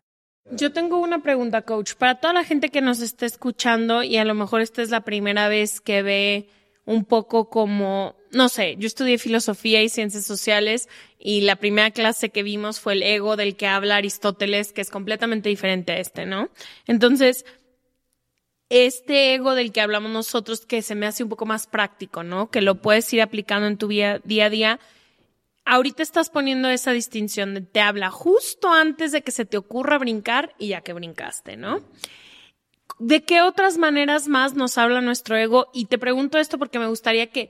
Yo 0.50 0.72
tengo 0.72 0.98
una 0.98 1.22
pregunta, 1.22 1.62
coach. 1.62 1.94
Para 1.94 2.20
toda 2.20 2.32
la 2.32 2.44
gente 2.44 2.70
que 2.70 2.80
nos 2.80 3.00
esté 3.00 3.26
escuchando 3.26 4.02
y 4.02 4.16
a 4.16 4.24
lo 4.24 4.34
mejor 4.34 4.60
esta 4.60 4.82
es 4.82 4.90
la 4.90 5.02
primera 5.02 5.48
vez 5.48 5.80
que 5.80 6.02
ve 6.02 6.48
un 6.86 7.04
poco 7.04 7.50
como, 7.50 8.14
no 8.30 8.48
sé, 8.48 8.76
yo 8.78 8.86
estudié 8.86 9.18
filosofía 9.18 9.82
y 9.82 9.88
ciencias 9.88 10.24
sociales 10.24 10.88
y 11.18 11.42
la 11.42 11.56
primera 11.56 11.90
clase 11.90 12.30
que 12.30 12.42
vimos 12.42 12.80
fue 12.80 12.94
el 12.94 13.02
ego 13.02 13.36
del 13.36 13.56
que 13.56 13.66
habla 13.66 13.96
Aristóteles, 13.96 14.72
que 14.72 14.80
es 14.80 14.90
completamente 14.90 15.48
diferente 15.48 15.92
a 15.92 15.98
este, 15.98 16.26
¿no? 16.26 16.50
Entonces, 16.86 17.44
este 18.68 19.34
ego 19.34 19.54
del 19.54 19.72
que 19.72 19.80
hablamos 19.80 20.10
nosotros, 20.10 20.66
que 20.66 20.82
se 20.82 20.94
me 20.94 21.06
hace 21.06 21.22
un 21.22 21.30
poco 21.30 21.46
más 21.46 21.66
práctico, 21.66 22.22
¿no? 22.22 22.50
Que 22.50 22.60
lo 22.60 22.76
puedes 22.76 23.12
ir 23.12 23.22
aplicando 23.22 23.66
en 23.66 23.78
tu 23.78 23.88
día, 23.88 24.20
día 24.24 24.46
a 24.46 24.50
día. 24.50 24.80
Ahorita 25.64 26.02
estás 26.02 26.30
poniendo 26.30 26.68
esa 26.68 26.92
distinción 26.92 27.54
de 27.54 27.60
te 27.62 27.80
habla 27.80 28.10
justo 28.10 28.70
antes 28.70 29.12
de 29.12 29.22
que 29.22 29.30
se 29.30 29.44
te 29.44 29.56
ocurra 29.56 29.98
brincar 29.98 30.54
y 30.58 30.68
ya 30.68 30.82
que 30.82 30.92
brincaste, 30.92 31.56
¿no? 31.56 31.82
¿De 32.98 33.22
qué 33.22 33.42
otras 33.42 33.78
maneras 33.78 34.28
más 34.28 34.54
nos 34.54 34.76
habla 34.76 35.00
nuestro 35.00 35.36
ego? 35.36 35.70
Y 35.72 35.86
te 35.86 35.98
pregunto 35.98 36.38
esto 36.38 36.58
porque 36.58 36.78
me 36.78 36.88
gustaría 36.88 37.30
que 37.30 37.48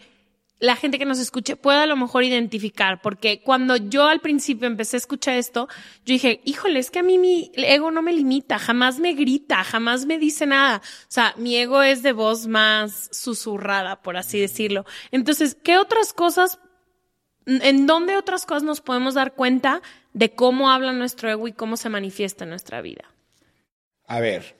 la 0.61 0.75
gente 0.75 0.99
que 0.99 1.05
nos 1.05 1.19
escuche 1.19 1.57
pueda 1.57 1.85
a 1.85 1.87
lo 1.87 1.97
mejor 1.97 2.25
identificar, 2.25 3.01
porque 3.01 3.43
cuando 3.43 3.77
yo 3.77 4.07
al 4.07 4.21
principio 4.21 4.67
empecé 4.67 4.97
a 4.97 4.99
escuchar 4.99 5.37
esto, 5.37 5.69
yo 6.05 6.13
dije, 6.13 6.41
híjole, 6.45 6.81
es 6.81 6.91
que 6.91 6.99
a 6.99 7.03
mí 7.03 7.17
mi 7.19 7.53
ego 7.55 7.91
no 7.91 8.03
me 8.03 8.13
limita, 8.13 8.59
jamás 8.59 8.99
me 8.99 9.13
grita, 9.13 9.63
jamás 9.63 10.05
me 10.05 10.19
dice 10.19 10.47
nada. 10.47 10.79
O 10.79 11.11
sea, 11.11 11.35
mi 11.37 11.57
ego 11.57 11.83
es 11.83 12.03
de 12.03 12.13
voz 12.13 12.47
más 12.49 13.09
susurrada, 13.13 14.03
por 14.03 14.17
así 14.17 14.41
decirlo. 14.41 14.85
Entonces, 15.13 15.55
¿qué 15.55 15.79
otras 15.79 16.13
cosas, 16.13 16.59
en 17.47 17.87
dónde 17.87 18.17
otras 18.17 18.45
cosas 18.45 18.65
nos 18.65 18.81
podemos 18.81 19.15
dar 19.15 19.35
cuenta 19.35 19.81
de 20.13 20.35
cómo 20.35 20.71
habla 20.71 20.93
nuestro 20.93 21.31
ego 21.31 21.47
y 21.47 21.53
cómo 21.53 21.77
se 21.77 21.89
manifiesta 21.89 22.45
en 22.45 22.51
nuestra 22.51 22.83
vida? 22.83 23.05
A 24.07 24.19
ver, 24.19 24.58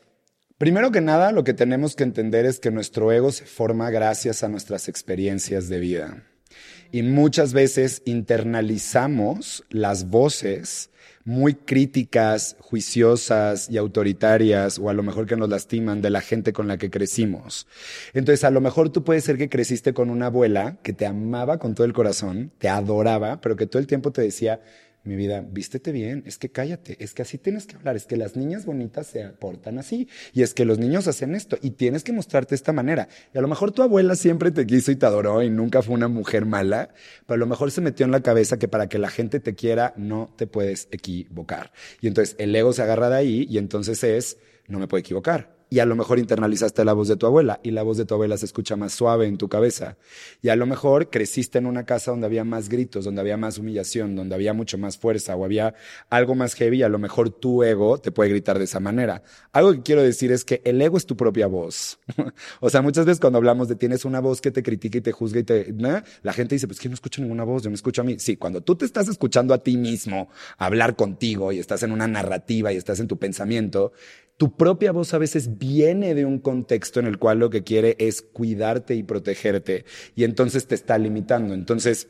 primero 0.59 0.91
que 0.91 1.01
nada, 1.01 1.33
lo 1.33 1.45
que 1.45 1.55
tenemos 1.55 1.97
que 1.97 2.05
entender 2.05 2.45
es 2.45 2.61
que 2.61 2.71
nuestro 2.71 3.11
ego 3.13 3.33
se 3.33 3.47
forma 3.47 3.91
gracias 3.91 4.43
a 4.43 4.49
nuestras 4.49 4.89
experiencias 4.89 5.69
de 5.69 5.79
vida. 5.79 6.25
Y 6.91 7.03
muchas 7.03 7.53
veces 7.53 8.03
internalizamos 8.05 9.65
las 9.71 10.09
voces 10.09 10.91
muy 11.29 11.55
críticas, 11.55 12.57
juiciosas 12.59 13.69
y 13.71 13.77
autoritarias, 13.77 14.79
o 14.79 14.89
a 14.89 14.95
lo 14.95 15.03
mejor 15.03 15.27
que 15.27 15.37
nos 15.37 15.51
lastiman 15.51 16.01
de 16.01 16.09
la 16.09 16.23
gente 16.23 16.55
con 16.55 16.69
la 16.69 16.79
que 16.79 16.89
crecimos. 16.89 17.67
Entonces, 18.15 18.45
a 18.45 18.51
lo 18.51 18.63
mejor 18.63 18.89
tú 18.89 19.05
puedes 19.05 19.25
ser 19.25 19.37
que 19.37 19.51
creciste 19.51 19.93
con 19.93 20.09
una 20.09 20.27
abuela 20.27 20.79
que 20.83 20.95
te 20.95 21.05
amaba 21.05 21.59
con 21.59 21.75
todo 21.75 21.87
el 21.87 21.93
corazón, 21.93 22.51
te 22.57 22.71
adoraba, 22.71 23.43
pero 23.43 23.57
que 23.57 23.67
todo 23.67 23.79
el 23.79 23.87
tiempo 23.87 24.11
te 24.11 24.23
decía, 24.23 24.63
mi 25.09 25.17
vida, 25.17 25.41
vístete 25.41 25.91
bien, 25.91 26.23
es 26.27 26.39
que 26.39 26.51
cállate, 26.51 26.97
es 27.03 27.15
que 27.15 27.23
así 27.23 27.39
tienes 27.39 27.67
que 27.67 27.77
hablar, 27.77 27.97
es 27.97 28.07
que 28.07 28.17
las 28.17 28.37
niñas 28.37 28.67
bonitas 28.67 29.09
se 29.09 29.25
portan 29.25 29.79
así, 29.79 30.09
y 30.33 30.43
es 30.43 30.55
que 30.55 30.65
los 30.65 30.79
niños 30.79 31.09
hacen 31.09 31.35
esto, 31.35 31.59
y 31.63 31.71
tienes 31.71 32.05
que 32.05 32.13
mostrarte 32.13 32.55
esta 32.55 32.73
manera. 32.73 33.09
Y 33.35 33.39
a 33.39 33.41
lo 33.41 33.49
mejor 33.49 33.73
tu 33.73 33.83
abuela 33.83 34.15
siempre 34.15 34.51
te 34.51 34.67
quiso 34.67 34.93
y 34.93 34.97
te 34.97 35.07
adoró 35.07 35.43
y 35.43 35.51
nunca 35.51 35.83
fue 35.83 35.95
una 35.95 36.09
mujer 36.09 36.45
mala, 36.45 36.91
pero 37.27 37.35
a 37.35 37.39
lo 37.39 37.47
mejor 37.47 37.71
se 37.71 37.81
metió 37.81 38.07
en 38.07 38.13
la 38.13 38.21
cabeza 38.21 38.59
que 38.59 38.69
para 38.69 38.89
que 38.89 38.99
la 38.99 39.11
gente 39.11 39.41
te 39.41 39.55
quiera 39.55 39.95
no 39.97 40.33
te 40.37 40.47
puedes 40.47 40.89
equivocar. 40.91 41.73
Y 42.01 42.07
entonces 42.07 42.37
el 42.39 42.55
ego 42.55 42.73
se 42.73 42.83
agarra 42.83 43.09
de 43.11 43.17
ahí 43.17 43.47
y 43.51 43.59
entonces 43.59 44.05
es, 44.05 44.37
no 44.69 44.79
me 44.79 44.87
puedo 44.87 45.01
equivocar 45.01 45.58
y 45.71 45.81
a 45.81 45.87
lo 45.87 45.97
mejor 45.97 46.19
internalizaste 46.19 46.85
la 46.85 46.93
voz 46.93 47.09
de 47.09 47.17
tu 47.17 47.27
abuela 47.27 47.61
y 47.63 47.71
la 47.71 47.83
voz 47.83 47.97
de 47.97 48.05
tu 48.05 48.15
abuela 48.15 48.37
se 48.37 48.47
escucha 48.47 48.77
más 48.77 48.93
suave 48.93 49.27
en 49.27 49.37
tu 49.37 49.49
cabeza. 49.49 49.97
Y 50.43 50.49
a 50.49 50.57
lo 50.57 50.67
mejor 50.67 51.11
creciste 51.11 51.59
en 51.59 51.67
una 51.67 51.85
casa 51.85 52.11
donde 52.11 52.27
había 52.27 52.45
más 52.45 52.69
gritos, 52.69 53.05
donde 53.05 53.21
había 53.21 53.37
más 53.37 53.59
humillación, 53.59 54.17
donde 54.17 54.35
había 54.35 54.53
mucho 54.55 54.79
más 54.79 54.97
fuerza 54.97 55.37
o 55.37 55.45
había 55.45 55.75
algo 56.11 56.35
más 56.35 56.55
heavy 56.55 56.79
y 56.79 56.83
a 56.83 56.89
lo 56.89 56.99
mejor 56.99 57.31
tu 57.31 57.63
ego 57.63 57.99
te 57.99 58.13
puede 58.13 58.31
gritar 58.31 58.59
de 58.59 58.65
esa 58.65 58.81
manera. 58.81 59.23
Algo 59.53 59.73
que 59.73 59.83
quiero 59.83 60.03
decir 60.03 60.33
es 60.33 60.45
que 60.45 60.63
el 60.65 60.81
ego 60.81 60.97
es 60.97 61.07
tu 61.07 61.17
propia 61.17 61.47
voz. 61.47 61.99
o 62.61 62.71
sea, 62.71 62.83
muchas 62.83 63.05
veces 63.05 63.21
cuando 63.21 63.39
hablamos 63.39 63.69
de 63.69 63.77
tienes 63.77 64.05
una 64.05 64.21
voz 64.21 64.41
que 64.41 64.51
te 64.51 64.63
critica 64.63 64.99
y 64.99 65.03
te 65.03 65.13
juzga 65.13 65.41
y 65.41 65.45
te... 65.45 65.75
La 66.23 66.33
gente 66.33 66.55
dice, 66.55 66.67
pues 66.67 66.81
que 66.81 66.89
no 66.89 66.95
escucho 66.95 67.21
ninguna 67.21 67.45
voz, 67.45 67.63
yo 67.63 67.71
me 67.71 67.77
escucho 67.77 68.03
a 68.03 68.05
mí. 68.05 68.19
Sí, 68.19 68.37
cuando 68.37 68.63
tú 68.63 68.77
te 68.77 68.85
estás 68.85 69.09
escuchando 69.09 69.55
a 69.55 69.63
ti 69.63 69.77
mismo 69.77 70.29
hablar 70.57 70.97
contigo 70.97 71.53
y 71.53 71.59
estás 71.59 71.83
en 71.83 71.93
una 71.93 72.09
narrativa 72.09 72.73
y 72.73 72.77
estás 72.77 73.01
en 73.01 73.09
tu 73.09 73.19
pensamiento, 73.19 73.93
tu 74.39 74.57
propia 74.57 74.93
voz 74.93 75.13
a 75.13 75.19
veces 75.19 75.59
viene 75.59 76.15
de 76.15 76.25
un 76.25 76.39
contexto 76.39 77.01
en 77.01 77.07
el 77.07 77.19
cual 77.19 77.41
lo 77.41 77.51
que 77.51 77.65
quiere 77.65 77.97
es 77.99 78.23
cuidarte 78.23 78.95
y 78.95 79.03
protegerte 79.03 79.85
y 80.15 80.25
entonces 80.25 80.67
te 80.67 80.75
está 80.75 80.97
limitando. 80.97 81.53
Entonces, 81.53 82.09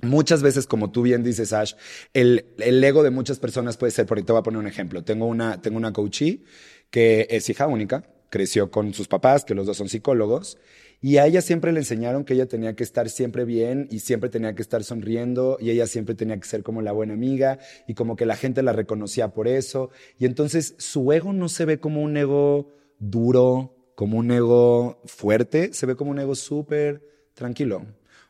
Muchas 0.00 0.44
veces, 0.44 0.68
como 0.68 0.92
tú 0.92 1.02
bien 1.02 1.24
dices, 1.24 1.52
Ash, 1.52 1.74
el, 2.14 2.44
ego 2.58 3.02
de 3.02 3.10
muchas 3.10 3.40
personas 3.40 3.76
puede 3.76 3.90
ser, 3.90 4.06
por 4.06 4.22
te 4.22 4.30
voy 4.30 4.38
a 4.38 4.44
poner 4.44 4.60
un 4.60 4.68
ejemplo. 4.68 5.02
Tengo 5.02 5.26
una, 5.26 5.60
tengo 5.60 5.76
una 5.76 5.92
coachee 5.92 6.44
que 6.90 7.26
es 7.30 7.50
hija 7.50 7.66
única, 7.66 8.04
creció 8.30 8.70
con 8.70 8.94
sus 8.94 9.08
papás, 9.08 9.44
que 9.44 9.56
los 9.56 9.66
dos 9.66 9.76
son 9.76 9.88
psicólogos, 9.88 10.56
y 11.00 11.18
a 11.18 11.26
ella 11.26 11.42
siempre 11.42 11.72
le 11.72 11.78
enseñaron 11.78 12.24
que 12.24 12.34
ella 12.34 12.46
tenía 12.46 12.74
que 12.74 12.82
estar 12.82 13.08
siempre 13.08 13.44
bien 13.44 13.86
y 13.90 14.00
siempre 14.00 14.30
tenía 14.30 14.54
que 14.54 14.62
estar 14.62 14.82
sonriendo 14.82 15.56
y 15.60 15.70
ella 15.70 15.86
siempre 15.86 16.16
tenía 16.16 16.38
que 16.38 16.48
ser 16.48 16.64
como 16.64 16.82
la 16.82 16.92
buena 16.92 17.14
amiga 17.14 17.58
y 17.86 17.94
como 17.94 18.16
que 18.16 18.26
la 18.26 18.34
gente 18.34 18.62
la 18.62 18.72
reconocía 18.72 19.28
por 19.28 19.46
eso. 19.46 19.90
Y 20.18 20.26
entonces 20.26 20.74
su 20.78 21.12
ego 21.12 21.32
no 21.32 21.48
se 21.48 21.64
ve 21.66 21.78
como 21.78 22.02
un 22.02 22.16
ego 22.16 22.74
duro, 22.98 23.92
como 23.94 24.18
un 24.18 24.32
ego 24.32 25.00
fuerte, 25.04 25.72
se 25.72 25.86
ve 25.86 25.94
como 25.94 26.10
un 26.10 26.18
ego 26.18 26.34
súper 26.34 27.30
tranquilo. 27.34 27.86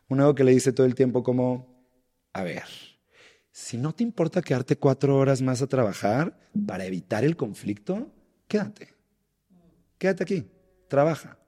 Un 0.09 0.21
ego 0.21 0.35
que 0.35 0.45
le 0.45 0.53
dice 0.53 0.73
todo 0.73 0.87
el 0.87 0.95
tiempo 0.95 1.23
como, 1.23 1.87
a 2.35 2.43
ver, 2.43 2.65
si 3.51 3.79
no 3.79 3.95
te 3.95 4.03
importa 4.03 4.43
quedarte 4.43 4.77
cuatro 4.77 5.17
horas 5.17 5.41
más 5.41 5.63
a 5.63 5.67
trabajar 5.67 6.39
para 6.67 6.85
evitar 6.85 7.25
el 7.25 7.37
conflicto, 7.37 8.13
quédate. 8.47 8.95
Quédate 9.97 10.23
aquí, 10.23 10.47
trabaja. 10.87 11.39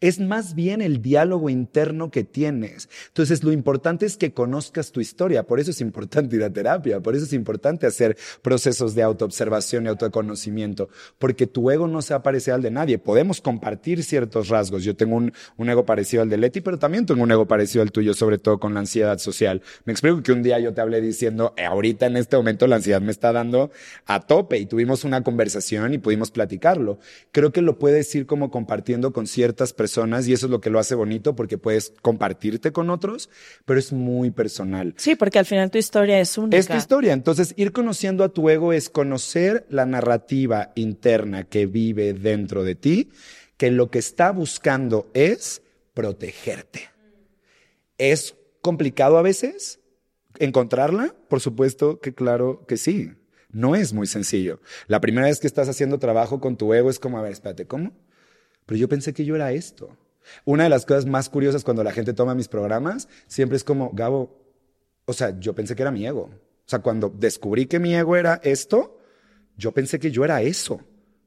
Es 0.00 0.20
más 0.20 0.54
bien 0.54 0.80
el 0.80 1.02
diálogo 1.02 1.50
interno 1.50 2.10
que 2.10 2.24
tienes. 2.24 2.88
Entonces, 3.08 3.42
lo 3.42 3.52
importante 3.52 4.06
es 4.06 4.16
que 4.16 4.32
conozcas 4.32 4.92
tu 4.92 5.00
historia. 5.00 5.42
Por 5.42 5.60
eso 5.60 5.70
es 5.70 5.80
importante 5.80 6.36
ir 6.36 6.44
a 6.44 6.52
terapia. 6.52 7.00
Por 7.00 7.16
eso 7.16 7.24
es 7.24 7.32
importante 7.32 7.86
hacer 7.86 8.16
procesos 8.42 8.94
de 8.94 9.02
autoobservación 9.02 9.86
y 9.86 9.88
autoconocimiento. 9.88 10.88
Porque 11.18 11.46
tu 11.46 11.70
ego 11.70 11.88
no 11.88 12.02
se 12.02 12.14
va 12.14 12.22
a 12.24 12.36
al 12.54 12.62
de 12.62 12.70
nadie. 12.70 12.98
Podemos 12.98 13.40
compartir 13.40 14.02
ciertos 14.02 14.48
rasgos. 14.48 14.84
Yo 14.84 14.94
tengo 14.96 15.16
un, 15.16 15.32
ego 15.68 15.86
parecido 15.86 16.22
al 16.22 16.28
de 16.28 16.36
Leti, 16.36 16.60
pero 16.60 16.78
también 16.78 17.06
tengo 17.06 17.22
un 17.22 17.30
ego 17.30 17.46
parecido 17.46 17.82
al 17.82 17.92
tuyo, 17.92 18.14
sobre 18.14 18.38
todo 18.38 18.58
con 18.58 18.74
la 18.74 18.80
ansiedad 18.80 19.18
social. 19.18 19.62
Me 19.84 19.92
explico 19.92 20.22
que 20.22 20.32
un 20.32 20.42
día 20.42 20.58
yo 20.58 20.74
te 20.74 20.80
hablé 20.80 21.00
diciendo, 21.00 21.54
eh, 21.56 21.64
ahorita 21.64 22.06
en 22.06 22.16
este 22.16 22.36
momento 22.36 22.66
la 22.66 22.76
ansiedad 22.76 23.00
me 23.00 23.10
está 23.10 23.32
dando 23.32 23.70
a 24.06 24.20
tope 24.20 24.58
y 24.58 24.66
tuvimos 24.66 25.04
una 25.04 25.22
conversación 25.22 25.94
y 25.94 25.98
pudimos 25.98 26.30
platicarlo. 26.30 26.98
Creo 27.32 27.52
que 27.52 27.62
lo 27.62 27.78
puedes 27.78 28.14
ir 28.14 28.26
como 28.26 28.50
compartiendo 28.50 29.12
con 29.12 29.26
ciertas 29.26 29.65
personas 29.72 30.28
y 30.28 30.32
eso 30.32 30.46
es 30.46 30.50
lo 30.50 30.60
que 30.60 30.70
lo 30.70 30.78
hace 30.78 30.94
bonito 30.94 31.34
porque 31.34 31.58
puedes 31.58 31.92
compartirte 32.02 32.72
con 32.72 32.90
otros, 32.90 33.30
pero 33.64 33.78
es 33.78 33.92
muy 33.92 34.30
personal. 34.30 34.94
Sí, 34.96 35.16
porque 35.16 35.38
al 35.38 35.46
final 35.46 35.70
tu 35.70 35.78
historia 35.78 36.20
es 36.20 36.36
única. 36.38 36.56
Es 36.56 36.66
tu 36.66 36.76
historia. 36.76 37.12
Entonces, 37.12 37.54
ir 37.56 37.72
conociendo 37.72 38.24
a 38.24 38.28
tu 38.28 38.48
ego 38.48 38.72
es 38.72 38.90
conocer 38.90 39.66
la 39.68 39.86
narrativa 39.86 40.72
interna 40.74 41.44
que 41.44 41.66
vive 41.66 42.12
dentro 42.12 42.64
de 42.64 42.74
ti, 42.74 43.10
que 43.56 43.70
lo 43.70 43.90
que 43.90 43.98
está 43.98 44.30
buscando 44.30 45.10
es 45.14 45.62
protegerte. 45.94 46.90
¿Es 47.98 48.36
complicado 48.60 49.16
a 49.16 49.22
veces 49.22 49.80
encontrarla? 50.38 51.14
Por 51.28 51.40
supuesto 51.40 52.00
que 52.00 52.14
claro 52.14 52.64
que 52.66 52.76
sí. 52.76 53.12
No 53.50 53.74
es 53.74 53.94
muy 53.94 54.06
sencillo. 54.06 54.60
La 54.86 55.00
primera 55.00 55.28
vez 55.28 55.40
que 55.40 55.46
estás 55.46 55.68
haciendo 55.68 55.98
trabajo 55.98 56.40
con 56.40 56.56
tu 56.56 56.74
ego 56.74 56.90
es 56.90 56.98
como, 56.98 57.18
a 57.18 57.22
ver, 57.22 57.32
espérate, 57.32 57.66
¿cómo? 57.66 57.92
Pero 58.66 58.78
yo 58.78 58.88
pensé 58.88 59.14
que 59.14 59.24
yo 59.24 59.36
era 59.36 59.52
esto. 59.52 59.96
Una 60.44 60.64
de 60.64 60.70
las 60.70 60.84
cosas 60.84 61.06
más 61.06 61.28
curiosas 61.28 61.64
cuando 61.64 61.84
la 61.84 61.92
gente 61.92 62.12
toma 62.12 62.34
mis 62.34 62.48
programas, 62.48 63.08
siempre 63.28 63.56
es 63.56 63.64
como, 63.64 63.90
Gabo, 63.92 64.36
o 65.04 65.12
sea, 65.12 65.38
yo 65.38 65.54
pensé 65.54 65.76
que 65.76 65.82
era 65.82 65.92
mi 65.92 66.04
ego. 66.04 66.22
O 66.22 66.68
sea, 66.68 66.80
cuando 66.80 67.08
descubrí 67.08 67.66
que 67.66 67.78
mi 67.78 67.94
ego 67.94 68.16
era 68.16 68.40
esto, 68.42 68.98
yo 69.56 69.72
pensé 69.72 70.00
que 70.00 70.10
yo 70.10 70.24
era 70.24 70.42
eso. 70.42 70.80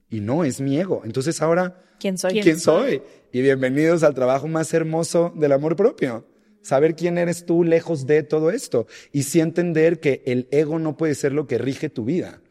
Y 0.10 0.20
no 0.20 0.44
es 0.44 0.60
mi 0.60 0.78
ego. 0.78 1.02
Entonces 1.06 1.42
ahora, 1.42 1.82
¿quién 2.00 2.18
soy? 2.18 2.42
¿Quién, 2.42 2.60
soy? 2.60 3.02
Y 3.32 3.42
bienvenidos 3.42 4.04
al 4.04 4.16
trabajo 4.16 4.48
más 4.48 4.74
hermoso 4.74 5.32
del 5.36 5.54
amor 5.54 5.78
propio. 5.78 6.26
Saber 6.62 6.96
quién 6.96 7.18
eres 7.18 7.46
tú 7.46 7.64
lejos 7.64 8.06
de 8.06 8.24
todo 8.24 8.52
esto. 8.52 8.86
Y 9.14 9.24
sí 9.24 9.40
entender 9.40 10.02
que 10.02 10.24
el 10.26 10.50
ego 10.52 10.78
no 10.78 10.98
puede 10.98 11.16
ser 11.16 11.32
lo 11.32 11.48
que 11.48 11.58
rige 11.58 11.90
tu 11.90 12.04
vida. 12.04 12.42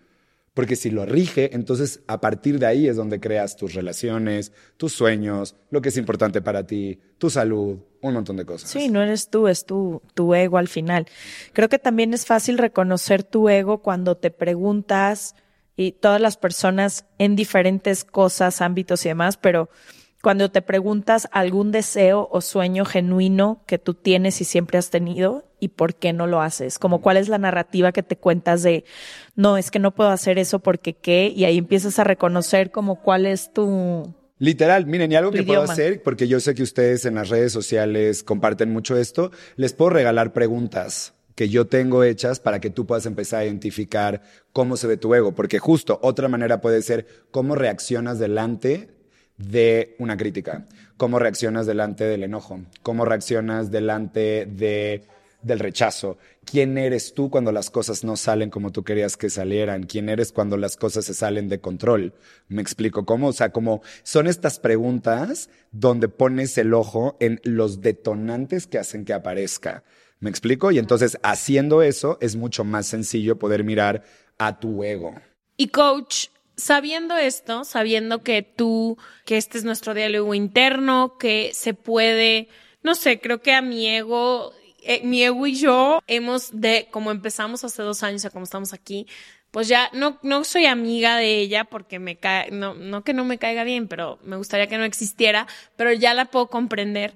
Porque 0.59 0.74
si 0.74 0.90
lo 0.90 1.06
rige, 1.06 1.54
entonces 1.54 2.00
a 2.09 2.20
partir 2.20 2.59
de 2.59 2.66
ahí 2.66 2.88
es 2.88 2.96
donde 2.96 3.20
creas 3.20 3.54
tus 3.54 3.74
relaciones, 3.74 4.50
tus 4.76 4.92
sueños, 4.92 5.54
lo 5.70 5.80
que 5.80 5.90
es 5.90 5.96
importante 5.96 6.42
para 6.42 6.66
ti, 6.66 6.98
tu 7.16 7.30
salud, 7.30 7.78
un 8.00 8.14
montón 8.14 8.36
de 8.36 8.44
cosas. 8.44 8.68
Sí, 8.68 8.88
no 8.88 9.00
eres 9.00 9.28
tú, 9.28 9.46
es 9.46 9.66
tu, 9.66 10.02
tu 10.14 10.34
ego 10.34 10.59
al 10.59 10.66
final. 10.66 11.06
Creo 11.52 11.68
que 11.68 11.78
también 11.78 12.12
es 12.12 12.26
fácil 12.26 12.59
reconocer 12.59 13.22
tu 13.22 13.48
ego 13.48 13.82
cuando 13.82 14.16
te 14.16 14.32
preguntas 14.32 15.36
y 15.76 15.92
todas 15.92 16.20
las 16.20 16.36
personas 16.36 17.04
en 17.18 17.36
diferentes 17.36 18.02
cosas, 18.02 18.61
ámbitos 18.61 19.06
y 19.06 19.11
demás, 19.11 19.36
pero 19.36 19.70
cuando 20.22 20.50
te 20.50 20.62
preguntas 20.62 21.28
algún 21.32 21.70
deseo 21.70 22.28
o 22.30 22.40
sueño 22.40 22.84
genuino 22.84 23.62
que 23.66 23.78
tú 23.78 23.94
tienes 23.94 24.40
y 24.40 24.44
siempre 24.44 24.78
has 24.78 24.90
tenido 24.90 25.44
y 25.60 25.68
por 25.68 25.94
qué 25.94 26.12
no 26.12 26.26
lo 26.26 26.40
haces, 26.40 26.78
como 26.78 27.00
cuál 27.00 27.16
es 27.16 27.28
la 27.28 27.38
narrativa 27.38 27.92
que 27.92 28.02
te 28.02 28.16
cuentas 28.16 28.62
de, 28.62 28.84
no, 29.34 29.56
es 29.56 29.70
que 29.70 29.78
no 29.78 29.94
puedo 29.94 30.10
hacer 30.10 30.38
eso 30.38 30.60
porque 30.60 30.94
qué, 30.94 31.32
y 31.34 31.44
ahí 31.44 31.58
empiezas 31.58 31.98
a 31.98 32.04
reconocer 32.04 32.70
como 32.70 33.00
cuál 33.02 33.26
es 33.26 33.52
tu... 33.52 34.14
Literal, 34.40 34.86
miren, 34.86 35.10
y 35.10 35.16
algo 35.16 35.32
que 35.32 35.42
puedo 35.42 35.62
hacer, 35.62 36.00
porque 36.02 36.28
yo 36.28 36.38
sé 36.38 36.54
que 36.54 36.62
ustedes 36.62 37.04
en 37.04 37.16
las 37.16 37.28
redes 37.28 37.52
sociales 37.52 38.22
comparten 38.22 38.72
mucho 38.72 38.96
esto, 38.96 39.32
les 39.56 39.72
puedo 39.72 39.90
regalar 39.90 40.32
preguntas 40.32 41.14
que 41.34 41.48
yo 41.48 41.66
tengo 41.66 42.04
hechas 42.04 42.38
para 42.38 42.60
que 42.60 42.70
tú 42.70 42.86
puedas 42.86 43.06
empezar 43.06 43.40
a 43.40 43.44
identificar 43.44 44.22
cómo 44.52 44.76
se 44.76 44.86
ve 44.86 44.96
tu 44.96 45.12
ego, 45.14 45.34
porque 45.34 45.58
justo 45.58 45.98
otra 46.02 46.28
manera 46.28 46.60
puede 46.60 46.82
ser 46.82 47.06
cómo 47.32 47.56
reaccionas 47.56 48.20
delante 48.20 48.97
de 49.39 49.95
una 49.99 50.16
crítica, 50.16 50.66
cómo 50.97 51.18
reaccionas 51.18 51.66
delante 51.66 52.05
del 52.05 52.24
enojo, 52.24 52.61
cómo 52.82 53.05
reaccionas 53.05 53.70
delante 53.70 54.47
de, 54.47 55.05
del 55.43 55.61
rechazo, 55.61 56.18
quién 56.45 56.76
eres 56.76 57.14
tú 57.14 57.30
cuando 57.30 57.53
las 57.53 57.70
cosas 57.70 58.05
no 58.05 58.16
salen 58.16 58.51
como 58.51 58.72
tú 58.72 58.82
querías 58.82 59.16
que 59.16 59.30
salieran, 59.30 59.84
quién 59.84 60.09
eres 60.09 60.32
cuando 60.32 60.57
las 60.57 60.76
cosas 60.76 61.05
se 61.05 61.14
salen 61.14 61.49
de 61.49 61.61
control. 61.61 62.14
Me 62.49 62.62
explico 62.62 63.05
cómo, 63.05 63.28
o 63.28 63.32
sea, 63.32 63.51
como 63.51 63.80
son 64.03 64.26
estas 64.26 64.59
preguntas 64.59 65.51
donde 65.70 66.09
pones 66.09 66.59
el 66.59 66.74
ojo 66.74 67.16
en 67.20 67.41
los 67.45 67.80
detonantes 67.80 68.66
que 68.66 68.78
hacen 68.78 69.05
que 69.05 69.12
aparezca. 69.12 69.84
¿Me 70.20 70.30
explico? 70.30 70.72
Y 70.72 70.78
entonces 70.78 71.18
haciendo 71.22 71.82
eso 71.82 72.18
es 72.20 72.34
mucho 72.34 72.64
más 72.64 72.86
sencillo 72.86 73.39
poder 73.39 73.62
mirar 73.62 74.03
a 74.36 74.59
tu 74.59 74.82
ego. 74.82 75.14
Y 75.57 75.68
coach, 75.68 76.28
sabiendo 76.59 77.16
esto, 77.16 77.64
sabiendo 77.64 78.22
que 78.22 78.42
tú, 78.42 78.98
que 79.24 79.38
este 79.38 79.56
es 79.56 79.64
nuestro 79.64 79.94
diálogo 79.94 80.34
interno, 80.34 81.16
que 81.16 81.52
se 81.54 81.72
puede, 81.72 82.48
no 82.82 82.94
sé, 82.94 83.20
creo 83.20 83.40
que 83.40 83.54
a 83.54 83.62
mi 83.62 83.88
ego, 83.88 84.52
eh, 84.82 85.00
mi 85.04 85.22
ego 85.22 85.46
y 85.46 85.54
yo 85.54 86.02
hemos 86.06 86.61
de, 86.61 86.88
como 86.90 87.11
empezamos 87.11 87.64
hace 87.64 87.82
dos 87.82 88.02
años 88.02 88.24
a 88.24 88.30
como 88.30 88.44
estamos 88.44 88.72
aquí, 88.72 89.06
pues 89.52 89.68
ya 89.68 89.88
no, 89.94 90.18
no 90.22 90.44
soy 90.44 90.66
amiga 90.66 91.16
de 91.16 91.38
ella 91.38 91.64
porque 91.64 91.98
me 91.98 92.16
cae, 92.16 92.50
no, 92.50 92.74
no 92.74 93.02
que 93.02 93.14
no 93.14 93.24
me 93.24 93.38
caiga 93.38 93.64
bien, 93.64 93.88
pero 93.88 94.18
me 94.22 94.36
gustaría 94.36 94.66
que 94.66 94.76
no 94.76 94.84
existiera, 94.84 95.46
pero 95.76 95.92
ya 95.92 96.12
la 96.12 96.26
puedo 96.26 96.48
comprender. 96.48 97.14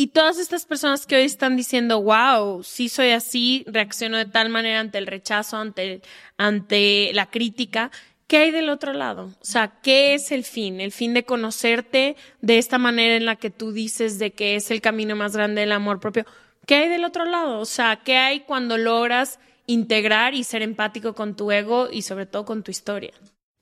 Y 0.00 0.08
todas 0.08 0.38
estas 0.38 0.64
personas 0.64 1.06
que 1.06 1.16
hoy 1.16 1.22
están 1.22 1.56
diciendo, 1.56 2.00
wow, 2.00 2.62
sí 2.62 2.88
soy 2.88 3.10
así, 3.10 3.64
reacciono 3.66 4.16
de 4.16 4.26
tal 4.26 4.48
manera 4.48 4.78
ante 4.78 4.96
el 4.96 5.08
rechazo, 5.08 5.56
ante, 5.56 6.02
ante 6.36 7.10
la 7.14 7.28
crítica, 7.28 7.90
¿Qué 8.28 8.36
hay 8.36 8.50
del 8.52 8.68
otro 8.68 8.92
lado? 8.92 9.24
O 9.40 9.44
sea, 9.44 9.80
¿qué 9.82 10.14
es 10.14 10.30
el 10.30 10.44
fin? 10.44 10.80
El 10.80 10.92
fin 10.92 11.14
de 11.14 11.24
conocerte 11.24 12.14
de 12.40 12.58
esta 12.58 12.78
manera 12.78 13.16
en 13.16 13.24
la 13.24 13.34
que 13.36 13.50
tú 13.50 13.72
dices 13.72 14.20
de 14.20 14.30
que 14.30 14.54
es 14.54 14.70
el 14.70 14.80
camino 14.80 15.16
más 15.16 15.34
grande 15.34 15.62
del 15.62 15.72
amor 15.72 15.98
propio. 15.98 16.24
¿Qué 16.66 16.76
hay 16.76 16.88
del 16.88 17.04
otro 17.04 17.24
lado? 17.24 17.58
O 17.58 17.64
sea, 17.64 18.02
¿qué 18.04 18.16
hay 18.16 18.40
cuando 18.40 18.76
logras 18.76 19.40
integrar 19.68 20.34
y 20.34 20.44
ser 20.44 20.62
empático 20.62 21.14
con 21.14 21.36
tu 21.36 21.52
ego 21.52 21.88
y 21.92 22.02
sobre 22.02 22.26
todo 22.26 22.44
con 22.44 22.64
tu 22.64 22.70
historia. 22.70 23.12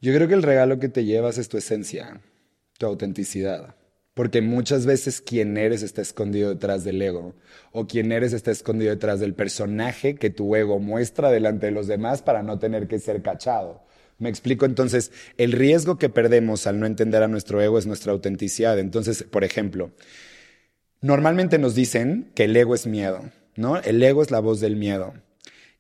Yo 0.01 0.15
creo 0.15 0.29
que 0.29 0.35
el 0.35 0.43
regalo 0.45 0.79
que 0.79 0.89
te 0.89 1.05
llevas 1.05 1.37
es 1.37 1.49
tu 1.49 1.59
esencia, 1.59 2.21
tu 2.79 2.87
autenticidad. 2.87 3.75
Porque 4.15 4.41
muchas 4.41 4.87
veces 4.87 5.21
quien 5.21 5.59
eres 5.59 5.83
está 5.83 6.01
escondido 6.01 6.49
detrás 6.49 6.85
del 6.85 7.03
ego, 7.03 7.35
o 7.73 7.87
quien 7.87 8.13
eres 8.13 8.33
está 8.33 8.51
escondido 8.51 8.93
detrás 8.93 9.21
del 9.21 9.35
personaje 9.35 10.15
que 10.15 10.31
tu 10.31 10.55
ego 10.57 10.79
muestra 10.79 11.31
delante 11.31 11.67
de 11.67 11.73
los 11.73 11.87
demás 11.87 12.23
para 12.23 12.43
no 12.43 12.59
tener 12.59 12.87
que 12.87 12.99
ser 12.99 13.21
cachado. 13.21 13.83
Me 14.19 14.29
explico 14.29 14.65
entonces, 14.65 15.13
el 15.37 15.53
riesgo 15.53 15.99
que 15.99 16.09
perdemos 16.09 16.67
al 16.67 16.81
no 16.81 16.87
entender 16.87 17.23
a 17.23 17.29
nuestro 17.29 17.61
ego 17.61 17.79
es 17.79 17.87
nuestra 17.87 18.13
autenticidad. 18.13 18.79
Entonces, 18.79 19.25
por 19.25 19.45
ejemplo, 19.45 19.91
normalmente 21.01 21.59
nos 21.59 21.75
dicen 21.75 22.31
que 22.35 22.45
el 22.45 22.57
ego 22.57 22.75
es 22.75 22.87
miedo, 22.87 23.31
¿no? 23.57 23.77
El 23.79 24.03
ego 24.03 24.23
es 24.23 24.31
la 24.31 24.41
voz 24.41 24.61
del 24.61 24.77
miedo 24.77 25.15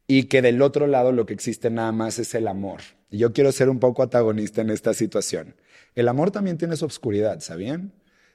y 0.06 0.24
que 0.24 0.42
del 0.42 0.62
otro 0.62 0.86
lado 0.86 1.12
lo 1.12 1.26
que 1.26 1.34
existe 1.34 1.70
nada 1.70 1.92
más 1.92 2.18
es 2.18 2.34
el 2.34 2.48
amor. 2.48 2.80
Y 3.10 3.18
yo 3.18 3.32
quiero 3.32 3.52
ser 3.52 3.68
un 3.68 3.78
poco 3.78 4.02
antagonista 4.02 4.60
en 4.60 4.70
esta 4.70 4.94
situación. 4.94 5.54
El 5.94 6.08
amor 6.08 6.30
también 6.30 6.58
tiene 6.58 6.76
su 6.76 6.84
obscuridad, 6.84 7.40
¿sabían? 7.40 7.92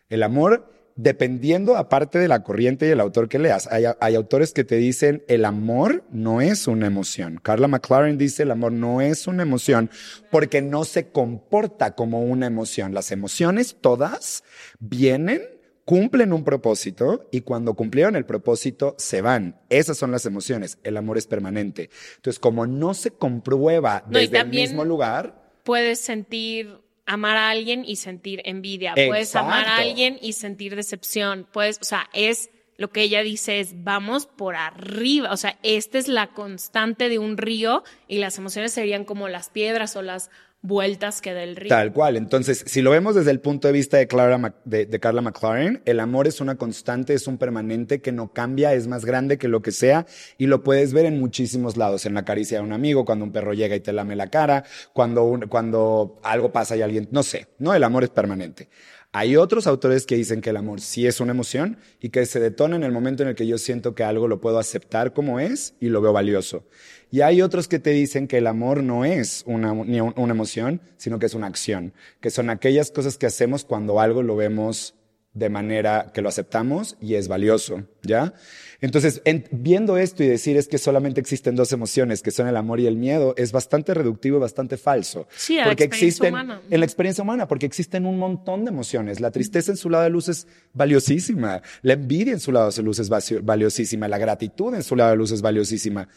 El 0.10 0.24
amor, 0.24 0.72
dependiendo 0.96 1.78
aparte 1.78 2.20
de 2.20 2.28
la 2.28 2.44
corriente 2.44 2.88
y 2.88 2.92
el 2.92 3.00
autor 3.00 3.30
que 3.30 3.40
leas, 3.40 3.68
hay, 3.72 3.86
hay, 4.00 4.16
autores 4.16 4.54
que 4.54 4.64
te 4.64 4.76
dicen 4.76 5.24
el 5.28 5.46
amor 5.46 6.04
no 6.12 6.42
es 6.42 6.68
una 6.68 6.88
emoción. 6.88 7.40
Carla 7.42 7.68
McLaren 7.68 8.18
dice 8.18 8.44
el 8.44 8.52
amor 8.52 8.72
no 8.72 9.02
es 9.02 9.28
una 9.28 9.44
emoción 9.44 9.90
porque 10.30 10.62
no 10.62 10.84
se 10.84 11.10
comporta 11.10 11.96
como 11.96 12.22
una 12.22 12.48
emoción. 12.48 12.94
Las 12.94 13.12
emociones 13.12 13.78
todas 13.82 14.44
vienen 14.80 15.42
cumplen 15.86 16.32
un 16.32 16.44
propósito 16.44 17.28
y 17.32 17.42
cuando 17.42 17.74
cumplieron 17.74 18.16
el 18.16 18.26
propósito 18.26 18.96
se 18.98 19.22
van. 19.22 19.60
Esas 19.70 19.98
son 19.98 20.12
las 20.12 20.26
emociones. 20.26 20.78
El 20.84 20.98
amor 20.98 21.18
es 21.18 21.28
permanente. 21.28 21.90
Entonces, 22.16 22.40
como 22.40 22.66
no 22.66 22.94
se 22.94 23.12
comprueba 23.12 24.04
desde 24.08 24.40
el 24.40 24.48
mismo 24.48 24.86
lugar. 24.86 25.52
Puedes 25.64 26.00
sentir 26.00 26.80
amar 27.12 27.38
a 27.38 27.50
alguien 27.50 27.84
y 27.86 27.98
sentir 27.98 28.42
envidia. 28.46 28.94
Puedes 28.96 29.36
amar 29.36 29.68
a 29.68 29.78
alguien 29.78 30.18
y 30.22 30.34
sentir 30.34 30.76
decepción. 30.76 31.48
Puedes, 31.52 31.80
o 31.82 31.84
sea, 31.84 32.10
es 32.14 32.50
lo 32.78 32.90
que 32.90 33.02
ella 33.02 33.22
dice 33.22 33.60
es 33.60 33.84
vamos 33.84 34.26
por 34.26 34.56
arriba. 34.56 35.32
O 35.32 35.38
sea, 35.38 35.60
esta 35.62 35.98
es 35.98 36.08
la 36.08 36.28
constante 36.28 37.10
de 37.10 37.20
un 37.20 37.38
río 37.38 37.84
y 38.08 38.18
las 38.18 38.38
emociones 38.38 38.72
serían 38.72 39.04
como 39.04 39.28
las 39.28 39.50
piedras 39.50 39.96
o 39.96 40.02
las 40.02 40.32
vueltas 40.62 41.22
que 41.22 41.34
del 41.34 41.56
río. 41.56 41.70
Tal 41.70 41.92
cual. 41.92 42.18
Entonces, 42.18 42.64
si 42.68 42.82
lo 42.82 42.92
vemos 42.92 43.16
desde 43.16 43.32
el 43.32 43.40
punto 43.40 43.68
de 43.68 43.74
vista 43.74 43.98
de, 43.98 44.08
Clara, 44.08 44.54
de, 44.66 44.86
de, 44.86 45.00
Carla 45.00 45.22
McLaren, 45.22 45.82
el 45.86 46.00
amor 46.00 46.28
es 46.28 46.40
una 46.40 46.56
constante, 46.56 47.14
es 47.14 47.28
un 47.28 47.38
permanente 47.38 48.02
que 48.02 48.12
no 48.12 48.32
cambia, 48.32 48.74
es 48.74 48.88
más 48.88 49.06
grande 49.06 49.38
que 49.38 49.48
lo 49.48 49.62
que 49.62 49.72
sea 49.72 50.06
y 50.38 50.48
lo 50.48 50.64
puedes 50.64 50.94
ver 50.94 51.06
en 51.06 51.20
muchísimos 51.20 51.78
lados, 51.78 52.06
en 52.06 52.14
la 52.14 52.26
caricia 52.26 52.60
de 52.60 52.64
un 52.64 52.74
amigo, 52.74 53.06
cuando 53.06 53.26
un 53.26 53.32
perro 53.32 53.54
llega 53.54 53.76
y 53.76 53.80
te 53.80 53.94
lame 53.94 54.16
la 54.16 54.28
cara, 54.28 54.64
cuando, 54.94 55.24
un, 55.24 55.42
cuando 55.48 56.20
algo 56.24 56.52
pasa 56.52 56.76
y 56.76 56.82
alguien, 56.82 57.08
no 57.12 57.24
sé, 57.24 57.48
no, 57.58 57.74
el 57.74 57.84
amor 57.84 58.04
es 58.04 58.10
permanente. 58.10 58.70
Hay 59.14 59.36
otros 59.36 59.68
autores 59.68 60.06
que 60.06 60.16
dicen 60.16 60.40
que 60.40 60.52
el 60.52 60.58
amor 60.58 60.80
sí 60.80 61.06
es 61.06 61.20
una 61.20 61.32
emoción 61.32 61.78
y 62.00 62.10
que 62.10 62.26
se 62.26 62.40
detona 62.40 62.78
en 62.78 62.84
el 62.84 62.94
momento 62.94 63.24
en 63.24 63.30
el 63.30 63.36
que 63.36 63.46
yo 63.46 63.58
siento 63.58 63.94
que 63.94 64.06
algo 64.06 64.30
lo 64.30 64.40
puedo 64.40 64.58
aceptar 64.58 65.12
como 65.12 65.42
es 65.42 65.74
y 65.82 65.90
lo 65.90 66.02
veo 66.02 66.14
valioso. 66.14 66.64
Y 67.12 67.20
hay 67.20 67.42
otros 67.42 67.68
que 67.68 67.80
te 67.80 67.90
dicen 67.90 68.30
que 68.30 68.38
el 68.38 68.48
amor 68.48 68.84
no 68.84 69.04
es 69.04 69.44
una, 69.46 69.74
una 69.74 70.34
emoción, 70.34 70.80
sino 70.96 71.20
que 71.20 71.26
es 71.26 71.34
una 71.34 71.48
acción, 71.48 71.94
que 72.22 72.30
son 72.30 72.50
aquellas 72.50 72.90
cosas 72.90 73.18
que 73.18 73.26
hacemos 73.26 73.66
cuando 73.66 74.00
algo 74.00 74.24
lo 74.24 74.38
vemos 74.38 74.96
de 75.34 75.50
manera 75.50 76.12
que 76.14 76.22
lo 76.22 76.30
aceptamos 76.30 76.98
y 77.00 77.16
es 77.16 77.28
valioso, 77.28 77.84
¿ya? 78.04 78.34
Entonces, 78.82 79.22
viendo 79.52 79.98
esto 79.98 80.24
y 80.24 80.28
decir 80.28 80.58
es 80.58 80.68
que 80.68 80.78
solamente 80.78 81.22
existen 81.22 81.56
dos 81.56 81.72
emociones, 81.72 82.22
que 82.22 82.32
son 82.32 82.48
el 82.48 82.58
amor 82.58 82.80
y 82.80 82.88
el 82.88 82.98
miedo, 82.98 83.36
es 83.38 83.52
bastante 83.52 83.94
reductivo 83.94 84.38
y 84.38 84.40
bastante 84.42 84.76
falso. 84.76 85.28
Sí, 85.36 85.60
porque 85.64 85.84
existen 85.84 86.34
humana. 86.34 86.62
en 86.70 86.80
la 86.80 86.86
experiencia 86.86 87.24
humana, 87.24 87.48
porque 87.48 87.68
existen 87.68 88.06
un 88.06 88.18
montón 88.18 88.66
de 88.66 88.72
emociones. 88.72 89.20
La 89.20 89.32
tristeza 89.32 89.72
en 89.72 89.78
su 89.78 89.90
lado 89.90 90.04
de 90.04 90.10
luz 90.10 90.28
es 90.30 90.48
valiosísima, 90.74 91.62
la 91.84 91.94
envidia 91.94 92.34
en 92.34 92.40
su 92.40 92.52
lado 92.52 92.72
de 92.72 92.82
luz 92.82 93.00
es 93.00 93.10
valiosísima, 93.44 94.08
la 94.08 94.18
gratitud 94.18 94.74
en 94.74 94.84
su 94.84 94.96
lado 94.96 95.12
de 95.12 95.18
luz 95.18 95.32
es 95.32 95.42
valiosísima. 95.42 96.10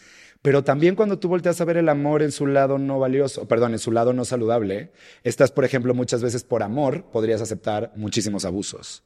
Pero 0.44 0.62
también 0.62 0.94
cuando 0.94 1.18
tú 1.18 1.28
volteas 1.28 1.58
a 1.62 1.64
ver 1.64 1.78
el 1.78 1.88
amor 1.88 2.22
en 2.22 2.30
su 2.30 2.46
lado 2.46 2.76
no 2.76 2.98
valioso, 2.98 3.48
perdón, 3.48 3.72
en 3.72 3.78
su 3.78 3.90
lado 3.90 4.12
no 4.12 4.26
saludable, 4.26 4.92
estás, 5.22 5.50
por 5.50 5.64
ejemplo, 5.64 5.94
muchas 5.94 6.22
veces 6.22 6.44
por 6.44 6.62
amor 6.62 7.06
podrías 7.10 7.40
aceptar 7.40 7.94
muchísimos 7.96 8.44
abusos. 8.44 9.04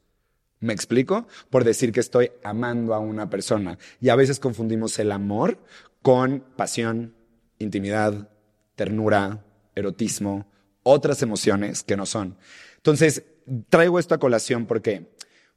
¿Me 0.59 0.73
explico? 0.73 1.29
Por 1.49 1.63
decir 1.63 1.93
que 1.93 2.01
estoy 2.01 2.33
amando 2.43 2.93
a 2.93 2.99
una 2.99 3.31
persona. 3.31 3.79
Y 4.01 4.09
a 4.09 4.17
veces 4.17 4.41
confundimos 4.41 4.99
el 4.99 5.13
amor 5.13 5.59
con 6.03 6.43
pasión, 6.57 7.15
intimidad, 7.61 8.31
ternura, 8.75 9.45
erotismo, 9.77 10.51
otras 10.83 11.23
emociones 11.23 11.85
que 11.85 11.97
no 11.97 12.05
son. 12.05 12.37
Entonces, 12.79 13.23
traigo 13.69 14.01
esto 14.01 14.17
a 14.17 14.19
colación 14.19 14.67
¿por 14.67 14.83
qué? 14.83 15.07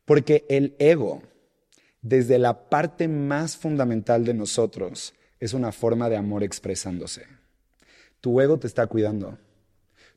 Porque 0.05 0.45
el 0.47 0.75
ego, 0.77 1.23
desde 2.03 2.37
la 2.37 2.69
parte 2.69 3.07
más 3.07 3.57
fundamental 3.57 4.25
de 4.25 4.35
nosotros, 4.35 5.15
es 5.41 5.53
una 5.53 5.73
forma 5.73 6.07
de 6.07 6.15
amor 6.15 6.43
expresándose. 6.43 7.23
Tu 8.21 8.39
ego 8.39 8.57
te 8.59 8.67
está 8.67 8.87
cuidando. 8.87 9.37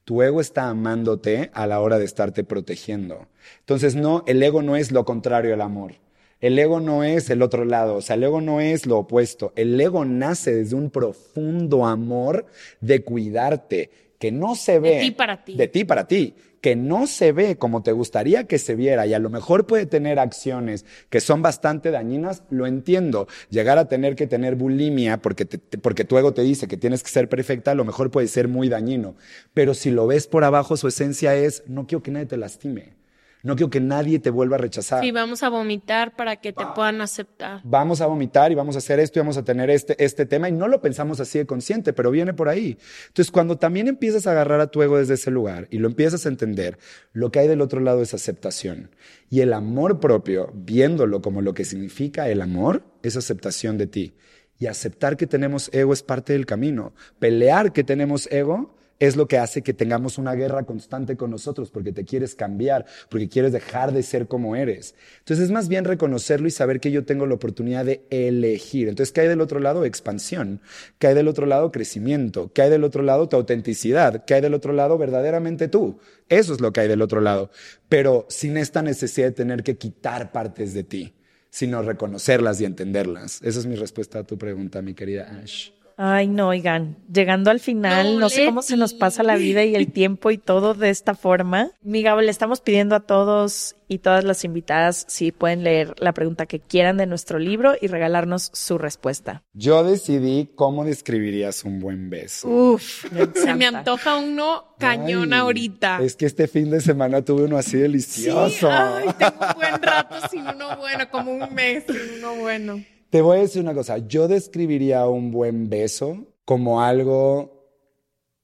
Tu 0.04 0.22
ego 0.22 0.42
está 0.42 0.68
amándote 0.68 1.50
a 1.54 1.66
la 1.66 1.80
hora 1.80 1.98
de 1.98 2.04
estarte 2.04 2.44
protegiendo. 2.44 3.26
Entonces, 3.60 3.96
no, 3.96 4.22
el 4.26 4.42
ego 4.42 4.62
no 4.62 4.76
es 4.76 4.92
lo 4.92 5.06
contrario 5.06 5.54
al 5.54 5.62
amor. 5.62 5.94
El 6.42 6.58
ego 6.58 6.78
no 6.78 7.04
es 7.04 7.30
el 7.30 7.40
otro 7.40 7.64
lado, 7.64 7.96
o 7.96 8.02
sea, 8.02 8.16
el 8.16 8.24
ego 8.24 8.42
no 8.42 8.60
es 8.60 8.84
lo 8.84 8.98
opuesto. 8.98 9.54
El 9.56 9.80
ego 9.80 10.04
nace 10.04 10.54
desde 10.54 10.76
un 10.76 10.90
profundo 10.90 11.86
amor 11.86 12.44
de 12.82 13.02
cuidarte, 13.02 13.90
que 14.24 14.32
no 14.32 14.54
se 14.54 14.78
ve. 14.78 14.94
De 14.94 15.00
ti 15.00 15.10
para 15.10 15.44
ti. 15.44 15.54
De 15.54 15.68
ti 15.68 15.84
para 15.84 16.08
ti 16.08 16.34
que 16.62 16.76
no 16.76 17.06
se 17.06 17.32
ve 17.32 17.56
como 17.58 17.82
te 17.82 17.92
gustaría 17.92 18.44
que 18.44 18.58
se 18.58 18.74
viera 18.74 19.06
y 19.06 19.12
a 19.12 19.18
lo 19.18 19.28
mejor 19.28 19.66
puede 19.66 19.84
tener 19.84 20.18
acciones 20.18 20.86
que 21.10 21.20
son 21.20 21.42
bastante 21.42 21.90
dañinas, 21.90 22.42
lo 22.48 22.66
entiendo. 22.66 23.28
Llegar 23.50 23.76
a 23.76 23.86
tener 23.86 24.16
que 24.16 24.26
tener 24.26 24.54
bulimia 24.54 25.18
porque, 25.18 25.44
porque 25.82 26.06
tu 26.06 26.16
ego 26.16 26.32
te 26.32 26.40
dice 26.40 26.66
que 26.66 26.78
tienes 26.78 27.02
que 27.02 27.10
ser 27.10 27.28
perfecta, 27.28 27.72
a 27.72 27.74
lo 27.74 27.84
mejor 27.84 28.10
puede 28.10 28.28
ser 28.28 28.48
muy 28.48 28.70
dañino. 28.70 29.14
Pero 29.52 29.74
si 29.74 29.90
lo 29.90 30.06
ves 30.06 30.26
por 30.26 30.44
abajo, 30.44 30.78
su 30.78 30.88
esencia 30.88 31.36
es, 31.36 31.64
no 31.66 31.86
quiero 31.86 32.02
que 32.02 32.10
nadie 32.10 32.24
te 32.24 32.38
lastime. 32.38 33.03
No 33.44 33.56
quiero 33.56 33.68
que 33.68 33.78
nadie 33.78 34.18
te 34.20 34.30
vuelva 34.30 34.56
a 34.56 34.58
rechazar. 34.58 35.02
Sí, 35.04 35.10
vamos 35.10 35.42
a 35.42 35.50
vomitar 35.50 36.16
para 36.16 36.36
que 36.36 36.54
te 36.54 36.64
puedan 36.74 37.02
aceptar. 37.02 37.60
Vamos 37.62 38.00
a 38.00 38.06
vomitar 38.06 38.50
y 38.50 38.54
vamos 38.54 38.74
a 38.74 38.78
hacer 38.78 38.98
esto 38.98 39.18
y 39.18 39.20
vamos 39.20 39.36
a 39.36 39.44
tener 39.44 39.68
este, 39.68 40.02
este 40.02 40.24
tema 40.24 40.48
y 40.48 40.52
no 40.52 40.66
lo 40.66 40.80
pensamos 40.80 41.20
así 41.20 41.38
de 41.38 41.44
consciente, 41.44 41.92
pero 41.92 42.10
viene 42.10 42.32
por 42.32 42.48
ahí. 42.48 42.78
Entonces, 43.08 43.30
cuando 43.30 43.58
también 43.58 43.86
empiezas 43.86 44.26
a 44.26 44.30
agarrar 44.30 44.60
a 44.60 44.68
tu 44.68 44.82
ego 44.82 44.96
desde 44.96 45.14
ese 45.14 45.30
lugar 45.30 45.68
y 45.70 45.76
lo 45.76 45.88
empiezas 45.88 46.24
a 46.24 46.30
entender, 46.30 46.78
lo 47.12 47.30
que 47.30 47.40
hay 47.40 47.46
del 47.46 47.60
otro 47.60 47.80
lado 47.80 48.00
es 48.00 48.14
aceptación. 48.14 48.90
Y 49.28 49.40
el 49.40 49.52
amor 49.52 50.00
propio, 50.00 50.50
viéndolo 50.54 51.20
como 51.20 51.42
lo 51.42 51.52
que 51.52 51.66
significa 51.66 52.30
el 52.30 52.40
amor, 52.40 52.82
es 53.02 53.14
aceptación 53.18 53.76
de 53.76 53.86
ti. 53.86 54.14
Y 54.58 54.68
aceptar 54.68 55.18
que 55.18 55.26
tenemos 55.26 55.68
ego 55.74 55.92
es 55.92 56.02
parte 56.02 56.32
del 56.32 56.46
camino. 56.46 56.94
Pelear 57.18 57.74
que 57.74 57.84
tenemos 57.84 58.26
ego 58.32 58.73
es 58.98 59.16
lo 59.16 59.28
que 59.28 59.38
hace 59.38 59.62
que 59.62 59.74
tengamos 59.74 60.18
una 60.18 60.34
guerra 60.34 60.64
constante 60.64 61.16
con 61.16 61.30
nosotros, 61.30 61.70
porque 61.70 61.92
te 61.92 62.04
quieres 62.04 62.34
cambiar, 62.34 62.86
porque 63.08 63.28
quieres 63.28 63.52
dejar 63.52 63.92
de 63.92 64.02
ser 64.02 64.28
como 64.28 64.56
eres. 64.56 64.94
Entonces 65.18 65.46
es 65.46 65.50
más 65.50 65.68
bien 65.68 65.84
reconocerlo 65.84 66.46
y 66.48 66.50
saber 66.50 66.80
que 66.80 66.90
yo 66.90 67.04
tengo 67.04 67.26
la 67.26 67.34
oportunidad 67.34 67.84
de 67.84 68.04
elegir. 68.10 68.88
Entonces, 68.88 69.12
¿qué 69.12 69.22
hay 69.22 69.28
del 69.28 69.40
otro 69.40 69.60
lado? 69.60 69.84
Expansión. 69.84 70.60
¿Qué 70.98 71.08
hay 71.08 71.14
del 71.14 71.28
otro 71.28 71.46
lado? 71.46 71.72
Crecimiento. 71.72 72.52
¿Qué 72.52 72.62
hay 72.62 72.70
del 72.70 72.84
otro 72.84 73.02
lado? 73.02 73.28
Tu 73.28 73.36
autenticidad. 73.36 74.24
¿Qué 74.24 74.34
hay 74.34 74.40
del 74.40 74.54
otro 74.54 74.72
lado? 74.72 74.98
Verdaderamente 74.98 75.68
tú. 75.68 75.98
Eso 76.28 76.54
es 76.54 76.60
lo 76.60 76.72
que 76.72 76.80
hay 76.80 76.88
del 76.88 77.02
otro 77.02 77.20
lado. 77.20 77.50
Pero 77.88 78.26
sin 78.28 78.56
esta 78.56 78.82
necesidad 78.82 79.26
de 79.26 79.32
tener 79.32 79.62
que 79.62 79.76
quitar 79.76 80.32
partes 80.32 80.72
de 80.74 80.84
ti, 80.84 81.14
sino 81.50 81.82
reconocerlas 81.82 82.60
y 82.60 82.64
entenderlas. 82.64 83.40
Esa 83.42 83.60
es 83.60 83.66
mi 83.66 83.76
respuesta 83.76 84.20
a 84.20 84.24
tu 84.24 84.38
pregunta, 84.38 84.82
mi 84.82 84.94
querida 84.94 85.40
Ash. 85.42 85.73
Ay, 85.96 86.26
no, 86.26 86.48
oigan, 86.48 86.96
llegando 87.12 87.50
al 87.50 87.60
final, 87.60 88.18
no, 88.18 88.28
sé 88.28 88.46
cómo 88.46 88.62
se 88.62 88.76
nos 88.76 88.94
pasa 88.94 89.22
la 89.22 89.36
vida 89.36 89.64
y 89.64 89.76
el 89.76 89.92
tiempo 89.92 90.30
y 90.30 90.38
todo 90.38 90.74
de 90.74 90.90
esta 90.90 91.14
forma. 91.14 91.70
Mi 91.82 92.02
Gabo, 92.02 92.20
le 92.20 92.30
estamos 92.30 92.60
pidiendo 92.60 92.96
a 92.96 93.00
todos 93.00 93.76
y 93.86 93.98
todas 93.98 94.24
las 94.24 94.44
invitadas 94.44 95.04
si 95.08 95.30
pueden 95.30 95.62
leer 95.62 95.94
la 95.98 96.12
pregunta 96.12 96.46
que 96.46 96.58
quieran 96.58 96.96
de 96.96 97.06
nuestro 97.06 97.38
libro 97.38 97.74
y 97.80 97.86
regalarnos 97.86 98.50
su 98.52 98.78
respuesta. 98.78 99.42
Yo 99.52 99.84
decidí 99.84 100.50
cómo 100.56 100.84
describirías 100.84 101.64
un 101.64 101.78
buen 101.78 102.10
beso. 102.10 102.48
Uf, 102.48 103.04
se 103.34 103.54
me 103.54 103.66
antoja 103.66 104.16
uno 104.16 104.74
cañón 104.78 105.32
ahorita. 105.32 106.00
Es 106.02 106.16
que 106.16 106.26
este 106.26 106.48
fin 106.48 106.70
de 106.70 106.80
semana 106.80 107.22
tuve 107.22 107.44
uno 107.44 107.56
así 107.56 107.76
delicioso. 107.76 108.68
Sí, 108.68 108.74
ay, 108.76 109.08
tengo 109.18 109.46
un 109.46 109.54
buen 109.54 109.82
rato 109.82 110.16
sin 110.28 110.46
uno 110.46 110.76
bueno, 110.76 111.10
como 111.10 111.32
un 111.32 111.54
mes 111.54 111.84
sin 111.86 112.18
uno 112.18 112.34
bueno. 112.36 112.93
Te 113.14 113.22
voy 113.22 113.36
a 113.36 113.40
decir 113.42 113.62
una 113.62 113.74
cosa, 113.74 113.98
yo 113.98 114.26
describiría 114.26 115.06
un 115.06 115.30
buen 115.30 115.70
beso 115.70 116.34
como 116.44 116.82
algo 116.82 117.70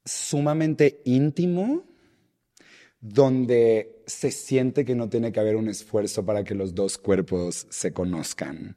sumamente 0.04 1.02
íntimo, 1.04 1.82
donde 3.00 4.04
se 4.06 4.30
siente 4.30 4.84
que 4.84 4.94
no 4.94 5.08
tiene 5.08 5.32
que 5.32 5.40
haber 5.40 5.56
un 5.56 5.68
esfuerzo 5.68 6.24
para 6.24 6.44
que 6.44 6.54
los 6.54 6.72
dos 6.72 6.98
cuerpos 6.98 7.66
se 7.68 7.92
conozcan. 7.92 8.76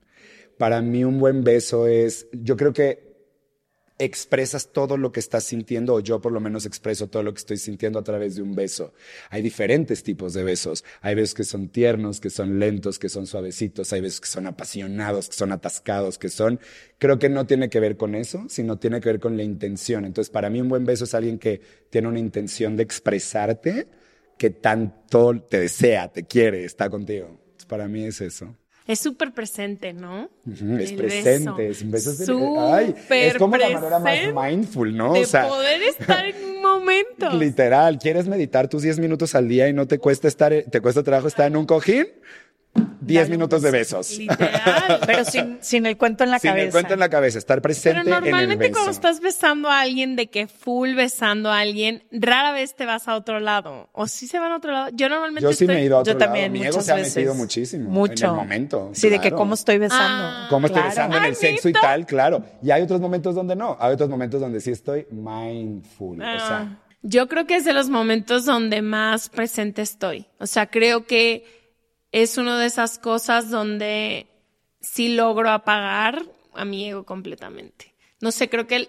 Para 0.58 0.82
mí 0.82 1.04
un 1.04 1.20
buen 1.20 1.44
beso 1.44 1.86
es, 1.86 2.28
yo 2.32 2.58
creo 2.58 2.74
que 2.74 3.13
expresas 4.06 4.72
todo 4.72 4.98
lo 4.98 5.12
que 5.12 5.20
estás 5.20 5.44
sintiendo, 5.44 5.94
o 5.96 6.00
yo 6.00 6.22
por 6.22 6.32
lo 6.32 6.40
menos 6.40 6.66
expreso 6.66 7.08
todo 7.08 7.24
lo 7.24 7.34
que 7.34 7.40
estoy 7.40 7.58
sintiendo 7.58 8.00
a 8.00 8.04
través 8.04 8.36
de 8.36 8.42
un 8.42 8.56
beso. 8.56 8.94
Hay 9.30 9.42
diferentes 9.42 10.04
tipos 10.04 10.34
de 10.34 10.44
besos. 10.44 10.84
Hay 11.02 11.16
besos 11.16 11.34
que 11.34 11.44
son 11.44 11.70
tiernos, 11.70 12.20
que 12.20 12.30
son 12.30 12.60
lentos, 12.60 13.00
que 13.00 13.10
son 13.10 13.28
suavecitos, 13.28 13.92
hay 13.94 14.02
besos 14.02 14.22
que 14.22 14.28
son 14.28 14.48
apasionados, 14.48 15.30
que 15.30 15.36
son 15.36 15.52
atascados, 15.52 16.18
que 16.18 16.30
son... 16.30 16.60
Creo 16.98 17.20
que 17.20 17.30
no 17.30 17.46
tiene 17.46 17.70
que 17.70 17.80
ver 17.80 17.98
con 17.98 18.16
eso, 18.16 18.46
sino 18.50 18.80
tiene 18.80 19.02
que 19.02 19.10
ver 19.10 19.20
con 19.20 19.38
la 19.38 19.44
intención. 19.44 20.06
Entonces, 20.06 20.32
para 20.32 20.50
mí 20.50 20.62
un 20.62 20.70
buen 20.70 20.86
beso 20.86 21.04
es 21.04 21.14
alguien 21.14 21.40
que 21.40 21.62
tiene 21.90 22.08
una 22.08 22.20
intención 22.20 22.76
de 22.76 22.84
expresarte, 22.84 23.88
que 24.38 24.50
tanto 24.50 25.40
te 25.50 25.60
desea, 25.60 26.12
te 26.12 26.24
quiere, 26.24 26.66
está 26.66 26.90
contigo. 26.90 27.40
Para 27.68 27.88
mí 27.88 28.06
es 28.06 28.22
eso. 28.22 28.56
Es 28.86 29.00
súper 29.00 29.32
presente, 29.32 29.94
¿no? 29.94 30.30
Es 30.46 30.62
El 30.62 30.96
presente, 30.98 31.52
beso. 31.52 31.60
es 31.60 31.82
un 31.84 31.92
beso 31.92 32.14
de- 32.16 32.26
Súper 32.26 32.60
ay, 32.60 32.96
es 33.12 33.34
como 33.36 33.56
la 33.56 33.70
manera 33.70 34.00
más 34.00 34.14
presente 34.14 34.42
mindful, 34.42 34.98
¿no? 34.98 35.14
De 35.14 35.22
o 35.22 35.26
sea, 35.26 35.48
poder 35.48 35.82
estar 35.84 36.26
en 36.26 36.36
un 36.44 36.62
momento. 36.62 37.30
literal, 37.40 37.98
¿quieres 37.98 38.28
meditar 38.28 38.68
tus 38.68 38.82
10 38.82 39.00
minutos 39.00 39.36
al 39.36 39.48
día 39.48 39.70
y 39.70 39.74
no 39.74 39.88
te 39.88 40.00
cuesta 40.00 40.28
estar, 40.28 40.54
te 40.70 40.82
cuesta 40.82 41.02
trabajo 41.02 41.28
estar 41.30 41.48
en 41.48 41.56
un 41.56 41.66
cojín? 41.66 42.08
10 43.02 43.30
minutos 43.30 43.62
de 43.62 43.70
besos. 43.70 44.18
Literal. 44.18 45.00
Pero 45.06 45.26
sin, 45.30 45.58
sin 45.62 45.86
el 45.86 45.98
cuento 45.98 46.24
en 46.24 46.32
la 46.32 46.40
Sin 46.40 46.52
cabeza. 46.52 46.66
el 46.68 46.72
cuento 46.72 46.94
en 46.94 47.00
la 47.02 47.10
cabeza, 47.10 47.38
estar 47.38 47.62
presente 47.62 48.00
Pero 48.04 48.16
en 48.18 48.24
el 48.24 48.32
normalmente 48.32 48.56
beso. 48.70 48.74
cuando 48.76 48.92
estás 48.92 49.20
besando 49.20 49.70
a 49.70 49.82
alguien, 49.82 50.16
de 50.16 50.28
que 50.28 50.48
full 50.48 50.94
besando 50.96 51.52
a 51.52 51.60
alguien, 51.60 52.04
rara 52.12 52.54
vez 52.54 52.76
te 52.76 52.86
vas 52.86 53.10
a 53.10 53.16
otro 53.16 53.42
lado. 53.42 53.90
¿O 53.92 54.08
sí 54.08 54.26
se 54.28 54.40
van 54.40 54.54
a 54.54 54.56
otro 54.56 54.72
lado? 54.72 54.90
Yo 54.94 55.10
normalmente 55.10 55.42
Yo 55.44 55.50
sí 55.50 55.66
estoy... 55.66 55.76
me 55.76 55.82
he 55.82 55.86
ido 55.86 55.98
a 55.98 56.00
otro 56.00 56.14
Yo 56.14 56.18
también. 56.18 56.52
Mi 56.54 56.64
ego 56.64 56.82
se 56.82 56.94
ha 56.94 56.96
veces. 56.96 57.16
metido 57.18 57.36
muchísimo. 57.36 57.90
Mucho. 57.90 58.26
En 58.26 58.32
el 58.32 58.38
momento. 58.38 58.90
Sí, 58.94 59.10
de 59.10 59.20
que 59.20 59.32
cómo 59.32 59.54
estoy 59.56 59.80
besando. 59.80 60.26
Ah. 60.26 60.48
Cómo 60.50 60.68
estoy 60.68 60.84
besando 60.84 61.18
en 61.18 61.26
el 61.26 61.36
sexo 61.36 61.68
y 61.68 61.74
tal, 61.74 62.06
claro. 62.06 62.44
Y 62.64 62.72
hay 62.72 62.82
otros 62.84 63.02
momentos 63.02 63.36
donde 63.36 63.56
no. 63.58 63.76
Hay 63.82 63.94
otros 63.94 64.08
momentos 64.10 64.40
donde 64.40 64.62
sí 64.62 64.72
estoy 64.72 65.06
mindful. 65.12 66.22
O 66.22 66.24
Ah, 66.26 66.38
sea, 66.48 66.78
Yo 67.02 67.28
creo 67.28 67.46
que 67.46 67.58
es 67.58 67.66
de 67.66 67.74
los 67.74 67.90
momentos 67.90 68.46
donde 68.46 68.82
más 68.82 69.28
presente 69.28 69.82
estoy. 69.82 70.26
O 70.40 70.48
sea, 70.48 70.68
creo 70.68 71.06
que 71.06 71.63
es 72.14 72.38
una 72.38 72.58
de 72.60 72.68
esas 72.68 73.00
cosas 73.00 73.50
donde 73.50 74.28
sí 74.80 75.16
logro 75.16 75.50
apagar 75.50 76.24
a 76.54 76.64
mi 76.64 76.88
ego 76.88 77.04
completamente. 77.04 77.94
No 78.22 78.32
sé, 78.32 78.50
creo 78.50 78.68
que 78.68 78.88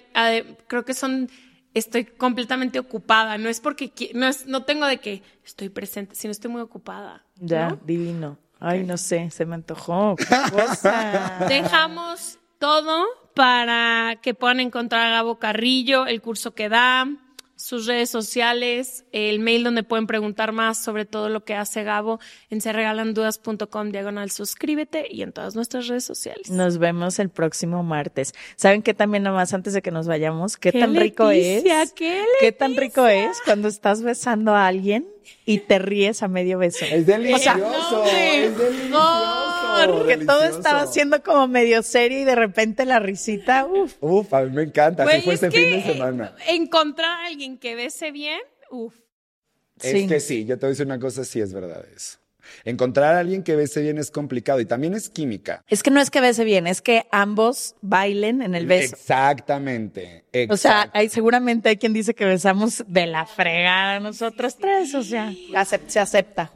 creo 0.68 0.84
que 0.84 0.94
son 0.94 1.30
estoy 1.72 2.04
completamente 2.04 2.78
ocupada. 2.78 3.38
No 3.38 3.48
es 3.48 3.60
porque 3.60 3.90
no 4.14 4.26
es 4.28 4.46
no 4.46 4.64
tengo 4.64 4.86
de 4.86 4.98
que 4.98 5.22
estoy 5.44 5.70
presente, 5.70 6.14
sino 6.14 6.30
estoy 6.30 6.50
muy 6.50 6.60
ocupada. 6.60 7.24
Ya, 7.36 7.70
¿no? 7.70 7.80
divino. 7.84 8.38
Ay, 8.60 8.84
no 8.84 8.96
sé, 8.98 9.30
se 9.30 9.46
me 9.46 9.54
antojó. 9.56 10.16
Qué 10.16 10.26
cosa. 10.52 11.44
Dejamos 11.48 12.38
todo 12.58 13.06
para 13.34 14.16
que 14.22 14.34
puedan 14.34 14.60
encontrar 14.60 15.06
a 15.06 15.10
Gabo 15.10 15.38
Carrillo, 15.38 16.06
el 16.06 16.20
curso 16.20 16.54
que 16.54 16.68
da, 16.68 17.08
sus 17.56 17.86
redes 17.86 18.10
sociales, 18.10 19.04
el 19.12 19.38
mail 19.38 19.64
donde 19.64 19.82
pueden 19.82 20.06
preguntar 20.06 20.52
más 20.52 20.82
sobre 20.82 21.04
todo 21.04 21.28
lo 21.28 21.44
que 21.44 21.54
hace 21.54 21.84
Gabo 21.84 22.20
en 22.50 22.60
serregalandudas.com 22.60 23.90
diagonal 23.90 24.30
suscríbete 24.30 25.06
y 25.10 25.22
en 25.22 25.32
todas 25.32 25.54
nuestras 25.54 25.86
redes 25.88 26.04
sociales. 26.04 26.50
Nos 26.50 26.78
vemos 26.78 27.18
el 27.18 27.28
próximo 27.28 27.82
martes. 27.82 28.34
¿Saben 28.56 28.82
qué 28.82 28.94
también 28.94 29.22
nomás 29.22 29.54
antes 29.54 29.72
de 29.72 29.82
que 29.82 29.90
nos 29.90 30.06
vayamos? 30.06 30.56
¿Qué, 30.56 30.72
¡Qué 30.72 30.80
tan 30.80 30.94
rico 30.94 31.30
es? 31.30 31.64
qué 31.94 32.52
tan 32.52 32.76
rico 32.76 33.06
es 33.06 33.38
cuando 33.44 33.68
estás 33.68 34.02
besando 34.02 34.54
a 34.54 34.66
alguien 34.66 35.06
y 35.46 35.58
te 35.58 35.78
ríes 35.78 36.22
a 36.22 36.28
medio 36.28 36.58
beso? 36.58 36.84
es 36.84 37.06
delicioso. 37.06 37.42
sea, 37.42 37.56
no, 37.56 38.04
es 38.04 38.58
delicioso. 38.58 39.53
Porque 39.86 40.16
todo 40.18 40.40
delicioso. 40.40 40.58
estaba 40.58 40.86
siendo 40.86 41.22
como 41.22 41.48
medio 41.48 41.82
serio 41.82 42.20
y 42.20 42.24
de 42.24 42.34
repente 42.34 42.84
la 42.84 42.98
risita, 42.98 43.66
uff. 43.66 43.94
Uf, 44.00 44.32
a 44.34 44.42
mí 44.42 44.50
me 44.50 44.62
encanta. 44.62 45.04
Güey, 45.04 45.22
fue 45.22 45.34
es 45.34 45.42
este 45.42 45.56
fin 45.56 45.70
de 45.70 45.82
que, 45.82 45.92
semana. 45.92 46.34
Encontrar 46.48 47.10
a 47.22 47.26
alguien 47.26 47.58
que 47.58 47.74
bese 47.74 48.10
bien, 48.12 48.40
uff. 48.70 48.94
Es 49.80 50.08
que 50.08 50.20
sí, 50.20 50.44
yo 50.44 50.56
te 50.56 50.66
voy 50.66 50.68
a 50.68 50.70
decir 50.70 50.86
una 50.86 50.98
cosa, 51.00 51.24
sí 51.24 51.40
es 51.40 51.52
verdad 51.52 51.84
eso. 51.94 52.18
Encontrar 52.64 53.14
a 53.14 53.20
alguien 53.20 53.42
que 53.42 53.56
bese 53.56 53.80
bien 53.80 53.96
es 53.98 54.10
complicado 54.10 54.60
y 54.60 54.66
también 54.66 54.92
es 54.94 55.08
química. 55.08 55.64
Es 55.66 55.82
que 55.82 55.90
no 55.90 55.98
es 56.00 56.10
que 56.10 56.20
bese 56.20 56.44
bien, 56.44 56.66
es 56.66 56.82
que 56.82 57.06
ambos 57.10 57.74
bailen 57.80 58.42
en 58.42 58.54
el 58.54 58.66
beso. 58.66 58.94
Exactamente. 58.94 60.24
O 60.50 60.56
sea, 60.56 60.90
hay, 60.92 61.08
seguramente 61.08 61.70
hay 61.70 61.76
quien 61.78 61.92
dice 61.94 62.14
que 62.14 62.24
besamos 62.26 62.84
de 62.86 63.06
la 63.06 63.24
fregada 63.26 63.98
nosotros 63.98 64.56
tres, 64.58 64.94
o 64.94 65.02
sea, 65.02 65.30
acep- 65.54 65.88
se 65.88 66.00
acepta. 66.00 66.50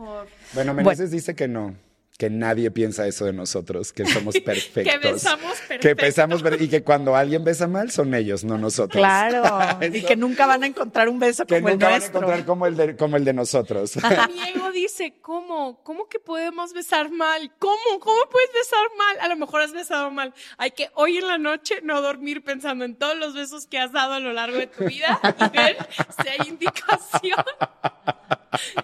bueno, 0.52 0.74
Meneses 0.74 1.10
dice 1.10 1.34
que 1.34 1.48
no, 1.48 1.74
que 2.18 2.28
nadie 2.30 2.72
piensa 2.72 3.06
eso 3.06 3.24
de 3.26 3.32
nosotros, 3.32 3.92
que 3.92 4.04
somos 4.04 4.34
perfectos. 4.44 5.00
besamos 5.12 5.60
Que 5.60 5.78
perfecto. 5.78 6.02
besamos 6.04 6.42
per- 6.42 6.60
y 6.60 6.68
que 6.68 6.82
cuando 6.82 7.14
alguien 7.14 7.44
besa 7.44 7.68
mal 7.68 7.92
son 7.92 8.12
ellos, 8.12 8.42
no 8.42 8.58
nosotros. 8.58 8.98
Claro, 9.00 9.78
y 9.94 10.02
que 10.02 10.16
nunca 10.16 10.44
van 10.46 10.64
a 10.64 10.66
encontrar 10.66 11.08
un 11.08 11.20
beso 11.20 11.46
que 11.46 11.54
como 11.54 11.68
el 11.68 11.74
nunca 11.74 11.90
van 11.90 12.02
a 12.02 12.06
encontrar 12.06 12.44
como 12.44 12.66
el 12.66 12.76
de, 12.76 12.96
como 12.96 13.16
el 13.16 13.24
de 13.24 13.32
nosotros. 13.34 13.94
Mi 13.96 14.48
ego 14.50 14.70
dice, 14.72 15.14
¿cómo? 15.22 15.80
¿Cómo 15.84 16.08
que 16.08 16.18
podemos 16.18 16.72
besar 16.72 17.08
mal? 17.12 17.52
¿Cómo? 17.60 18.00
¿Cómo 18.00 18.20
puedes 18.32 18.52
besar 18.52 18.84
mal? 18.98 19.20
A 19.20 19.28
lo 19.28 19.36
mejor 19.36 19.60
has 19.60 19.72
besado 19.72 20.10
mal. 20.10 20.34
Hay 20.56 20.72
que 20.72 20.90
hoy 20.94 21.18
en 21.18 21.28
la 21.28 21.38
noche 21.38 21.76
no 21.84 22.02
dormir 22.02 22.42
pensando 22.42 22.84
en 22.84 22.96
todos 22.96 23.16
los 23.16 23.32
besos 23.34 23.68
que 23.68 23.78
has 23.78 23.92
dado 23.92 24.14
a 24.14 24.18
lo 24.20 24.32
largo 24.32 24.58
de 24.58 24.66
tu 24.66 24.84
vida 24.86 25.20
y 25.38 25.56
ver 25.56 25.76
si 26.20 26.28
hay 26.28 26.48
indicación 26.48 27.44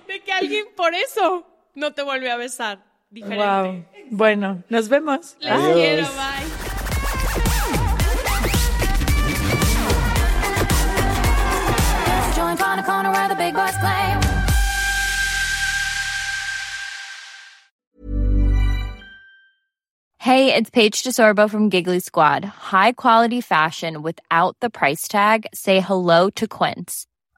de 0.07 0.21
que 0.21 0.33
alguien 0.33 0.67
por 0.77 0.95
eso 0.95 1.49
no 1.75 1.93
te 1.95 2.03
vuelve 2.03 2.31
a 2.31 2.37
besar 2.37 2.94
diferente. 3.15 3.39
Wow. 3.39 3.85
Bueno, 4.11 4.63
nos 4.69 4.89
vemos. 4.89 5.37
Les 5.41 5.51
Adiós. 5.51 5.75
quiero, 5.75 6.07
bye. 6.17 7.55
Join 12.35 12.61
on 12.61 12.79
a 12.79 12.83
corner 12.83 13.11
where 13.13 13.29
the 13.29 13.37
big 13.37 13.55
boys 13.55 13.77
play. 13.79 14.21
Hey, 20.19 20.55
it's 20.55 20.71
Paige 20.71 21.03
DeSorbo 21.03 21.51
from 21.51 21.69
Giggly 21.69 22.01
Squad. 22.01 22.45
High 22.45 22.93
quality 22.93 23.43
fashion 23.43 24.03
without 24.03 24.57
the 24.61 24.71
price 24.71 25.07
tag. 25.07 25.47
Say 25.53 25.81
hello 25.81 26.31
to 26.31 26.49
Quince. 26.49 27.07